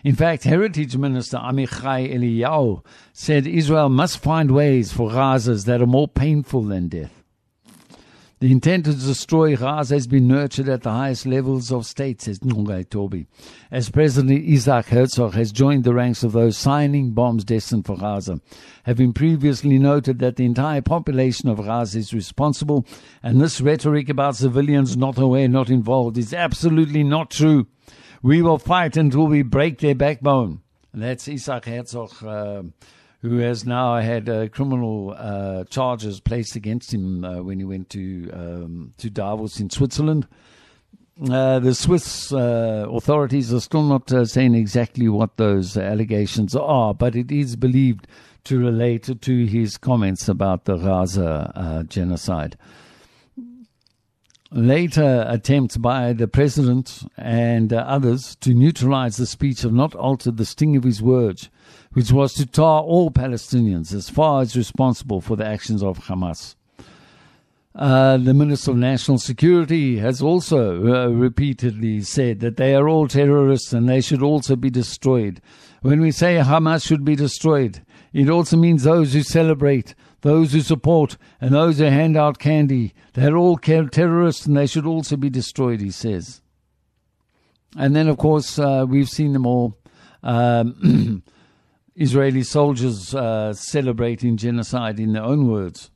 In 0.04 0.16
fact, 0.16 0.44
Heritage 0.44 0.98
Minister 0.98 1.38
Amichai 1.38 2.14
Eliyahu 2.14 2.84
said 3.14 3.48
Israel 3.48 3.88
must 3.88 4.18
find 4.18 4.52
ways 4.52 4.92
for 4.92 5.10
Gazas 5.10 5.64
that 5.64 5.82
are 5.82 5.88
more 5.88 6.10
painful 6.10 6.64
than 6.64 6.90
death. 6.90 7.24
The 8.42 8.52
intent 8.52 8.84
to 8.84 8.94
destroy 8.94 9.56
Gaza 9.56 9.96
has 9.96 10.06
been 10.06 10.28
nurtured 10.28 10.68
at 10.68 10.82
the 10.82 10.92
highest 10.92 11.26
levels 11.26 11.72
of 11.72 11.86
state, 11.86 12.22
says 12.22 12.40
Ngcukaitobi, 12.40 13.28
as 13.72 13.90
President 13.90 14.46
Isaac 14.46 14.88
Herzog 14.88 15.36
has 15.36 15.54
joined 15.54 15.86
the 15.86 15.94
ranks 15.94 16.24
of 16.24 16.34
those 16.34 16.58
signing 16.58 17.12
bombs 17.12 17.46
destined 17.46 17.86
for 17.86 17.96
Gaza, 17.96 18.42
having 18.84 19.14
previously 19.14 19.80
noted 19.80 20.20
that 20.20 20.36
the 20.36 20.44
entire 20.44 20.82
population 20.82 21.48
of 21.48 21.64
Gaza 21.64 22.00
is 22.00 22.14
responsible, 22.14 22.86
and 23.24 23.40
this 23.40 23.62
rhetoric 23.62 24.10
about 24.10 24.36
civilians 24.36 24.98
not 24.98 25.18
aware, 25.18 25.48
not 25.48 25.70
involved 25.70 26.18
is 26.18 26.34
absolutely 26.34 27.06
not 27.06 27.32
true. 27.32 27.68
We 28.24 28.42
will 28.42 28.58
fight 28.58 28.96
until 28.96 29.28
we 29.28 29.42
break 29.42 29.80
their 29.80 29.96
backbone. 29.96 30.62
That's 30.94 31.28
Isaac 31.28 31.66
Herzog, 31.66 32.24
uh, 32.24 32.64
who 33.22 33.40
has 33.40 33.66
now 33.66 33.98
had 33.98 34.30
uh, 34.30 34.48
criminal 34.48 35.14
uh, 35.18 35.66
charges 35.66 36.22
placed 36.22 36.56
against 36.56 36.94
him 36.94 37.26
uh, 37.26 37.42
when 37.42 37.60
he 37.60 37.66
went 37.66 37.90
to 37.90 38.32
um, 38.32 38.94
to 39.00 39.10
Davos 39.10 39.60
in 39.60 39.70
Switzerland. 39.70 40.26
Uh, 41.30 41.60
the 41.60 41.76
Swiss 41.76 42.32
uh, 42.32 42.88
authorities 42.90 43.54
are 43.54 43.60
still 43.60 43.84
not 43.84 44.10
saying 44.30 44.56
exactly 44.56 45.10
what 45.10 45.36
those 45.36 45.76
allegations 45.76 46.56
are, 46.56 46.94
but 46.94 47.18
it 47.18 47.30
is 47.30 47.58
believed 47.58 48.08
to 48.46 48.58
relate 48.58 49.22
to 49.22 49.46
his 49.46 49.78
comments 49.78 50.30
about 50.30 50.64
the 50.64 50.78
Gaza 50.78 51.86
genocide 51.90 52.56
later 54.54 55.26
attempts 55.28 55.78
by 55.78 56.14
the 56.14 56.28
president 56.28 57.04
and 57.18 57.74
uh, 57.74 57.78
others 57.78 58.36
to 58.38 58.54
neutralize 58.54 59.18
the 59.18 59.26
speech 59.26 59.62
have 59.62 59.74
not 59.74 59.96
altered 59.96 60.38
the 60.38 60.46
sting 60.46 60.76
of 60.76 60.84
his 60.84 61.02
words, 61.02 61.50
which 61.94 62.12
was 62.12 62.34
to 62.36 62.46
tar 62.46 62.82
all 62.82 63.12
Palestinians 63.12 63.94
as 63.94 64.10
far 64.10 64.42
as 64.42 64.56
responsible 64.56 65.22
for 65.22 65.36
the 65.36 65.46
actions 65.46 65.82
of 65.82 66.06
Hamas. 66.06 66.56
Uh, 67.76 68.18
the 68.18 68.34
Minister 68.34 68.72
of 68.72 68.78
National 68.78 69.18
Security 69.18 69.98
has 69.98 70.22
also 70.22 70.86
uh, 70.86 71.08
repeatedly 71.08 72.02
said 72.02 72.40
that 72.42 72.58
they 72.58 72.76
are 72.76 72.88
all 72.88 73.08
terrorists 73.08 73.74
and 73.74 73.90
they 73.90 74.00
should 74.02 74.22
also 74.22 74.56
be 74.56 74.70
destroyed. 74.70 75.42
When 75.82 76.00
we 76.00 76.12
say 76.12 76.36
Hamas 76.36 76.86
should 76.86 77.04
be 77.04 77.16
destroyed, 77.16 77.82
it 78.14 78.30
also 78.30 78.58
means 78.58 78.84
those 78.84 79.14
who 79.14 79.24
celebrate 79.24 79.96
those 80.24 80.54
who 80.54 80.62
support, 80.62 81.18
and 81.40 81.54
those 81.54 81.78
who 81.78 81.84
hand 81.84 82.18
out 82.18 82.40
candy. 82.40 82.94
They're 83.14 83.38
all 83.38 83.58
terrorists 83.58 84.46
and 84.46 84.58
they 84.58 84.66
should 84.66 84.88
also 84.88 85.16
be 85.16 85.30
destroyed, 85.30 85.82
he 85.82 85.92
says. 85.92 86.42
And 87.78 87.96
then, 87.96 88.08
of 88.08 88.18
course, 88.18 88.58
uh, 88.58 88.86
we've 88.88 89.10
seen 89.10 89.34
them 89.34 89.46
all. 89.46 89.78
Um, 90.24 91.24
Israeli 91.96 92.44
soldiers 92.44 93.14
uh, 93.14 93.54
celebrating 93.54 94.38
genocide 94.38 95.00
in 95.00 95.14
their 95.14 95.24
own 95.24 95.48
words. 95.48 95.92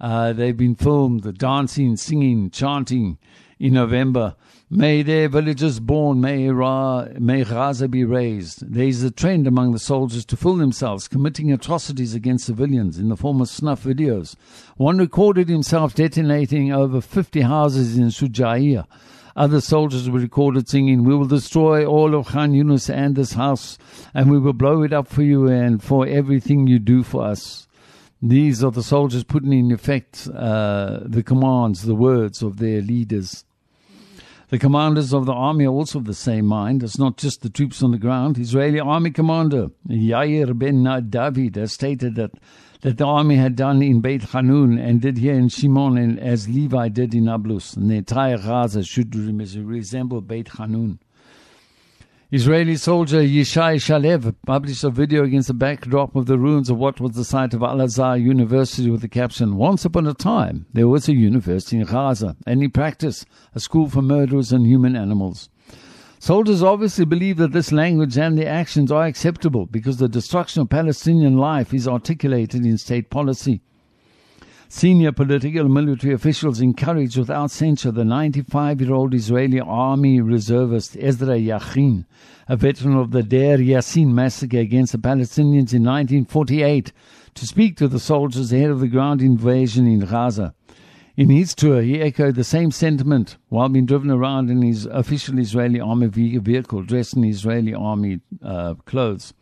Uh, 0.00 0.32
they've 0.32 0.56
been 0.56 0.74
filmed 0.74 1.38
dancing, 1.38 1.96
singing, 1.96 2.50
chanting 2.50 3.18
in 3.58 3.74
November. 3.74 4.36
May 4.68 5.02
their 5.02 5.28
villages 5.28 5.78
born, 5.78 6.20
may, 6.20 6.48
Ra, 6.50 7.06
may 7.18 7.44
Gaza 7.44 7.88
be 7.88 8.04
razed. 8.04 8.72
There 8.74 8.88
is 8.88 9.02
a 9.02 9.10
trend 9.10 9.46
among 9.46 9.72
the 9.72 9.78
soldiers 9.78 10.24
to 10.26 10.36
fool 10.36 10.56
themselves, 10.56 11.06
committing 11.06 11.52
atrocities 11.52 12.14
against 12.14 12.46
civilians 12.46 12.98
in 12.98 13.08
the 13.08 13.16
form 13.16 13.40
of 13.40 13.48
snuff 13.48 13.84
videos. 13.84 14.34
One 14.76 14.98
recorded 14.98 15.48
himself 15.48 15.94
detonating 15.94 16.72
over 16.72 17.00
50 17.00 17.42
houses 17.42 17.96
in 17.96 18.08
Shujaiya. 18.08 18.86
Other 19.36 19.60
soldiers 19.60 20.10
were 20.10 20.18
recorded 20.18 20.68
singing, 20.68 21.04
We 21.04 21.14
will 21.14 21.26
destroy 21.26 21.86
all 21.86 22.14
of 22.14 22.28
Khan 22.28 22.52
Yunus 22.52 22.90
and 22.90 23.14
this 23.14 23.34
house, 23.34 23.78
and 24.14 24.30
we 24.30 24.38
will 24.38 24.54
blow 24.54 24.82
it 24.82 24.92
up 24.92 25.06
for 25.08 25.22
you 25.22 25.46
and 25.46 25.82
for 25.82 26.06
everything 26.06 26.66
you 26.66 26.78
do 26.78 27.02
for 27.02 27.22
us. 27.22 27.65
These 28.22 28.64
are 28.64 28.70
the 28.70 28.82
soldiers 28.82 29.24
putting 29.24 29.52
in 29.52 29.70
effect 29.70 30.28
uh, 30.34 31.00
the 31.04 31.22
commands, 31.22 31.82
the 31.82 31.94
words 31.94 32.42
of 32.42 32.56
their 32.56 32.80
leaders. 32.80 33.44
The 34.48 34.58
commanders 34.58 35.12
of 35.12 35.26
the 35.26 35.32
army 35.32 35.66
are 35.66 35.72
also 35.72 35.98
of 35.98 36.04
the 36.04 36.14
same 36.14 36.46
mind. 36.46 36.82
It's 36.82 36.98
not 36.98 37.18
just 37.18 37.42
the 37.42 37.50
troops 37.50 37.82
on 37.82 37.90
the 37.90 37.98
ground. 37.98 38.38
Israeli 38.38 38.80
army 38.80 39.10
commander 39.10 39.68
Yair 39.88 40.56
ben 40.56 41.10
David 41.10 41.56
has 41.56 41.72
stated 41.72 42.14
that, 42.14 42.30
that 42.82 42.96
the 42.96 43.04
army 43.04 43.36
had 43.36 43.56
done 43.56 43.82
in 43.82 44.00
Beit 44.00 44.22
Hanun 44.22 44.78
and 44.78 45.02
did 45.02 45.18
here 45.18 45.34
in 45.34 45.48
Shimon 45.48 45.98
and 45.98 46.18
as 46.20 46.48
Levi 46.48 46.88
did 46.88 47.12
in 47.12 47.24
Nablus. 47.24 47.76
Entire 47.76 48.38
Gaza 48.38 48.84
should 48.84 49.14
resemble 49.14 50.20
Beit 50.20 50.48
Hanun. 50.48 51.00
Israeli 52.36 52.76
soldier 52.76 53.22
Yishai 53.22 53.76
Shalev 53.76 54.34
published 54.46 54.84
a 54.84 54.90
video 54.90 55.24
against 55.24 55.48
the 55.48 55.54
backdrop 55.54 56.14
of 56.14 56.26
the 56.26 56.38
ruins 56.38 56.68
of 56.68 56.76
what 56.76 57.00
was 57.00 57.12
the 57.12 57.24
site 57.24 57.54
of 57.54 57.62
Al 57.62 57.80
Azhar 57.80 58.18
University 58.18 58.90
with 58.90 59.00
the 59.00 59.08
caption, 59.08 59.56
Once 59.56 59.86
upon 59.86 60.06
a 60.06 60.12
time, 60.12 60.66
there 60.74 60.86
was 60.86 61.08
a 61.08 61.14
university 61.14 61.78
in 61.78 61.84
Gaza, 61.84 62.36
and 62.46 62.62
in 62.62 62.70
practice, 62.70 63.24
a 63.54 63.58
school 63.58 63.88
for 63.88 64.02
murderers 64.02 64.52
and 64.52 64.66
human 64.66 64.96
animals. 64.96 65.48
Soldiers 66.18 66.62
obviously 66.62 67.06
believe 67.06 67.38
that 67.38 67.52
this 67.52 67.72
language 67.72 68.18
and 68.18 68.36
the 68.36 68.46
actions 68.46 68.92
are 68.92 69.06
acceptable 69.06 69.64
because 69.64 69.96
the 69.96 70.06
destruction 70.06 70.60
of 70.60 70.68
Palestinian 70.68 71.38
life 71.38 71.72
is 71.72 71.88
articulated 71.88 72.66
in 72.66 72.76
state 72.76 73.08
policy. 73.08 73.62
Senior 74.68 75.12
political 75.12 75.66
and 75.66 75.74
military 75.74 76.12
officials 76.12 76.60
encouraged 76.60 77.16
without 77.16 77.52
censure 77.52 77.92
the 77.92 78.04
95 78.04 78.80
year 78.80 78.92
old 78.92 79.14
Israeli 79.14 79.60
army 79.60 80.20
reservist 80.20 80.96
Ezra 80.98 81.38
Yachin, 81.38 82.04
a 82.48 82.56
veteran 82.56 82.96
of 82.96 83.12
the 83.12 83.22
Deir 83.22 83.58
Yassin 83.58 84.08
massacre 84.08 84.58
against 84.58 84.90
the 84.90 84.98
Palestinians 84.98 85.72
in 85.72 85.84
1948, 85.84 86.92
to 87.34 87.46
speak 87.46 87.76
to 87.76 87.86
the 87.86 88.00
soldiers 88.00 88.52
ahead 88.52 88.70
of 88.70 88.80
the 88.80 88.88
ground 88.88 89.22
invasion 89.22 89.86
in 89.86 90.00
Gaza. 90.00 90.52
In 91.16 91.30
his 91.30 91.54
tour, 91.54 91.80
he 91.80 92.00
echoed 92.00 92.34
the 92.34 92.44
same 92.44 92.72
sentiment 92.72 93.36
while 93.48 93.68
being 93.68 93.86
driven 93.86 94.10
around 94.10 94.50
in 94.50 94.62
his 94.62 94.84
official 94.86 95.38
Israeli 95.38 95.80
army 95.80 96.08
vehicle 96.08 96.82
dressed 96.82 97.16
in 97.16 97.24
Israeli 97.24 97.72
army 97.72 98.20
uh, 98.42 98.74
clothes. 98.84 99.32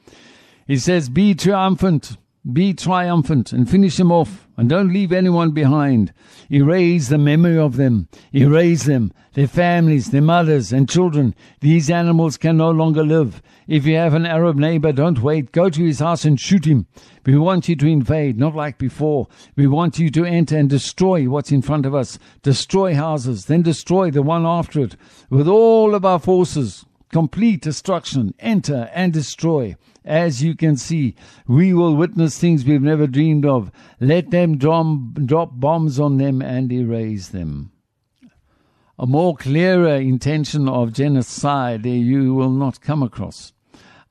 He 0.67 0.77
says, 0.77 1.09
Be 1.09 1.35
triumphant, 1.35 2.19
be 2.51 2.75
triumphant 2.75 3.53
and 3.53 3.69
finish 3.69 3.97
them 3.97 4.13
off 4.13 4.44
and 4.57 4.69
don't 4.69 4.93
leave 4.93 5.13
anyone 5.13 5.51
behind. 5.51 6.13
Erase 6.51 7.09
the 7.09 7.19
memory 7.19 7.59
of 7.59 7.77
them. 7.77 8.09
Erase 8.35 8.85
them, 8.85 9.13
their 9.33 9.49
families, 9.49 10.11
their 10.11 10.23
mothers 10.23 10.73
and 10.73 10.89
children. 10.89 11.35
These 11.61 11.91
animals 11.91 12.37
can 12.37 12.57
no 12.57 12.71
longer 12.71 13.05
live. 13.05 13.43
If 13.67 13.87
you 13.87 13.97
have 13.97 14.15
an 14.15 14.27
Arab 14.27 14.57
neighbor, 14.57 14.93
don't 14.93 15.23
wait. 15.23 15.53
Go 15.53 15.71
to 15.71 15.85
his 15.85 16.01
house 16.01 16.25
and 16.25 16.39
shoot 16.39 16.67
him. 16.67 16.87
We 17.25 17.39
want 17.39 17.69
you 17.69 17.77
to 17.77 17.87
invade, 17.87 18.39
not 18.39 18.55
like 18.55 18.79
before. 18.79 19.29
We 19.57 19.67
want 19.67 19.99
you 19.99 20.11
to 20.11 20.25
enter 20.25 20.57
and 20.57 20.69
destroy 20.69 21.29
what's 21.29 21.51
in 21.51 21.63
front 21.63 21.87
of 21.87 21.95
us. 21.95 22.19
Destroy 22.43 22.95
houses, 22.95 23.47
then 23.47 23.63
destroy 23.63 24.11
the 24.11 24.23
one 24.23 24.45
after 24.45 24.81
it 24.81 24.97
with 25.31 25.49
all 25.49 25.95
of 25.95 26.05
our 26.05 26.19
forces. 26.19 26.85
Complete 27.11 27.63
destruction. 27.63 28.35
Enter 28.39 28.91
and 28.93 29.13
destroy. 29.13 29.77
As 30.05 30.43
you 30.43 30.55
can 30.55 30.77
see, 30.77 31.15
we 31.47 31.73
will 31.73 31.97
witness 31.97 32.39
things 32.39 32.65
we've 32.65 32.83
never 32.83 33.07
dreamed 33.07 33.47
of. 33.47 33.73
Let 34.01 34.31
them 34.31 34.59
drop, 34.59 35.51
bombs 35.55 35.99
on 35.99 36.19
them 36.19 36.43
and 36.43 36.71
erase 36.71 37.29
them. 37.29 37.73
A 38.99 39.07
more 39.07 39.35
clearer 39.35 39.97
intention 39.97 40.69
of 40.69 40.93
genocide 40.93 41.87
you 41.87 42.35
will 42.35 42.51
not 42.51 42.81
come 42.81 43.03
across. 43.03 43.53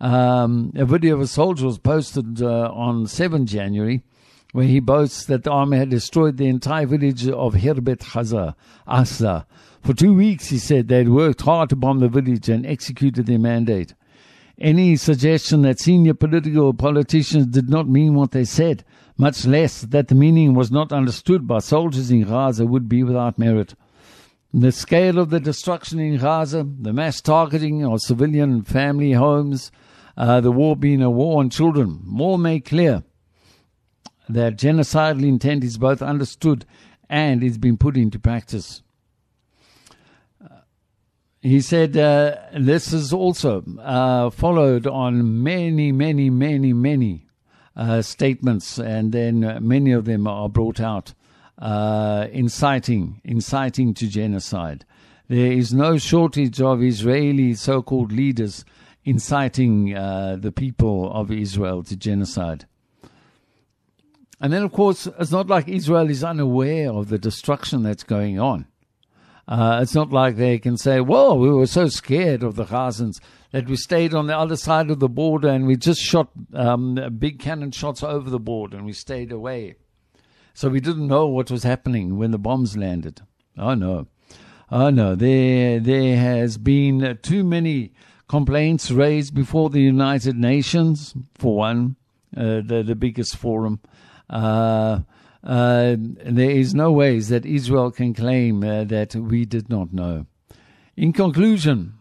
Um, 0.02 0.74
a 0.76 0.86
video 0.86 1.16
of 1.16 1.22
a 1.22 1.28
soldier 1.28 1.66
was 1.66 1.78
posted 1.78 2.42
uh, 2.42 2.70
on 2.74 3.08
7 3.08 3.46
January 3.46 4.04
where 4.52 4.66
he 4.66 4.80
boasts 4.80 5.26
that 5.26 5.44
the 5.44 5.52
army 5.52 5.78
had 5.78 5.90
destroyed 5.90 6.38
the 6.38 6.48
entire 6.48 6.86
village 6.86 7.28
of 7.28 7.56
Herbet 7.56 8.00
Haza, 8.00 8.54
Asa. 8.86 9.48
For 9.82 9.94
two 9.94 10.14
weeks, 10.14 10.48
he 10.48 10.60
said, 10.60 10.88
they 10.88 11.00
had 11.00 11.10
worked 11.10 11.42
hard 11.42 11.70
to 11.70 11.76
bomb 11.76 12.00
the 12.00 12.08
village 12.08 12.50
and 12.50 12.66
executed 12.66 13.26
their 13.26 13.40
mandate. 13.40 13.96
Any 14.60 14.96
suggestion 14.98 15.64
that 15.64 15.80
senior 15.80 16.14
political 16.14 16.74
politicians 16.74 17.48
did 17.48 17.70
not 17.70 17.90
mean 17.90 18.14
what 18.14 18.32
they 18.32 18.46
said, 18.46 18.86
much 19.18 19.46
less 19.46 19.82
that 19.82 20.10
the 20.10 20.16
meaning 20.16 20.54
was 20.54 20.72
not 20.72 20.92
understood 20.92 21.48
by 21.48 21.60
soldiers 21.60 22.12
in 22.12 22.24
Gaza, 22.24 22.66
would 22.66 22.88
be 22.88 23.04
without 23.04 23.40
merit. 23.40 23.74
The 24.54 24.72
scale 24.72 25.18
of 25.18 25.32
the 25.32 25.40
destruction 25.40 26.00
in 26.00 26.18
Gaza, 26.18 26.64
the 26.64 26.94
mass 26.94 27.20
targeting 27.20 27.84
of 27.84 28.02
civilian 28.02 28.62
family 28.62 29.14
homes, 29.14 29.72
uh, 30.16 30.40
the 30.42 30.52
war 30.52 30.76
being 30.76 31.02
a 31.02 31.10
war 31.10 31.40
on 31.40 31.50
children, 31.50 32.06
all 32.20 32.38
make 32.38 32.66
clear 32.66 33.04
that 34.30 34.58
genocidal 34.58 35.24
intent 35.24 35.64
is 35.64 35.80
both 35.80 36.04
understood 36.04 36.66
and 37.10 37.44
is 37.44 37.58
being 37.58 37.78
put 37.78 37.98
into 37.98 38.20
practice. 38.20 38.84
He 41.44 41.60
said 41.60 41.98
uh, 41.98 42.38
this 42.58 42.94
is 42.94 43.12
also 43.12 43.66
uh, 43.82 44.30
followed 44.30 44.88
on 44.88 45.44
many, 45.44 45.92
many, 45.92 46.30
many, 46.30 46.72
many 46.72 47.28
uh, 47.76 48.02
statements, 48.02 48.80
and 48.80 49.12
then 49.12 49.58
many 49.60 49.92
of 49.92 50.06
them 50.06 50.26
are 50.26 50.48
brought 50.48 50.80
out 50.80 51.14
uh, 51.58 52.28
inciting, 52.32 53.20
inciting 53.26 53.94
to 53.96 54.08
genocide. 54.08 54.86
There 55.28 55.52
is 55.52 55.74
no 55.74 55.98
shortage 55.98 56.62
of 56.62 56.82
Israeli 56.82 57.56
so-called 57.56 58.14
leaders 58.14 58.64
inciting 59.04 59.98
uh, 59.98 60.38
the 60.40 60.54
people 60.54 61.12
of 61.12 61.30
Israel 61.30 61.84
to 61.84 61.98
genocide. 61.98 62.68
And 64.40 64.54
then, 64.54 64.64
of 64.64 64.72
course, 64.72 65.10
it's 65.20 65.32
not 65.32 65.48
like 65.48 65.68
Israel 65.68 66.10
is 66.10 66.24
unaware 66.24 66.90
of 66.90 67.10
the 67.10 67.18
destruction 67.18 67.84
that's 67.84 68.04
going 68.04 68.40
on. 68.40 68.66
Uh, 69.48 69.80
it's 69.82 69.94
not 69.94 70.12
like 70.12 70.36
they 70.38 70.58
can 70.58 70.78
say, 70.78 71.02
"Well, 71.02 71.38
we 71.38 71.50
were 71.50 71.68
so 71.68 71.88
scared 71.88 72.44
of 72.44 72.56
the 72.56 72.66
Gazans 72.66 73.20
that 73.52 73.68
we 73.68 73.76
stayed 73.76 74.14
on 74.14 74.28
the 74.28 74.38
other 74.38 74.56
side 74.56 74.90
of 74.90 75.00
the 75.00 75.10
border 75.10 75.50
and 75.50 75.68
we 75.68 75.76
just 75.76 76.02
shot 76.02 76.30
um, 76.54 76.96
big 77.20 77.40
cannon 77.40 77.72
shots 77.72 78.04
over 78.04 78.30
the 78.30 78.40
border 78.40 78.78
and 78.78 78.86
we 78.86 78.94
stayed 78.94 79.32
away." 79.32 79.76
So 80.54 80.70
we 80.70 80.80
didn't 80.80 81.08
know 81.08 81.28
what 81.28 81.50
was 81.50 81.64
happening 81.64 82.18
when 82.18 82.32
the 82.32 82.38
bombs 82.38 82.78
landed. 82.78 83.22
Oh 83.58 83.74
no, 83.74 84.08
oh 84.72 84.90
no, 84.90 85.16
there 85.16 85.80
there 85.80 86.16
has 86.18 86.58
been 86.58 87.18
too 87.22 87.44
many 87.44 87.92
complaints 88.28 88.92
raised 88.92 89.34
before 89.34 89.70
the 89.70 89.82
United 89.82 90.36
Nations, 90.38 91.14
for 91.36 91.56
one, 91.58 91.96
uh, 92.36 92.62
the, 92.66 92.84
the 92.86 92.96
biggest 92.96 93.36
forum. 93.36 93.80
Uh, 94.30 95.02
uh, 95.44 95.96
there 95.98 96.52
is 96.52 96.74
no 96.74 96.92
ways 96.92 97.30
that 97.30 97.46
Israel 97.46 97.92
can 97.92 98.14
claim 98.14 98.64
uh, 98.64 98.86
that 98.86 99.16
we 99.16 99.46
did 99.46 99.70
not 99.70 99.94
know. 99.94 100.26
In 100.96 101.12
conclusion, 101.12 101.94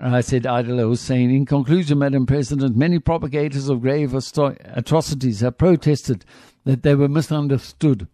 I 0.00 0.22
said 0.22 0.44
Adil 0.44 0.78
Hussein, 0.78 1.30
in 1.30 1.44
conclusion, 1.44 1.98
Madam 1.98 2.24
President, 2.24 2.76
many 2.76 2.98
propagators 2.98 3.68
of 3.68 3.82
grave 3.82 4.14
atrocities 4.14 5.40
have 5.40 5.58
protested 5.58 6.24
that 6.64 6.82
they 6.82 6.94
were 6.94 7.08
misunderstood, 7.08 8.08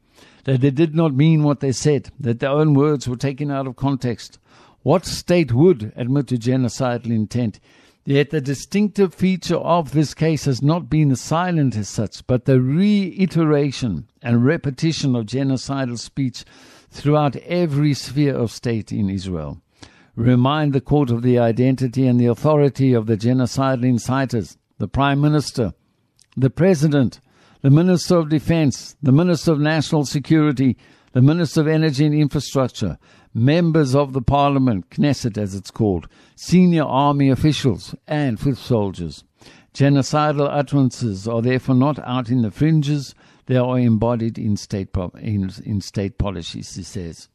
that 0.45 0.61
they 0.61 0.71
did 0.71 0.95
not 0.95 1.15
mean 1.15 1.45
what 1.45 1.61
they 1.61 1.73
said, 1.73 2.11
that 2.19 2.41
their 2.41 2.51
own 2.51 2.75
words 2.75 3.09
were 3.09 3.17
taken 3.17 3.51
out 3.51 3.67
of 3.67 3.77
context. 3.77 4.39
What 4.83 5.07
state 5.07 5.53
would 5.53 5.93
admit 5.95 6.29
to 6.29 6.37
genocidal 6.37 7.11
intent? 7.11 7.61
Yet 8.09 8.31
the 8.31 8.41
distinctive 8.41 9.13
feature 9.13 9.59
of 9.59 9.93
this 9.93 10.15
case 10.15 10.47
has 10.47 10.63
not 10.63 10.89
been 10.89 11.11
the 11.11 11.17
silent 11.17 11.77
as 11.77 11.91
such, 11.91 12.27
but 12.27 12.47
the 12.47 12.59
reiteration 12.59 14.09
and 14.23 14.47
repetition 14.47 15.15
of 15.15 15.27
genocidal 15.27 15.99
speech 15.99 16.47
throughout 16.89 17.37
every 17.37 17.93
sphere 17.93 18.35
of 18.35 18.51
state 18.51 18.93
in 18.93 19.11
Israel. 19.11 19.61
Remind 20.17 20.73
the 20.73 20.81
court 20.81 21.11
of 21.11 21.21
the 21.21 21.39
identity 21.39 22.07
and 22.07 22.19
the 22.19 22.25
authority 22.25 22.95
of 22.95 23.05
the 23.05 23.19
genocidal 23.19 23.85
inciters, 23.85 24.57
the 24.79 24.89
Prime 24.89 25.21
Minister, 25.21 25.75
the 26.35 26.49
President, 26.49 27.21
the 27.61 27.69
Minister 27.69 28.17
of 28.17 28.31
Defense, 28.31 28.97
the 29.03 29.13
Minister 29.13 29.53
of 29.53 29.61
National 29.61 30.07
Security, 30.07 30.79
the 31.13 31.21
Minister 31.21 31.61
of 31.61 31.69
Energy 31.69 32.07
and 32.07 32.15
Infrastructure, 32.15 32.97
members 33.35 33.95
of 33.95 34.13
the 34.13 34.23
Parliament, 34.23 34.91
Knesset 34.91 35.39
as 35.39 35.55
it's 35.55 35.71
called, 35.71 36.09
senior 36.35 36.85
army 36.85 37.31
officials, 37.31 37.95
and 38.07 38.39
foot 38.39 38.57
soldiers. 38.57 39.25
Genocidal 39.75 40.49
utterances 40.51 41.29
are 41.29 41.43
therefore 41.43 41.75
not 41.75 41.99
out 42.01 42.31
in 42.31 42.43
the 42.43 42.51
fringes, 42.51 43.15
they 43.47 43.57
are 43.57 43.79
embodied 43.79 44.39
in 44.39 44.57
state, 44.57 44.89
in, 45.21 45.51
in 45.65 45.81
state 45.81 46.19
policies, 46.19 46.75
he 46.75 46.83
says. 46.83 47.29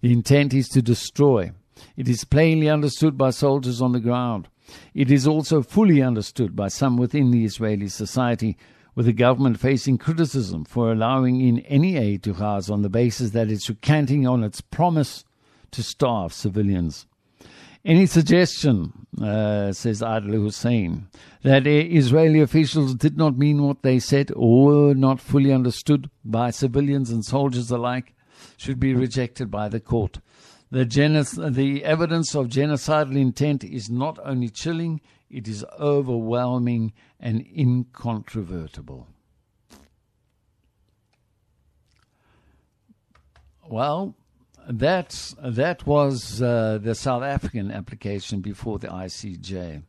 The 0.00 0.12
intent 0.12 0.54
is 0.54 0.68
to 0.70 0.82
destroy. 0.82 1.52
It 1.96 2.08
is 2.08 2.24
plainly 2.24 2.68
understood 2.68 3.16
by 3.16 3.30
soldiers 3.30 3.80
on 3.80 3.92
the 3.92 4.00
ground. 4.00 4.48
It 4.94 5.10
is 5.10 5.26
also 5.26 5.62
fully 5.62 6.02
understood 6.02 6.56
by 6.56 6.68
some 6.68 6.96
within 6.96 7.30
the 7.30 7.44
Israeli 7.44 7.88
society, 7.88 8.56
with 8.94 9.06
the 9.06 9.12
government 9.12 9.60
facing 9.60 9.98
criticism 9.98 10.64
for 10.64 10.90
allowing 10.90 11.40
in 11.40 11.60
any 11.60 11.96
aid 11.96 12.22
to 12.24 12.32
Gaza 12.32 12.72
on 12.72 12.82
the 12.82 12.88
basis 12.88 13.30
that 13.30 13.50
it's 13.50 13.68
recanting 13.68 14.26
on 14.26 14.42
its 14.42 14.60
promise 14.60 15.24
to 15.72 15.82
starve 15.82 16.32
civilians. 16.32 17.06
Any 17.84 18.04
suggestion, 18.04 19.06
uh, 19.22 19.72
says 19.72 20.02
Adil 20.02 20.34
Hussein, 20.34 21.08
that 21.42 21.66
Israeli 21.66 22.40
officials 22.40 22.94
did 22.94 23.16
not 23.16 23.38
mean 23.38 23.62
what 23.62 23.82
they 23.82 23.98
said 23.98 24.30
or 24.36 24.64
were 24.64 24.94
not 24.94 25.18
fully 25.18 25.50
understood 25.52 26.10
by 26.22 26.50
civilians 26.50 27.10
and 27.10 27.24
soldiers 27.24 27.70
alike 27.70 28.14
should 28.58 28.78
be 28.78 28.92
rejected 28.92 29.50
by 29.50 29.68
the 29.68 29.80
court. 29.80 30.20
The, 30.70 30.84
the 31.52 31.84
evidence 31.84 32.34
of 32.34 32.48
genocidal 32.48 33.16
intent 33.16 33.64
is 33.64 33.90
not 33.90 34.18
only 34.24 34.50
chilling, 34.50 35.00
it 35.30 35.48
is 35.48 35.64
overwhelming 35.78 36.92
and 37.18 37.44
incontrovertible. 37.56 39.08
Well, 43.66 44.14
that 44.70 45.34
that 45.42 45.84
was 45.86 46.40
uh, 46.40 46.78
the 46.80 46.94
South 46.94 47.22
African 47.24 47.70
application 47.70 48.40
before 48.40 48.78
the 48.78 48.86
ICJ. 48.86 49.82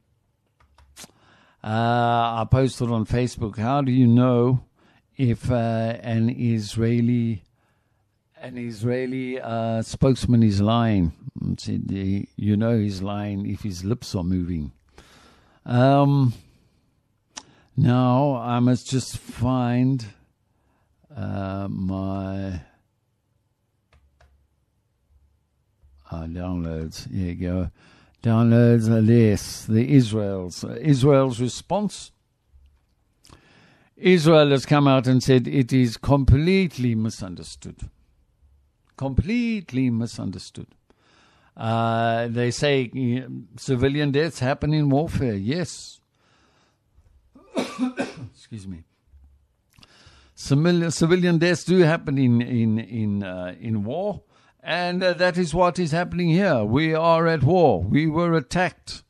Uh, 1.64 1.68
I 1.68 2.48
posted 2.50 2.90
on 2.90 3.06
Facebook. 3.06 3.58
How 3.58 3.82
do 3.82 3.92
you 3.92 4.08
know 4.08 4.64
if 5.16 5.52
uh, 5.52 5.56
an 6.02 6.30
Israeli 6.30 7.44
an 8.42 8.58
Israeli 8.58 9.40
uh, 9.40 9.84
spokesman 9.84 10.42
is 10.42 10.62
lying? 10.62 11.14
Said, 11.58 11.84
you 11.92 12.58
know 12.58 12.80
he's 12.80 13.04
lying 13.04 13.48
if 13.48 13.62
his 13.62 13.86
lips 13.86 14.16
are 14.16 14.24
moving. 14.24 14.72
Um, 15.64 16.34
now 17.78 18.36
I 18.36 18.60
must 18.60 18.90
just 18.90 19.18
find 19.20 20.04
uh, 21.16 21.68
my 21.70 22.62
Uh, 26.12 26.26
downloads. 26.26 27.10
Here 27.10 27.30
you 27.30 27.36
go. 27.36 27.72
Downloads 28.22 29.08
this. 29.08 29.66
The 29.66 29.94
Israel's 29.94 30.64
Israel's 30.64 31.40
response. 31.40 32.12
Israel 33.96 34.50
has 34.50 34.66
come 34.66 34.88
out 34.88 35.08
and 35.08 35.24
said 35.24 35.48
it 35.48 35.72
is 35.72 35.96
completely 35.96 36.96
misunderstood. 36.96 37.90
Completely 38.98 39.90
misunderstood. 39.90 40.68
Uh, 41.56 42.28
they 42.28 42.52
say 42.52 42.92
civilian 43.58 44.12
deaths 44.12 44.40
happen 44.40 44.74
in 44.74 44.90
warfare. 44.90 45.36
Yes. 45.36 46.02
Excuse 48.36 48.68
me. 48.68 48.84
Civilian, 50.36 50.92
civilian 50.92 51.38
deaths 51.38 51.64
do 51.64 51.78
happen 51.80 52.18
in 52.18 52.42
in 52.42 52.80
in 52.80 53.24
uh, 53.24 53.56
in 53.62 53.84
war. 53.84 54.24
And 54.64 55.02
uh, 55.02 55.14
that 55.14 55.38
is 55.38 55.54
what 55.54 55.80
is 55.80 55.92
happening 55.92 56.30
here. 56.30 56.64
We 56.64 56.94
are 56.94 57.28
at 57.28 57.44
war. 57.44 57.82
We 57.82 58.08
were 58.08 58.34
attacked. 58.34 59.04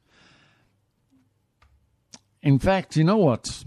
In 2.41 2.57
fact, 2.57 2.95
you 2.95 3.03
know 3.03 3.17
what? 3.17 3.63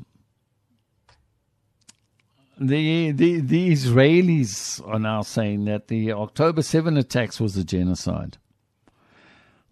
The, 2.59 3.11
the, 3.11 3.41
the 3.41 3.73
Israelis 3.73 4.81
are 4.87 4.99
now 4.99 5.23
saying 5.23 5.65
that 5.67 5.89
the 5.89 6.13
October 6.13 6.63
7 6.63 6.97
attacks 6.97 7.41
was 7.41 7.57
a 7.57 7.65
genocide. 7.65 8.39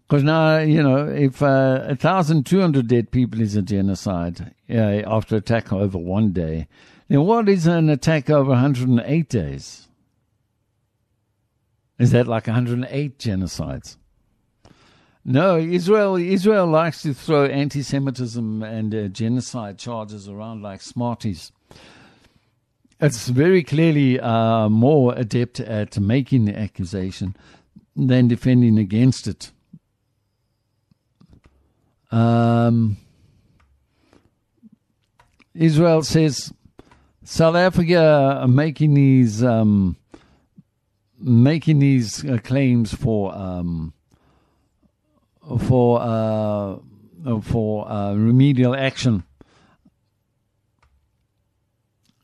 Because 0.07 0.23
now, 0.23 0.59
you 0.59 0.83
know, 0.83 1.07
if 1.07 1.41
uh, 1.41 1.85
1,200 1.87 2.87
dead 2.87 3.09
people 3.11 3.41
is 3.41 3.55
a 3.55 3.61
genocide 3.61 4.53
uh, 4.69 4.73
after 4.73 5.37
attack 5.37 5.73
over 5.73 5.97
one 5.97 6.33
day, 6.33 6.67
then 7.07 7.23
what 7.23 7.49
is 7.49 7.65
an 7.65 7.89
attack 7.89 8.29
over 8.29 8.49
108 8.49 9.29
days? 9.29 9.87
Is 11.99 12.11
that 12.11 12.27
like 12.27 12.47
108 12.47 13.19
genocides? 13.19 13.97
No, 15.25 15.57
Israel 15.57 16.17
Israel 16.17 16.67
likes 16.67 17.01
to 17.03 17.13
throw 17.13 17.45
anti-Semitism 17.45 18.61
and 18.61 18.93
uh, 18.93 19.07
genocide 19.07 19.77
charges 19.77 20.27
around 20.27 20.61
like 20.61 20.81
smarties. 20.81 21.51
It's 22.99 23.29
very 23.29 23.63
clearly 23.63 24.19
uh, 24.19 24.67
more 24.69 25.13
adept 25.15 25.59
at 25.59 25.97
making 25.99 26.45
the 26.45 26.57
accusation 26.57 27.35
than 27.95 28.27
defending 28.27 28.77
against 28.77 29.27
it. 29.27 29.51
Um, 32.11 32.97
Israel 35.53 36.03
says 36.03 36.53
South 37.23 37.55
Africa 37.55 38.45
making 38.49 38.93
these 38.93 39.43
um, 39.43 39.95
making 41.23 41.79
these 41.79 42.25
uh, 42.25 42.37
claims 42.43 42.93
for 42.93 43.33
um, 43.33 43.93
for 45.59 46.01
uh, 46.01 46.77
for 47.41 47.89
uh, 47.89 48.13
remedial 48.13 48.75
action 48.75 49.23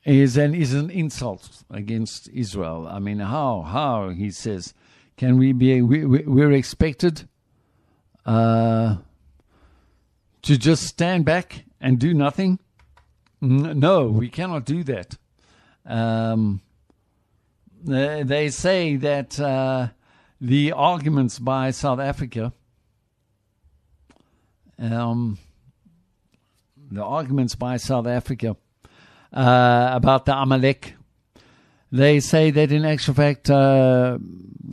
is 0.03 0.37
an 0.37 0.53
is 0.53 0.73
an 0.73 0.89
insult 0.89 1.63
against 1.69 2.27
Israel. 2.29 2.87
I 2.89 2.99
mean, 2.99 3.19
how 3.19 3.61
how 3.61 4.09
he 4.09 4.31
says 4.31 4.73
can 5.17 5.37
we 5.37 5.53
be 5.53 5.81
we, 5.81 6.05
we're 6.05 6.51
expected 6.51 7.27
uh, 8.25 8.97
to 10.41 10.57
just 10.57 10.83
stand 10.83 11.25
back 11.25 11.65
and 11.79 11.99
do 11.99 12.13
nothing? 12.13 12.59
No, 13.41 14.07
we 14.07 14.29
cannot 14.29 14.65
do 14.65 14.83
that. 14.83 15.17
Um, 15.85 16.61
they 17.83 18.49
say 18.49 18.95
that 18.97 19.39
uh, 19.39 19.89
the 20.41 20.71
arguments 20.71 21.39
by 21.39 21.71
South 21.71 21.99
Africa, 21.99 22.53
um, 24.77 25.37
the 26.91 27.03
arguments 27.03 27.55
by 27.55 27.77
South 27.77 28.07
Africa 28.07 28.55
uh, 29.33 29.89
about 29.93 30.25
the 30.25 30.35
Amalek, 30.35 30.95
they 31.91 32.19
say 32.19 32.51
that 32.51 32.71
in 32.71 32.85
actual 32.85 33.15
fact, 33.15 33.49
uh, 33.49 34.17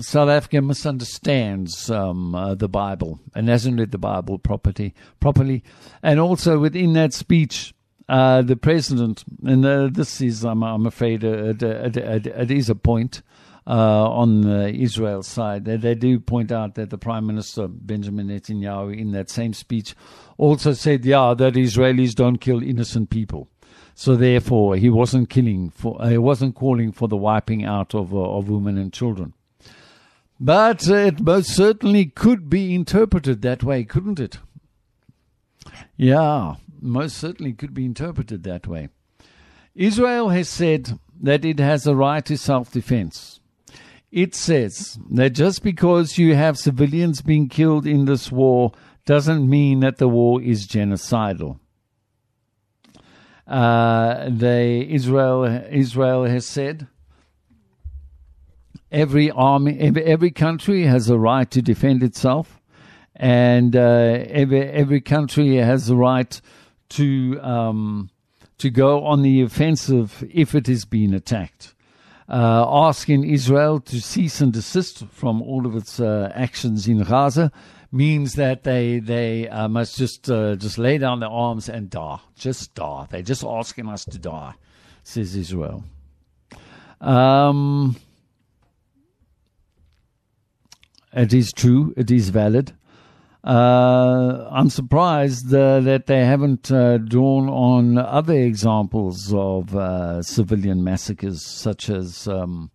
South 0.01 0.29
Africa 0.29 0.61
misunderstands 0.61 1.91
um, 1.91 2.35
uh, 2.35 2.55
the 2.55 2.69
Bible 2.69 3.21
and 3.35 3.49
hasn't 3.49 3.79
read 3.79 3.91
the 3.91 3.99
Bible 3.99 4.39
properly. 4.39 4.95
Properly, 5.21 5.65
and 6.03 6.21
also 6.21 6.59
within 6.59 6.93
that 6.93 7.15
speech, 7.15 7.75
uh, 8.09 8.43
the 8.43 8.57
president, 8.57 9.25
and 9.45 9.65
uh, 9.65 9.89
this 9.93 10.21
is, 10.21 10.45
I'm, 10.45 10.63
I'm 10.63 10.87
afraid, 10.87 11.25
it 11.25 12.51
is 12.51 12.71
a 12.71 12.75
point. 12.75 13.23
uh, 13.67 14.09
on 14.09 14.47
uh, 14.47 14.71
Israel's 14.73 15.27
side. 15.27 15.65
They, 15.65 15.77
they, 15.77 15.95
do 15.95 16.21
point 16.21 16.53
out 16.53 16.77
that 16.77 16.91
the 16.91 16.99
Prime 16.99 17.27
Minister, 17.27 17.67
Benjamin 17.67 18.29
Netanyahu, 18.29 18.97
in 18.97 19.11
that 19.13 19.29
same 19.29 19.53
speech, 19.53 19.95
also 20.39 20.73
said, 20.73 21.05
yeah, 21.05 21.35
that 21.37 21.55
Israelis 21.55 22.15
don't 22.15 22.39
kill 22.39 22.63
innocent 22.63 23.11
people. 23.11 23.49
So 23.95 24.15
therefore, 24.15 24.77
he 24.77 24.89
wasn't 24.89 25.31
killing 25.31 25.71
for, 25.71 26.01
uh, 26.01 26.09
he 26.09 26.19
wasn't 26.19 26.55
calling 26.55 26.93
for 26.93 27.09
the 27.09 27.17
wiping 27.17 27.65
out 27.65 27.95
of, 27.95 28.15
uh, 28.15 28.19
of 28.19 28.49
women 28.49 28.79
and 28.79 28.93
children. 28.93 29.33
But 30.39 30.87
it 30.87 31.21
most 31.21 31.49
certainly 31.49 32.07
could 32.07 32.49
be 32.51 32.75
interpreted 32.75 33.43
that 33.43 33.65
way, 33.65 33.85
couldn't 33.85 34.21
it? 34.21 34.39
Yeah, 35.97 36.57
most 36.87 37.18
certainly 37.18 37.53
could 37.53 37.74
be 37.74 37.84
interpreted 37.84 38.43
that 38.45 38.66
way. 38.66 38.89
Israel 39.74 40.30
has 40.30 40.49
said 40.49 40.99
that 41.20 41.45
it 41.45 41.59
has 41.59 41.87
a 41.87 41.95
right 41.95 42.24
to 42.24 42.39
self 42.39 42.72
defense. 42.72 43.41
It 44.11 44.34
says 44.34 44.99
that 45.11 45.30
just 45.30 45.62
because 45.62 46.16
you 46.16 46.34
have 46.34 46.57
civilians 46.57 47.20
being 47.20 47.49
killed 47.49 47.87
in 47.87 48.07
this 48.07 48.32
war 48.32 48.72
doesn't 49.05 49.49
mean 49.49 49.80
that 49.80 49.99
the 49.99 50.09
war 50.09 50.41
is 50.41 50.66
genocidal. 50.66 51.59
Uh, 53.47 54.28
the 54.28 54.87
Israel 54.89 55.45
Israel 55.70 56.24
has 56.24 56.47
said 56.47 56.89
every 58.91 59.30
army 59.30 59.78
every, 59.78 60.03
every 60.05 60.30
country 60.30 60.84
has 60.84 61.09
a 61.09 61.18
right 61.18 61.49
to 61.51 61.62
defend 61.62 62.03
itself, 62.03 62.61
and 63.14 63.76
uh, 63.76 64.24
every 64.28 64.62
every 64.62 65.01
country 65.01 65.57
has 65.57 65.91
a 65.91 65.95
right 65.95 66.41
to 66.91 67.41
um, 67.43 68.11
to 68.59 68.70
go 68.70 69.05
on 69.05 69.22
the 69.22 69.43
offensive 69.43 70.24
if 70.30 70.55
it 70.55 70.68
is 70.68 70.84
being 70.84 71.12
attacked 71.14 71.74
uh, 72.28 72.66
asking 72.89 73.24
Israel 73.24 73.80
to 73.80 74.01
cease 74.01 74.41
and 74.41 74.53
desist 74.53 75.07
from 75.09 75.43
all 75.43 75.66
of 75.66 75.76
its 75.76 76.01
uh, 76.01 76.30
actions 76.34 76.89
in 76.89 77.03
Gaza 77.03 77.53
means 77.93 78.34
that 78.34 78.64
they 78.64 78.99
they 78.99 79.49
uh, 79.49 79.68
must 79.68 79.97
just 79.97 80.28
uh, 80.28 80.57
just 80.57 80.76
lay 80.76 80.99
down 80.99 81.20
their 81.20 81.30
arms 81.30 81.68
and 81.68 81.89
die, 81.89 82.18
just 82.37 82.74
die. 82.74 83.07
They're 83.11 83.22
just 83.22 83.45
asking 83.45 83.89
us 83.89 84.05
to 84.07 84.18
die, 84.18 84.55
says 85.05 85.37
Israel. 85.37 85.84
Um, 87.01 87.97
it 91.12 91.32
is 91.32 91.53
true. 91.53 91.95
It 91.97 92.11
is 92.11 92.30
valid. 92.30 92.72
Uh, 93.47 94.49
I'm 94.51 94.70
surprised 94.70 95.55
uh, 95.55 95.78
that 95.80 96.07
they 96.07 96.24
haven't 96.24 96.72
uh, 96.72 96.99
drawn 96.99 97.49
on 97.49 97.97
other 97.97 98.34
examples 98.34 99.32
of 99.32 99.76
uh, 99.76 100.20
civilian 100.22 100.82
massacres, 100.82 101.47
such 101.47 101.88
as 101.88 102.26
um, 102.26 102.72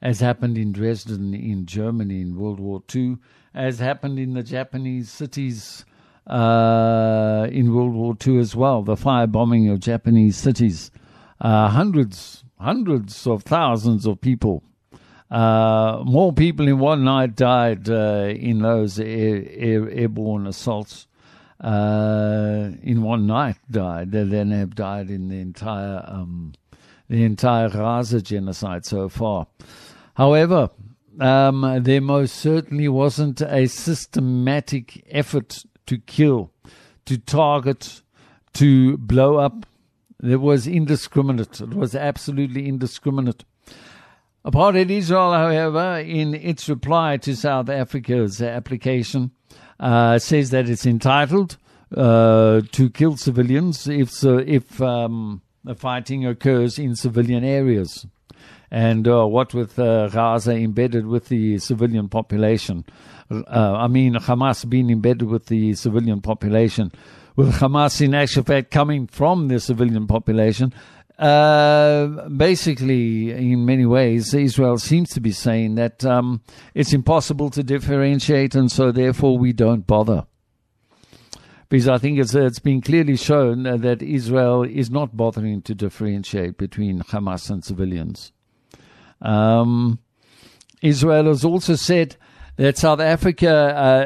as 0.00 0.20
happened 0.20 0.56
in 0.56 0.72
Dresden 0.72 1.34
in 1.34 1.66
Germany 1.66 2.22
in 2.22 2.36
World 2.36 2.58
War 2.58 2.82
II, 2.94 3.18
as 3.52 3.80
happened 3.80 4.18
in 4.18 4.32
the 4.32 4.42
Japanese 4.42 5.10
cities 5.10 5.84
uh, 6.26 7.46
in 7.52 7.74
World 7.74 7.92
War 7.92 8.16
II 8.26 8.38
as 8.38 8.56
well. 8.56 8.82
The 8.82 8.96
firebombing 8.96 9.70
of 9.70 9.80
Japanese 9.80 10.38
cities, 10.38 10.90
uh, 11.42 11.68
hundreds, 11.68 12.44
hundreds 12.58 13.26
of 13.26 13.42
thousands 13.42 14.06
of 14.06 14.22
people 14.22 14.62
more 15.30 16.32
people 16.32 16.68
in 16.68 16.78
one 16.78 17.04
night 17.04 17.36
died 17.36 17.88
uh, 17.88 18.32
in 18.34 18.60
those 18.60 18.98
air, 18.98 19.44
air, 19.50 19.90
airborne 19.90 20.46
assaults. 20.46 21.06
Uh, 21.60 22.72
in 22.82 23.00
one 23.00 23.26
night 23.26 23.56
died 23.70 24.10
than 24.10 24.50
have 24.50 24.74
died 24.74 25.08
in 25.08 25.28
the 25.28 25.40
entire 25.40 26.04
um, 26.06 26.52
the 27.08 27.24
entire 27.24 27.70
Gaza 27.70 28.20
genocide 28.20 28.84
so 28.84 29.08
far. 29.08 29.46
However, 30.14 30.68
um, 31.20 31.80
there 31.82 32.00
most 32.00 32.36
certainly 32.36 32.88
wasn't 32.88 33.40
a 33.40 33.66
systematic 33.66 35.04
effort 35.08 35.64
to 35.86 35.98
kill, 35.98 36.50
to 37.06 37.18
target, 37.18 38.02
to 38.54 38.96
blow 38.98 39.36
up. 39.36 39.66
There 40.20 40.38
was 40.38 40.66
indiscriminate. 40.66 41.60
It 41.60 41.74
was 41.74 41.94
absolutely 41.94 42.68
indiscriminate. 42.68 43.44
Apartheid 44.44 44.90
Israel, 44.90 45.32
however, 45.32 46.00
in 46.00 46.34
its 46.34 46.68
reply 46.68 47.16
to 47.16 47.34
South 47.34 47.70
Africa's 47.70 48.42
application, 48.42 49.30
uh, 49.80 50.18
says 50.18 50.50
that 50.50 50.68
it's 50.68 50.84
entitled 50.84 51.56
uh, 51.96 52.60
to 52.72 52.90
kill 52.90 53.16
civilians 53.16 53.88
if 53.88 54.22
if 54.22 54.82
um, 54.82 55.40
the 55.64 55.74
fighting 55.74 56.26
occurs 56.26 56.78
in 56.78 56.94
civilian 56.94 57.42
areas. 57.42 58.06
And 58.70 59.08
uh, 59.08 59.24
what 59.24 59.54
with 59.54 59.78
uh, 59.78 60.08
Gaza 60.08 60.52
embedded 60.52 61.06
with 61.06 61.28
the 61.28 61.58
civilian 61.58 62.08
population, 62.08 62.84
uh, 63.30 63.44
I 63.46 63.86
mean 63.86 64.14
Hamas 64.14 64.68
being 64.68 64.90
embedded 64.90 65.28
with 65.28 65.46
the 65.46 65.74
civilian 65.74 66.20
population, 66.20 66.92
with 67.34 67.54
Hamas 67.60 68.00
in 68.02 68.14
actual 68.14 68.42
fact 68.42 68.70
coming 68.70 69.06
from 69.06 69.48
the 69.48 69.58
civilian 69.58 70.06
population, 70.06 70.74
uh, 71.18 72.28
basically, 72.28 73.30
in 73.30 73.64
many 73.64 73.86
ways, 73.86 74.34
Israel 74.34 74.78
seems 74.78 75.10
to 75.10 75.20
be 75.20 75.30
saying 75.30 75.76
that 75.76 76.04
um, 76.04 76.42
it's 76.74 76.92
impossible 76.92 77.50
to 77.50 77.62
differentiate, 77.62 78.54
and 78.54 78.70
so 78.70 78.90
therefore 78.90 79.38
we 79.38 79.52
don't 79.52 79.86
bother. 79.86 80.26
Because 81.68 81.88
I 81.88 81.98
think 81.98 82.18
it's, 82.18 82.34
it's 82.34 82.58
been 82.58 82.80
clearly 82.80 83.16
shown 83.16 83.62
that 83.62 84.02
Israel 84.02 84.64
is 84.64 84.90
not 84.90 85.16
bothering 85.16 85.62
to 85.62 85.74
differentiate 85.74 86.58
between 86.58 87.00
Hamas 87.00 87.48
and 87.48 87.64
civilians. 87.64 88.32
Um, 89.22 90.00
Israel 90.82 91.26
has 91.26 91.44
also 91.44 91.76
said 91.76 92.16
that 92.56 92.76
South 92.76 93.00
Africa 93.00 93.50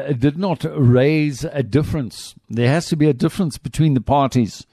uh, 0.09 0.13
did 0.13 0.37
not 0.37 0.65
raise 0.69 1.43
a 1.43 1.61
difference. 1.63 2.35
There 2.49 2.69
has 2.69 2.85
to 2.87 2.95
be 2.95 3.09
a 3.09 3.13
difference 3.13 3.57
between 3.57 3.95
the 3.95 4.01
parties 4.01 4.65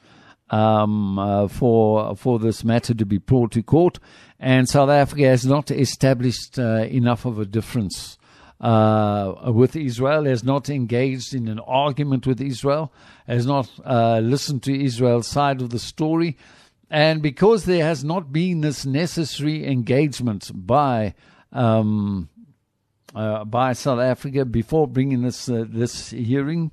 um, 0.51 1.19
uh, 1.19 1.49
for 1.49 2.15
for 2.17 2.39
this 2.39 2.65
matter 2.65 2.95
to 2.95 3.07
be 3.07 3.19
brought 3.19 3.53
to 3.53 3.63
court, 3.63 3.99
and 4.39 4.69
South 4.69 4.91
Africa 4.91 5.25
has 5.25 5.45
not 5.45 5.71
established 5.71 6.59
uh, 6.59 6.85
enough 6.85 7.25
of 7.25 7.39
a 7.39 7.45
difference 7.45 8.19
uh, 8.61 9.35
with 9.53 9.77
Israel, 9.77 10.25
has 10.25 10.45
not 10.45 10.71
engaged 10.71 11.35
in 11.35 11.49
an 11.49 11.59
argument 11.61 12.27
with 12.27 12.41
Israel, 12.41 12.93
has 13.27 13.47
not 13.47 13.69
uh, 13.85 14.21
listened 14.21 14.63
to 14.65 14.85
Israel's 14.85 15.29
side 15.29 15.61
of 15.61 15.71
the 15.71 15.79
story, 15.79 16.37
and 16.91 17.23
because 17.23 17.65
there 17.65 17.85
has 17.85 18.05
not 18.05 18.33
been 18.33 18.61
this 18.61 18.87
necessary 18.87 19.67
engagement 19.67 20.51
by 20.55 21.15
um, 21.53 22.29
uh, 23.15 23.45
by 23.45 23.73
South 23.73 24.01
Africa 24.01 24.45
before 24.45 24.87
bringing 24.87 25.23
this 25.23 25.49
uh, 25.49 25.65
this 25.69 26.11
hearing. 26.11 26.71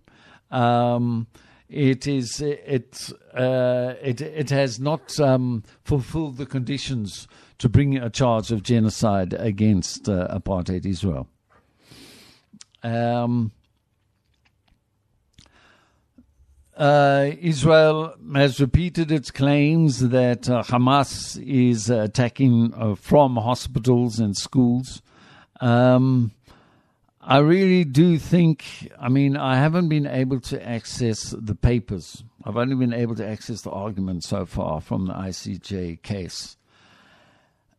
Um, 0.52 1.28
it 1.74 2.08
is 2.08 2.40
it 2.40 3.12
uh, 3.34 3.96
it 4.02 4.22
it 4.22 4.50
has 4.52 4.80
not 4.80 5.20
um, 5.20 5.64
fulfilled 5.84 6.38
the 6.38 6.46
conditions 6.46 7.28
to 7.58 7.68
bring 7.68 7.98
a 7.98 8.10
charge 8.10 8.52
of 8.52 8.62
genocide 8.62 9.34
against 9.34 10.08
uh, 10.08 10.28
apartheid 10.30 10.86
Israel. 10.86 11.28
Um, 12.84 13.52
uh, 16.78 17.32
Israel 17.40 18.16
has 18.36 18.60
repeated 18.60 19.12
its 19.12 19.32
claims 19.32 20.10
that 20.10 20.50
uh, 20.50 20.64
Hamas 20.64 21.42
is 21.44 21.90
attacking 21.90 22.74
uh, 22.76 22.96
from 22.96 23.36
hospitals 23.38 24.20
and 24.20 24.36
schools. 24.36 25.02
Um, 25.62 26.32
I 27.26 27.38
really 27.38 27.86
do 27.86 28.18
think, 28.18 28.92
I 29.00 29.08
mean, 29.08 29.38
I 29.38 29.56
haven't 29.56 29.88
been 29.88 30.06
able 30.06 30.42
to 30.42 30.68
access 30.68 31.34
the 31.38 31.56
papers. 31.56 32.24
I've 32.44 32.58
only 32.58 32.76
been 32.76 32.94
able 32.94 33.16
to 33.16 33.26
access 33.26 33.62
the 33.62 33.72
argument 33.72 34.26
so 34.26 34.46
far 34.46 34.82
from 34.82 35.08
the 35.08 35.14
ICJ 35.14 36.02
case. 36.02 36.58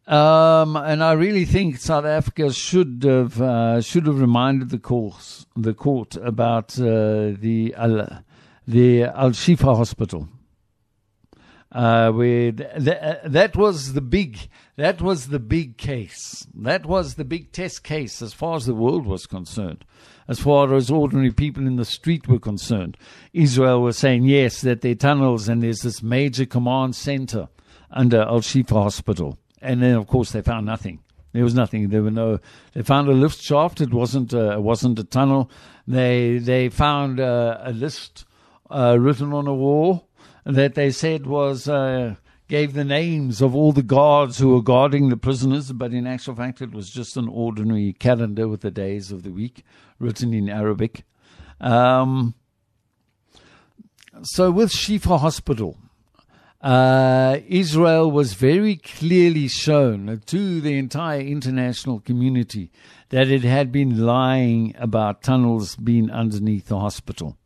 Um, 0.07 0.77
and 0.77 1.03
I 1.05 1.13
really 1.13 1.45
think 1.45 1.77
South 1.77 2.07
Africa 2.07 2.53
should 2.53 3.05
have 3.05 3.41
uh, 3.41 3.81
should 3.81 4.07
have 4.07 4.21
reminded 4.21 4.69
the 4.69 4.79
court 4.79 5.47
the 5.57 5.73
court 5.73 6.17
about 6.17 6.79
uh, 6.79 7.33
the 7.39 7.75
Al, 7.77 8.23
the 8.69 9.05
Al 9.05 9.31
Shifa 9.31 9.75
hospital 9.77 10.29
uh, 11.75 12.13
where 12.13 12.53
th- 12.53 12.89
uh, 12.89 13.17
that 13.25 13.57
was 13.57 13.95
the 13.95 14.01
big 14.01 14.39
that 14.77 15.03
was 15.03 15.29
the 15.29 15.41
big 15.41 15.77
case. 15.77 16.47
That 16.55 16.87
was 16.87 17.15
the 17.15 17.25
big 17.25 17.53
test 17.53 17.83
case 17.83 18.23
as 18.23 18.33
far 18.33 18.57
as 18.57 18.67
the 18.67 18.75
world 18.75 19.07
was 19.07 19.27
concerned. 19.27 19.85
As 20.27 20.41
far 20.41 20.73
as 20.73 20.91
ordinary 20.91 21.33
people 21.33 21.67
in 21.67 21.77
the 21.77 21.85
street 21.85 22.29
were 22.29 22.39
concerned, 22.39 22.97
Israel 23.35 23.83
was 23.83 23.99
saying 23.99 24.25
yes 24.25 24.63
that 24.63 24.81
there 24.81 24.93
are 24.93 24.95
tunnels 24.95 25.49
and 25.49 25.63
there's 25.63 25.81
this 25.81 26.03
major 26.03 26.47
command 26.47 26.97
center 26.97 27.49
under 27.91 28.23
Al 28.23 28.41
Shifa 28.41 28.83
Hospital, 28.83 29.37
and 29.61 29.83
then 29.83 29.97
of 29.97 30.07
course 30.07 30.31
they 30.31 30.43
found 30.43 30.65
nothing. 30.67 31.01
There 31.33 31.43
was 31.43 31.55
nothing. 31.55 31.89
There 31.89 32.03
were 32.03 32.13
no. 32.13 32.39
They 32.75 32.83
found 32.83 33.09
a 33.09 33.13
lift 33.13 33.43
shaft. 33.43 33.81
It 33.81 33.93
wasn't. 33.93 34.33
Uh, 34.33 34.53
it 34.53 34.63
wasn't 34.63 35.01
a 35.01 35.05
tunnel. 35.05 35.51
They 35.89 36.39
they 36.39 36.69
found 36.69 37.19
uh, 37.19 37.59
a 37.61 37.73
list 37.73 38.25
uh, 38.71 38.97
written 38.99 39.33
on 39.33 39.49
a 39.49 39.55
wall 39.55 40.09
that 40.45 40.75
they 40.75 40.91
said 40.91 41.27
was 41.27 41.69
uh, 41.69 42.17
gave 42.49 42.75
the 42.75 42.85
names 42.85 43.41
of 43.41 43.55
all 43.55 43.73
the 43.73 43.83
guards 43.83 44.39
who 44.39 44.51
were 44.51 44.63
guarding 44.63 45.09
the 45.09 45.17
prisoners, 45.17 45.73
but 45.73 45.93
in 45.93 46.07
actual 46.07 46.35
fact, 46.35 46.61
it 46.61 46.73
was 46.73 46.91
just 46.91 47.17
an 47.17 47.29
ordinary 47.29 47.93
calendar 47.95 48.47
with 48.47 48.61
the 48.61 48.71
days 48.71 49.11
of 49.11 49.23
the 49.23 49.33
week 49.33 49.65
written 49.99 50.35
in 50.35 50.49
Arabic. 50.49 51.05
Um, 51.61 52.35
so, 54.23 54.51
with 54.51 54.71
Shifa 54.71 55.19
Hospital, 55.19 55.77
uh, 56.61 57.39
Israel 57.47 58.11
was 58.11 58.35
very 58.35 58.77
clearly 58.77 59.49
shown 59.49 60.23
to 60.27 60.61
the 60.61 60.79
entire 60.79 61.21
international 61.21 62.01
community 62.01 62.71
that 63.09 63.29
it 63.29 63.43
had 63.43 63.71
been 63.71 63.99
lying 64.07 64.75
about 64.79 65.23
tunnels 65.23 65.77
being 65.77 66.11
underneath 66.11 66.69
the 66.69 66.79
hospital. 66.79 67.37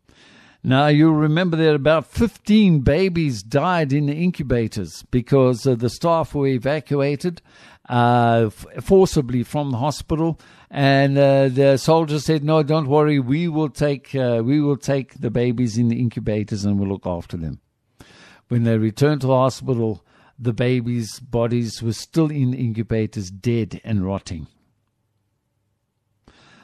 Now, 0.65 0.89
you'll 0.89 1.15
remember 1.15 1.57
that 1.57 1.75
about 1.75 2.07
15 2.07 2.81
babies 2.81 3.43
died 3.43 3.93
in 3.93 4.07
the 4.07 4.15
incubators 4.15 5.05
because 5.11 5.67
uh, 5.67 5.77
the 5.77 5.89
staff 5.89 6.35
were 6.35 6.49
evacuated 6.49 7.41
uh, 7.89 8.51
forcibly 8.51 9.45
from 9.45 9.71
the 9.71 9.79
hospital. 9.79 10.41
And 10.71 11.17
uh, 11.17 11.49
the 11.49 11.77
soldiers 11.79 12.27
said, 12.27 12.45
"No, 12.45 12.63
don't 12.63 12.89
worry. 12.89 13.19
We 13.19 13.49
will 13.49 13.71
take 13.71 14.15
uh, 14.15 14.43
we 14.45 14.61
will 14.61 14.77
take 14.77 15.19
the 15.21 15.31
babies 15.31 15.79
in 15.79 15.89
the 15.89 15.99
incubators 15.99 16.65
and 16.65 16.79
we'll 16.79 16.91
look 16.91 17.07
after 17.07 17.39
them." 17.39 17.61
When 18.49 18.65
they 18.65 18.77
returned 18.77 19.23
to 19.23 19.29
the 19.29 19.35
hospital, 19.35 20.05
the 20.39 20.53
babies' 20.53 21.21
bodies 21.21 21.83
were 21.83 21.95
still 21.95 22.31
in 22.31 22.51
the 22.51 22.59
incubators, 22.59 23.31
dead 23.31 23.81
and 23.85 24.05
rotting. 24.05 24.49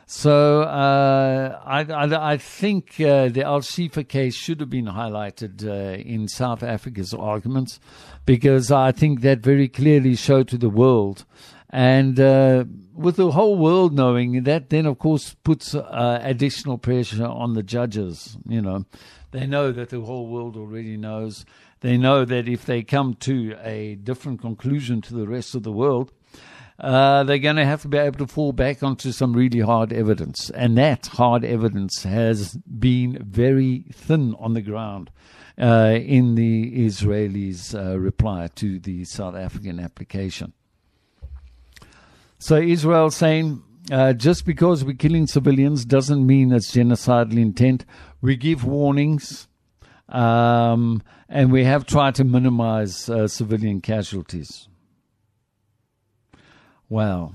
So 0.07 0.63
uh, 0.63 1.61
I, 1.65 1.81
I, 1.81 2.33
I, 2.33 2.37
think 2.37 3.01
uh, 3.01 3.29
the 3.29 3.43
Al 3.45 3.61
Shifa 3.61 4.07
case 4.07 4.35
should 4.35 4.61
have 4.61 4.69
been 4.69 4.87
highlighted 4.87 5.67
uh, 5.67 5.97
in 5.99 6.29
South 6.29 6.63
Africa's 6.63 7.15
arguments 7.15 7.81
because 8.27 8.71
I 8.71 8.93
think 8.93 9.23
that 9.23 9.39
very 9.39 9.67
clearly 9.67 10.15
showed 10.15 10.49
to 10.49 10.59
the 10.59 10.69
world. 10.69 11.25
And 11.71 12.21
uh, 12.21 12.67
with 12.95 13.17
the 13.17 13.31
whole 13.31 13.57
world 13.57 13.95
knowing 13.95 14.45
that, 14.45 14.71
then 14.71 14.85
of 14.87 14.99
course 14.99 15.35
puts 15.43 15.75
uh, 15.75 16.21
additional 16.23 16.77
pressure 16.77 17.25
on 17.25 17.55
the 17.55 17.63
judges. 17.63 18.37
You 18.47 18.61
know, 18.61 18.85
they 19.31 19.47
know 19.47 19.73
that 19.73 19.89
the 19.89 20.03
whole 20.03 20.29
world 20.29 20.57
already 20.57 20.97
knows. 20.99 21.47
They 21.81 21.97
know 21.97 22.25
that 22.27 22.47
if 22.47 22.65
they 22.67 22.83
come 22.83 23.15
to 23.21 23.57
a 23.63 23.97
different 23.97 24.41
conclusion 24.41 25.01
to 25.03 25.15
the 25.15 25.27
rest 25.27 25.55
of 25.55 25.63
the 25.65 25.73
world, 25.73 26.13
uh, 26.79 27.23
they're 27.25 27.39
going 27.39 27.57
to 27.57 27.65
have 27.65 27.83
to 27.83 27.89
be 27.89 27.99
able 27.99 28.19
to 28.19 28.27
fall 28.27 28.53
back 28.53 28.83
onto 28.83 29.13
some 29.13 29.33
really 29.33 29.61
hard 29.61 29.93
evidence. 29.93 30.51
And 30.51 30.77
that 30.77 31.07
hard 31.07 31.45
evidence 31.45 32.03
has 32.03 32.57
been 32.57 33.23
very 33.23 33.87
thin 33.93 34.35
on 34.39 34.55
the 34.55 34.63
ground 34.63 35.11
uh, 35.61 35.99
in 36.01 36.35
the 36.35 36.85
Israelis' 36.85 37.75
uh, 37.75 37.99
reply 37.99 38.49
to 38.57 38.79
the 38.81 39.05
South 39.05 39.37
African 39.37 39.79
application. 39.79 40.53
So 42.39 42.57
Israel 42.57 43.11
saying, 43.11 43.63
uh, 43.91 44.13
just 44.13 44.45
because 44.45 44.85
we're 44.85 44.97
killing 44.97 45.27
civilians 45.27 45.85
doesn't 45.85 46.27
mean 46.27 46.53
it's 46.53 46.73
genocidal 46.73 47.39
intent. 47.39 47.85
We 48.21 48.37
give 48.37 48.65
warnings. 48.65 49.47
Um, 50.09 51.03
and 51.29 51.51
we 51.51 51.65
have 51.65 51.87
tried 51.87 52.15
to 52.17 52.25
minimize 52.25 53.09
uh, 53.09 53.29
civilian 53.29 53.81
casualties. 53.81 54.69
Wow. 56.95 57.35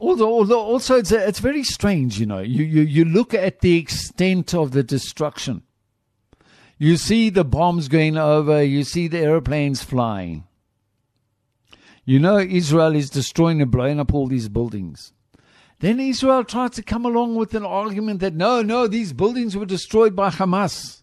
Although, 0.00 0.38
although 0.38 0.58
also 0.60 0.96
it's, 0.96 1.12
it's 1.12 1.38
very 1.38 1.62
strange, 1.62 2.18
you 2.18 2.26
know. 2.26 2.40
You, 2.40 2.64
you, 2.64 2.82
you 2.82 3.04
look 3.04 3.32
at 3.32 3.60
the 3.60 3.76
extent 3.76 4.54
of 4.54 4.72
the 4.72 4.82
destruction. 4.82 5.62
You 6.78 6.96
see 6.96 7.30
the 7.30 7.44
bombs 7.44 7.86
going 7.86 8.18
over, 8.18 8.60
you 8.60 8.82
see 8.82 9.06
the 9.06 9.20
airplanes 9.20 9.84
flying. 9.84 10.48
You 12.04 12.18
know 12.18 12.38
Israel 12.38 12.96
is 12.96 13.08
destroying 13.08 13.62
and 13.62 13.70
blowing 13.70 14.00
up 14.00 14.12
all 14.12 14.26
these 14.26 14.48
buildings. 14.48 15.12
Then 15.78 16.00
Israel 16.00 16.42
tries 16.42 16.72
to 16.72 16.82
come 16.82 17.04
along 17.04 17.36
with 17.36 17.54
an 17.54 17.64
argument 17.64 18.18
that 18.18 18.34
no, 18.34 18.62
no, 18.62 18.88
these 18.88 19.12
buildings 19.12 19.56
were 19.56 19.64
destroyed 19.64 20.16
by 20.16 20.30
Hamas. 20.30 21.02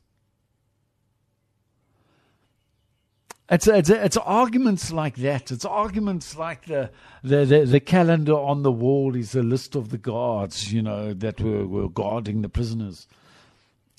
It's, 3.48 3.68
it's, 3.68 3.92
it's 3.92 4.18
arguments 4.18 4.92
like 4.92 5.18
that. 5.18 5.52
It's 5.52 5.66
arguments 5.66 6.36
like 6.36 6.66
the, 6.66 6.90
the, 7.24 7.46
the, 7.46 7.66
the, 7.66 7.80
calendar 7.80 8.34
on 8.34 8.64
the 8.64 8.72
wall 8.72 9.16
is 9.16 9.36
a 9.36 9.44
list 9.44 9.76
of 9.76 9.90
the 9.90 10.00
guards, 10.00 10.74
you 10.74 10.82
know, 10.82 11.14
that 11.14 11.40
were, 11.40 11.68
were 11.68 11.90
guarding 11.90 12.42
the 12.42 12.50
prisoners. 12.50 13.08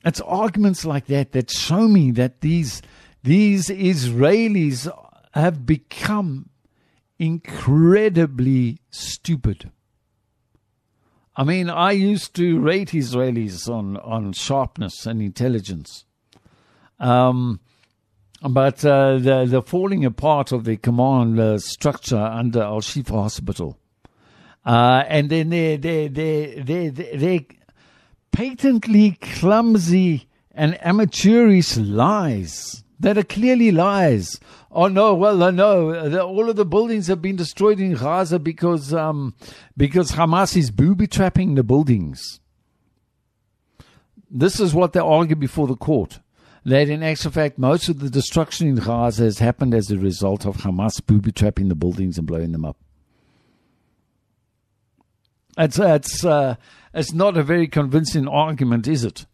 It's 0.04 0.20
arguments 0.20 0.84
like 0.84 1.06
that 1.06 1.30
that 1.32 1.50
show 1.50 1.86
me 1.86 2.10
that 2.12 2.40
these, 2.40 2.82
these 3.22 3.68
Israelis 3.68 4.90
have 5.32 5.64
become 5.64 6.50
incredibly 7.18 8.80
stupid. 8.90 9.70
I 11.36 11.44
mean, 11.44 11.70
I 11.70 11.92
used 11.92 12.34
to 12.36 12.58
rate 12.58 12.88
Israelis 12.88 13.68
on, 13.68 13.96
on 13.98 14.32
sharpness 14.32 15.06
and 15.06 15.22
intelligence. 15.22 16.04
Um, 16.98 17.60
but 18.48 18.84
uh, 18.84 19.18
the, 19.18 19.46
the 19.46 19.62
falling 19.62 20.04
apart 20.04 20.52
of 20.52 20.64
the 20.64 20.76
command 20.76 21.38
uh, 21.38 21.58
structure 21.58 22.16
under 22.16 22.62
Al 22.62 22.80
Shifa 22.80 23.10
Hospital. 23.10 23.78
Uh, 24.64 25.04
and 25.08 25.30
then 25.30 25.50
they 25.50 25.76
they 25.76 26.08
they 26.08 26.56
they 26.58 26.88
they 26.88 27.46
patently 28.32 29.12
clumsy 29.20 30.28
and 30.52 30.76
amateurish 30.84 31.76
lies 31.76 32.82
that 32.98 33.16
are 33.16 33.22
clearly 33.22 33.70
lies. 33.70 34.40
Oh 34.72 34.88
no, 34.88 35.14
well 35.14 35.42
uh, 35.42 35.50
no, 35.50 36.08
the, 36.08 36.22
all 36.22 36.50
of 36.50 36.56
the 36.56 36.64
buildings 36.64 37.06
have 37.06 37.22
been 37.22 37.36
destroyed 37.36 37.78
in 37.78 37.94
Gaza 37.94 38.40
because 38.40 38.92
um, 38.92 39.34
because 39.76 40.12
Hamas 40.12 40.56
is 40.56 40.70
booby 40.70 41.06
trapping 41.06 41.54
the 41.54 41.62
buildings. 41.62 42.40
This 44.28 44.58
is 44.58 44.74
what 44.74 44.92
they 44.92 45.00
argue 45.00 45.36
before 45.36 45.68
the 45.68 45.76
court 45.76 46.18
that 46.66 46.88
in 46.88 47.04
actual 47.04 47.30
fact, 47.30 47.58
most 47.58 47.88
of 47.88 48.00
the 48.00 48.10
destruction 48.10 48.66
in 48.66 48.74
Gaza 48.74 49.22
has 49.22 49.38
happened 49.38 49.72
as 49.72 49.88
a 49.90 49.98
result 49.98 50.44
of 50.44 50.58
Hamas 50.58 51.00
booby 51.04 51.30
trapping 51.30 51.68
the 51.68 51.76
buildings 51.76 52.18
and 52.18 52.26
blowing 52.26 52.50
them 52.50 52.64
up. 52.64 52.76
It's, 55.56 55.78
it's, 55.78 56.24
uh, 56.24 56.56
it's 56.92 57.12
not 57.12 57.36
a 57.36 57.44
very 57.44 57.68
convincing 57.68 58.26
argument, 58.26 58.88
is 58.88 59.04
it? 59.04 59.26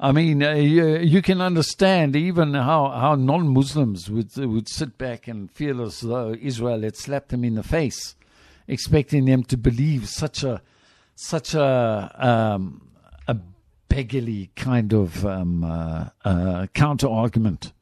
I 0.00 0.12
mean, 0.12 0.42
uh, 0.42 0.54
you, 0.54 0.96
you, 0.96 1.20
can 1.20 1.42
understand 1.42 2.16
even 2.16 2.54
how, 2.54 2.88
how 2.88 3.14
non 3.14 3.48
Muslims 3.48 4.08
would, 4.08 4.34
would 4.38 4.66
sit 4.66 4.96
back 4.96 5.28
and 5.28 5.50
feel 5.50 5.82
as 5.82 6.00
though 6.00 6.34
Israel 6.40 6.80
had 6.80 6.96
slapped 6.96 7.28
them 7.28 7.44
in 7.44 7.56
the 7.56 7.62
face, 7.62 8.16
expecting 8.66 9.26
them 9.26 9.44
to 9.44 9.58
believe 9.58 10.08
such 10.08 10.42
a, 10.42 10.62
such 11.14 11.52
a, 11.52 12.10
um, 12.18 12.89
beggarly 13.90 14.50
kind 14.56 14.94
of 14.94 15.26
um, 15.26 15.62
uh, 15.64 16.08
uh, 16.24 16.66
counter 16.72 17.08
argument 17.08 17.74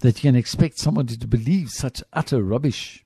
that 0.00 0.16
you 0.16 0.22
can 0.22 0.34
expect 0.34 0.78
somebody 0.78 1.16
to 1.16 1.28
believe 1.28 1.70
such 1.70 2.02
utter 2.12 2.42
rubbish. 2.42 3.04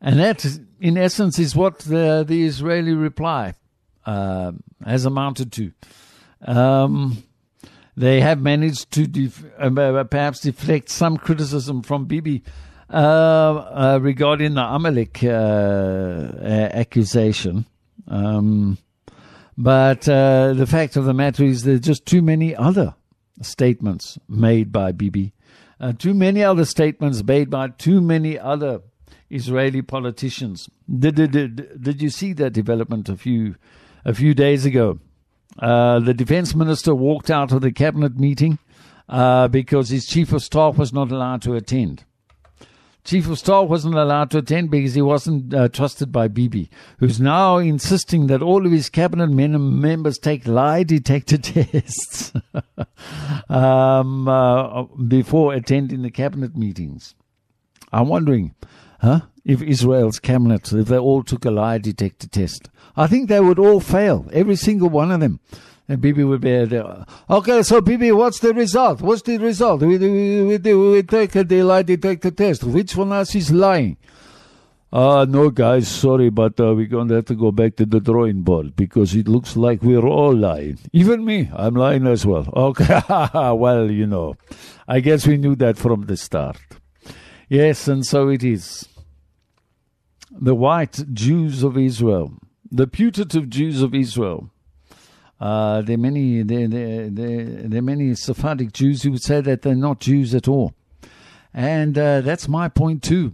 And 0.00 0.18
that, 0.18 0.44
in 0.80 0.98
essence, 0.98 1.38
is 1.38 1.56
what 1.56 1.78
the, 1.78 2.24
the 2.26 2.44
Israeli 2.44 2.92
reply 2.92 3.54
uh, 4.04 4.52
has 4.84 5.06
amounted 5.06 5.52
to. 5.52 5.72
Um, 6.44 7.22
they 7.96 8.20
have 8.20 8.40
managed 8.40 8.90
to 8.92 9.06
def- 9.06 9.44
uh, 9.58 10.04
perhaps 10.04 10.40
deflect 10.40 10.88
some 10.88 11.16
criticism 11.16 11.82
from 11.82 12.06
Bibi 12.06 12.42
uh, 12.90 12.96
uh, 12.96 14.00
regarding 14.02 14.54
the 14.54 14.64
Amalek 14.64 15.22
accusation. 16.74 17.66
Um, 18.08 18.78
but 19.56 20.08
uh, 20.08 20.54
the 20.54 20.66
fact 20.66 20.96
of 20.96 21.04
the 21.04 21.14
matter 21.14 21.44
is, 21.44 21.64
there's 21.64 21.80
just 21.80 22.06
too 22.06 22.22
many 22.22 22.54
other 22.56 22.94
statements 23.40 24.18
made 24.28 24.72
by 24.72 24.92
Bibi, 24.92 25.32
uh, 25.80 25.92
too 25.92 26.14
many 26.14 26.42
other 26.42 26.64
statements 26.64 27.22
made 27.24 27.50
by 27.50 27.68
too 27.68 28.00
many 28.00 28.38
other 28.38 28.80
Israeli 29.30 29.82
politicians. 29.82 30.68
Did, 30.88 31.16
did, 31.16 31.32
did, 31.32 31.82
did 31.82 32.02
you 32.02 32.10
see 32.10 32.32
that 32.34 32.52
development 32.52 33.08
a 33.08 33.16
few 33.16 33.56
a 34.04 34.14
few 34.14 34.34
days 34.34 34.64
ago? 34.64 34.98
Uh, 35.58 36.00
the 36.00 36.14
defense 36.14 36.54
minister 36.54 36.94
walked 36.94 37.30
out 37.30 37.52
of 37.52 37.60
the 37.60 37.72
cabinet 37.72 38.18
meeting 38.18 38.58
uh, 39.08 39.48
because 39.48 39.90
his 39.90 40.06
chief 40.06 40.32
of 40.32 40.42
staff 40.42 40.76
was 40.76 40.92
not 40.92 41.10
allowed 41.10 41.42
to 41.42 41.54
attend. 41.54 42.04
Chief 43.04 43.28
of 43.28 43.38
Staff 43.38 43.68
wasn't 43.68 43.96
allowed 43.96 44.30
to 44.30 44.38
attend 44.38 44.70
because 44.70 44.94
he 44.94 45.02
wasn't 45.02 45.52
uh, 45.52 45.68
trusted 45.68 46.12
by 46.12 46.28
Bibi, 46.28 46.70
who's 46.98 47.20
now 47.20 47.58
insisting 47.58 48.28
that 48.28 48.42
all 48.42 48.64
of 48.64 48.70
his 48.70 48.88
cabinet 48.88 49.28
men- 49.28 49.56
and 49.56 49.80
members 49.80 50.18
take 50.18 50.46
lie 50.46 50.84
detector 50.84 51.36
tests 51.38 52.32
um, 53.48 54.28
uh, 54.28 54.84
before 54.84 55.52
attending 55.52 56.02
the 56.02 56.12
cabinet 56.12 56.56
meetings. 56.56 57.16
I'm 57.92 58.06
wondering, 58.08 58.54
huh? 59.00 59.22
If 59.44 59.60
Israel's 59.60 60.20
cabinet, 60.20 60.72
if 60.72 60.86
they 60.86 60.98
all 60.98 61.24
took 61.24 61.44
a 61.44 61.50
lie 61.50 61.78
detector 61.78 62.28
test, 62.28 62.70
I 62.96 63.08
think 63.08 63.28
they 63.28 63.40
would 63.40 63.58
all 63.58 63.80
fail, 63.80 64.28
every 64.32 64.54
single 64.54 64.88
one 64.88 65.10
of 65.10 65.18
them. 65.18 65.40
And 65.92 66.00
Bibi 66.00 66.24
would 66.24 66.40
be 66.40 66.64
there. 66.64 67.04
Okay, 67.28 67.62
so 67.62 67.82
Bibi, 67.82 68.12
what's 68.12 68.38
the 68.38 68.54
result? 68.54 69.02
What's 69.02 69.20
the 69.20 69.36
result? 69.36 69.82
We, 69.82 69.98
we, 69.98 70.42
we, 70.42 70.56
we 70.56 71.02
take 71.02 71.36
a 71.36 71.42
lie 71.62 71.82
detector 71.82 72.30
test. 72.30 72.64
Which 72.64 72.96
one 72.96 73.08
of 73.08 73.18
us 73.18 73.34
is 73.34 73.52
lying? 73.52 73.98
Uh, 74.90 75.26
no, 75.28 75.50
guys, 75.50 75.88
sorry, 75.88 76.30
but 76.30 76.58
uh, 76.58 76.72
we're 76.74 76.86
going 76.86 77.08
to 77.08 77.16
have 77.16 77.26
to 77.26 77.34
go 77.34 77.52
back 77.52 77.76
to 77.76 77.84
the 77.84 78.00
drawing 78.00 78.40
board 78.40 78.74
because 78.74 79.14
it 79.14 79.28
looks 79.28 79.54
like 79.54 79.82
we're 79.82 80.06
all 80.06 80.34
lying. 80.34 80.78
Even 80.94 81.26
me, 81.26 81.50
I'm 81.52 81.74
lying 81.74 82.06
as 82.06 82.24
well. 82.24 82.48
Okay, 82.56 83.02
well, 83.34 83.90
you 83.90 84.06
know, 84.06 84.36
I 84.88 85.00
guess 85.00 85.26
we 85.26 85.36
knew 85.36 85.54
that 85.56 85.76
from 85.76 86.06
the 86.06 86.16
start. 86.16 86.56
Yes, 87.50 87.86
and 87.86 88.06
so 88.06 88.30
it 88.30 88.42
is. 88.42 88.88
The 90.30 90.54
white 90.54 91.04
Jews 91.12 91.62
of 91.62 91.76
Israel, 91.76 92.32
the 92.70 92.86
putative 92.86 93.50
Jews 93.50 93.82
of 93.82 93.94
Israel. 93.94 94.48
Uh, 95.42 95.82
there 95.82 95.94
are 95.94 95.98
many, 95.98 96.40
there, 96.44 96.68
there, 96.68 97.10
there, 97.10 97.44
there 97.44 97.78
are 97.80 97.82
many 97.82 98.14
Sephardic 98.14 98.72
Jews 98.72 99.02
who 99.02 99.10
would 99.10 99.24
say 99.24 99.40
that 99.40 99.62
they're 99.62 99.74
not 99.74 99.98
Jews 99.98 100.36
at 100.36 100.46
all, 100.46 100.72
and 101.52 101.98
uh, 101.98 102.20
that's 102.20 102.46
my 102.46 102.68
point 102.68 103.02
too. 103.02 103.32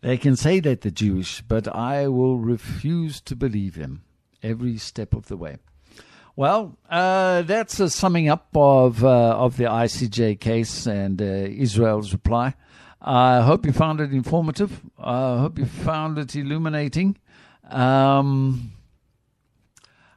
They 0.00 0.16
can 0.16 0.36
say 0.36 0.60
that 0.60 0.82
they're 0.82 0.92
Jewish, 0.92 1.40
but 1.40 1.66
I 1.74 2.06
will 2.06 2.38
refuse 2.38 3.20
to 3.22 3.34
believe 3.34 3.74
them 3.74 4.04
every 4.44 4.76
step 4.76 5.12
of 5.12 5.26
the 5.26 5.36
way. 5.36 5.56
Well, 6.36 6.78
uh, 6.88 7.42
that's 7.42 7.80
a 7.80 7.90
summing 7.90 8.28
up 8.28 8.46
of 8.54 9.04
uh, 9.04 9.08
of 9.08 9.56
the 9.56 9.64
ICJ 9.64 10.38
case 10.38 10.86
and 10.86 11.20
uh, 11.20 11.24
Israel's 11.24 12.12
reply. 12.12 12.54
I 13.02 13.40
hope 13.40 13.66
you 13.66 13.72
found 13.72 14.00
it 14.00 14.12
informative. 14.12 14.82
I 14.96 15.38
hope 15.38 15.58
you 15.58 15.66
found 15.66 16.16
it 16.16 16.36
illuminating. 16.36 17.16
Um, 17.68 18.70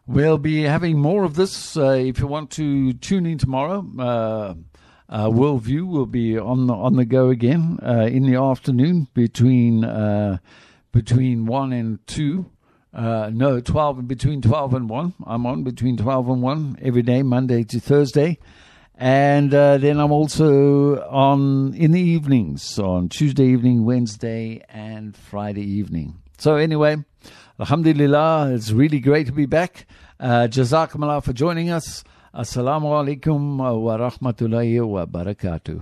we'll 0.08 0.38
be 0.38 0.64
having 0.64 1.00
more 1.00 1.24
of 1.24 1.36
this. 1.36 1.78
Uh, 1.78 1.92
if 1.92 2.20
you 2.20 2.28
want 2.28 2.52
to 2.52 2.94
tune 2.94 3.26
in 3.26 3.38
tomorrow, 3.38 3.86
uh, 4.00 4.54
uh, 5.10 5.28
Worldview 5.28 5.88
will 5.88 6.06
be 6.06 6.38
on 6.38 6.68
the, 6.68 6.74
on 6.74 6.96
the 6.96 7.06
go 7.06 7.30
again 7.30 7.80
uh, 7.84 8.08
in 8.12 8.24
the 8.24 8.40
afternoon 8.40 9.08
between 9.14 9.84
uh, 9.84 10.38
between 10.92 11.46
one 11.46 11.74
and 11.74 12.06
two. 12.08 12.50
Uh, 12.94 13.30
no, 13.34 13.60
twelve 13.60 14.08
between 14.08 14.42
twelve 14.42 14.74
and 14.74 14.90
one. 14.90 15.14
I'm 15.26 15.46
on 15.46 15.64
between 15.64 15.98
twelve 15.98 16.30
and 16.30 16.42
one 16.42 16.78
every 16.82 17.02
day, 17.02 17.24
Monday 17.24 17.64
to 17.64 17.80
Thursday, 17.80 18.38
and 18.96 19.52
then 19.52 19.98
I'm 20.00 20.12
also 20.12 21.02
on 21.10 21.74
in 21.74 21.92
the 21.92 22.02
evenings 22.02 22.78
on 22.80 23.08
Tuesday 23.08 23.48
evening, 23.48 23.86
Wednesday, 23.86 24.62
and 24.68 25.16
Friday 25.16 25.64
evening. 25.64 26.22
So 26.38 26.56
anyway, 26.56 26.98
Alhamdulillah, 27.62 28.54
it's 28.56 28.72
really 28.72 29.00
great 29.00 29.28
to 29.28 29.32
be 29.32 29.46
back. 29.46 29.86
Uh, 30.20 30.48
Jazakumullah 30.50 31.24
for 31.24 31.32
joining 31.32 31.70
us. 31.70 32.04
Assalamu 32.34 32.90
alaikum 32.90 33.58
wa 33.58 33.98
rahmatullahi 33.98 34.84
wa 34.84 35.06
barakatuh. 35.06 35.80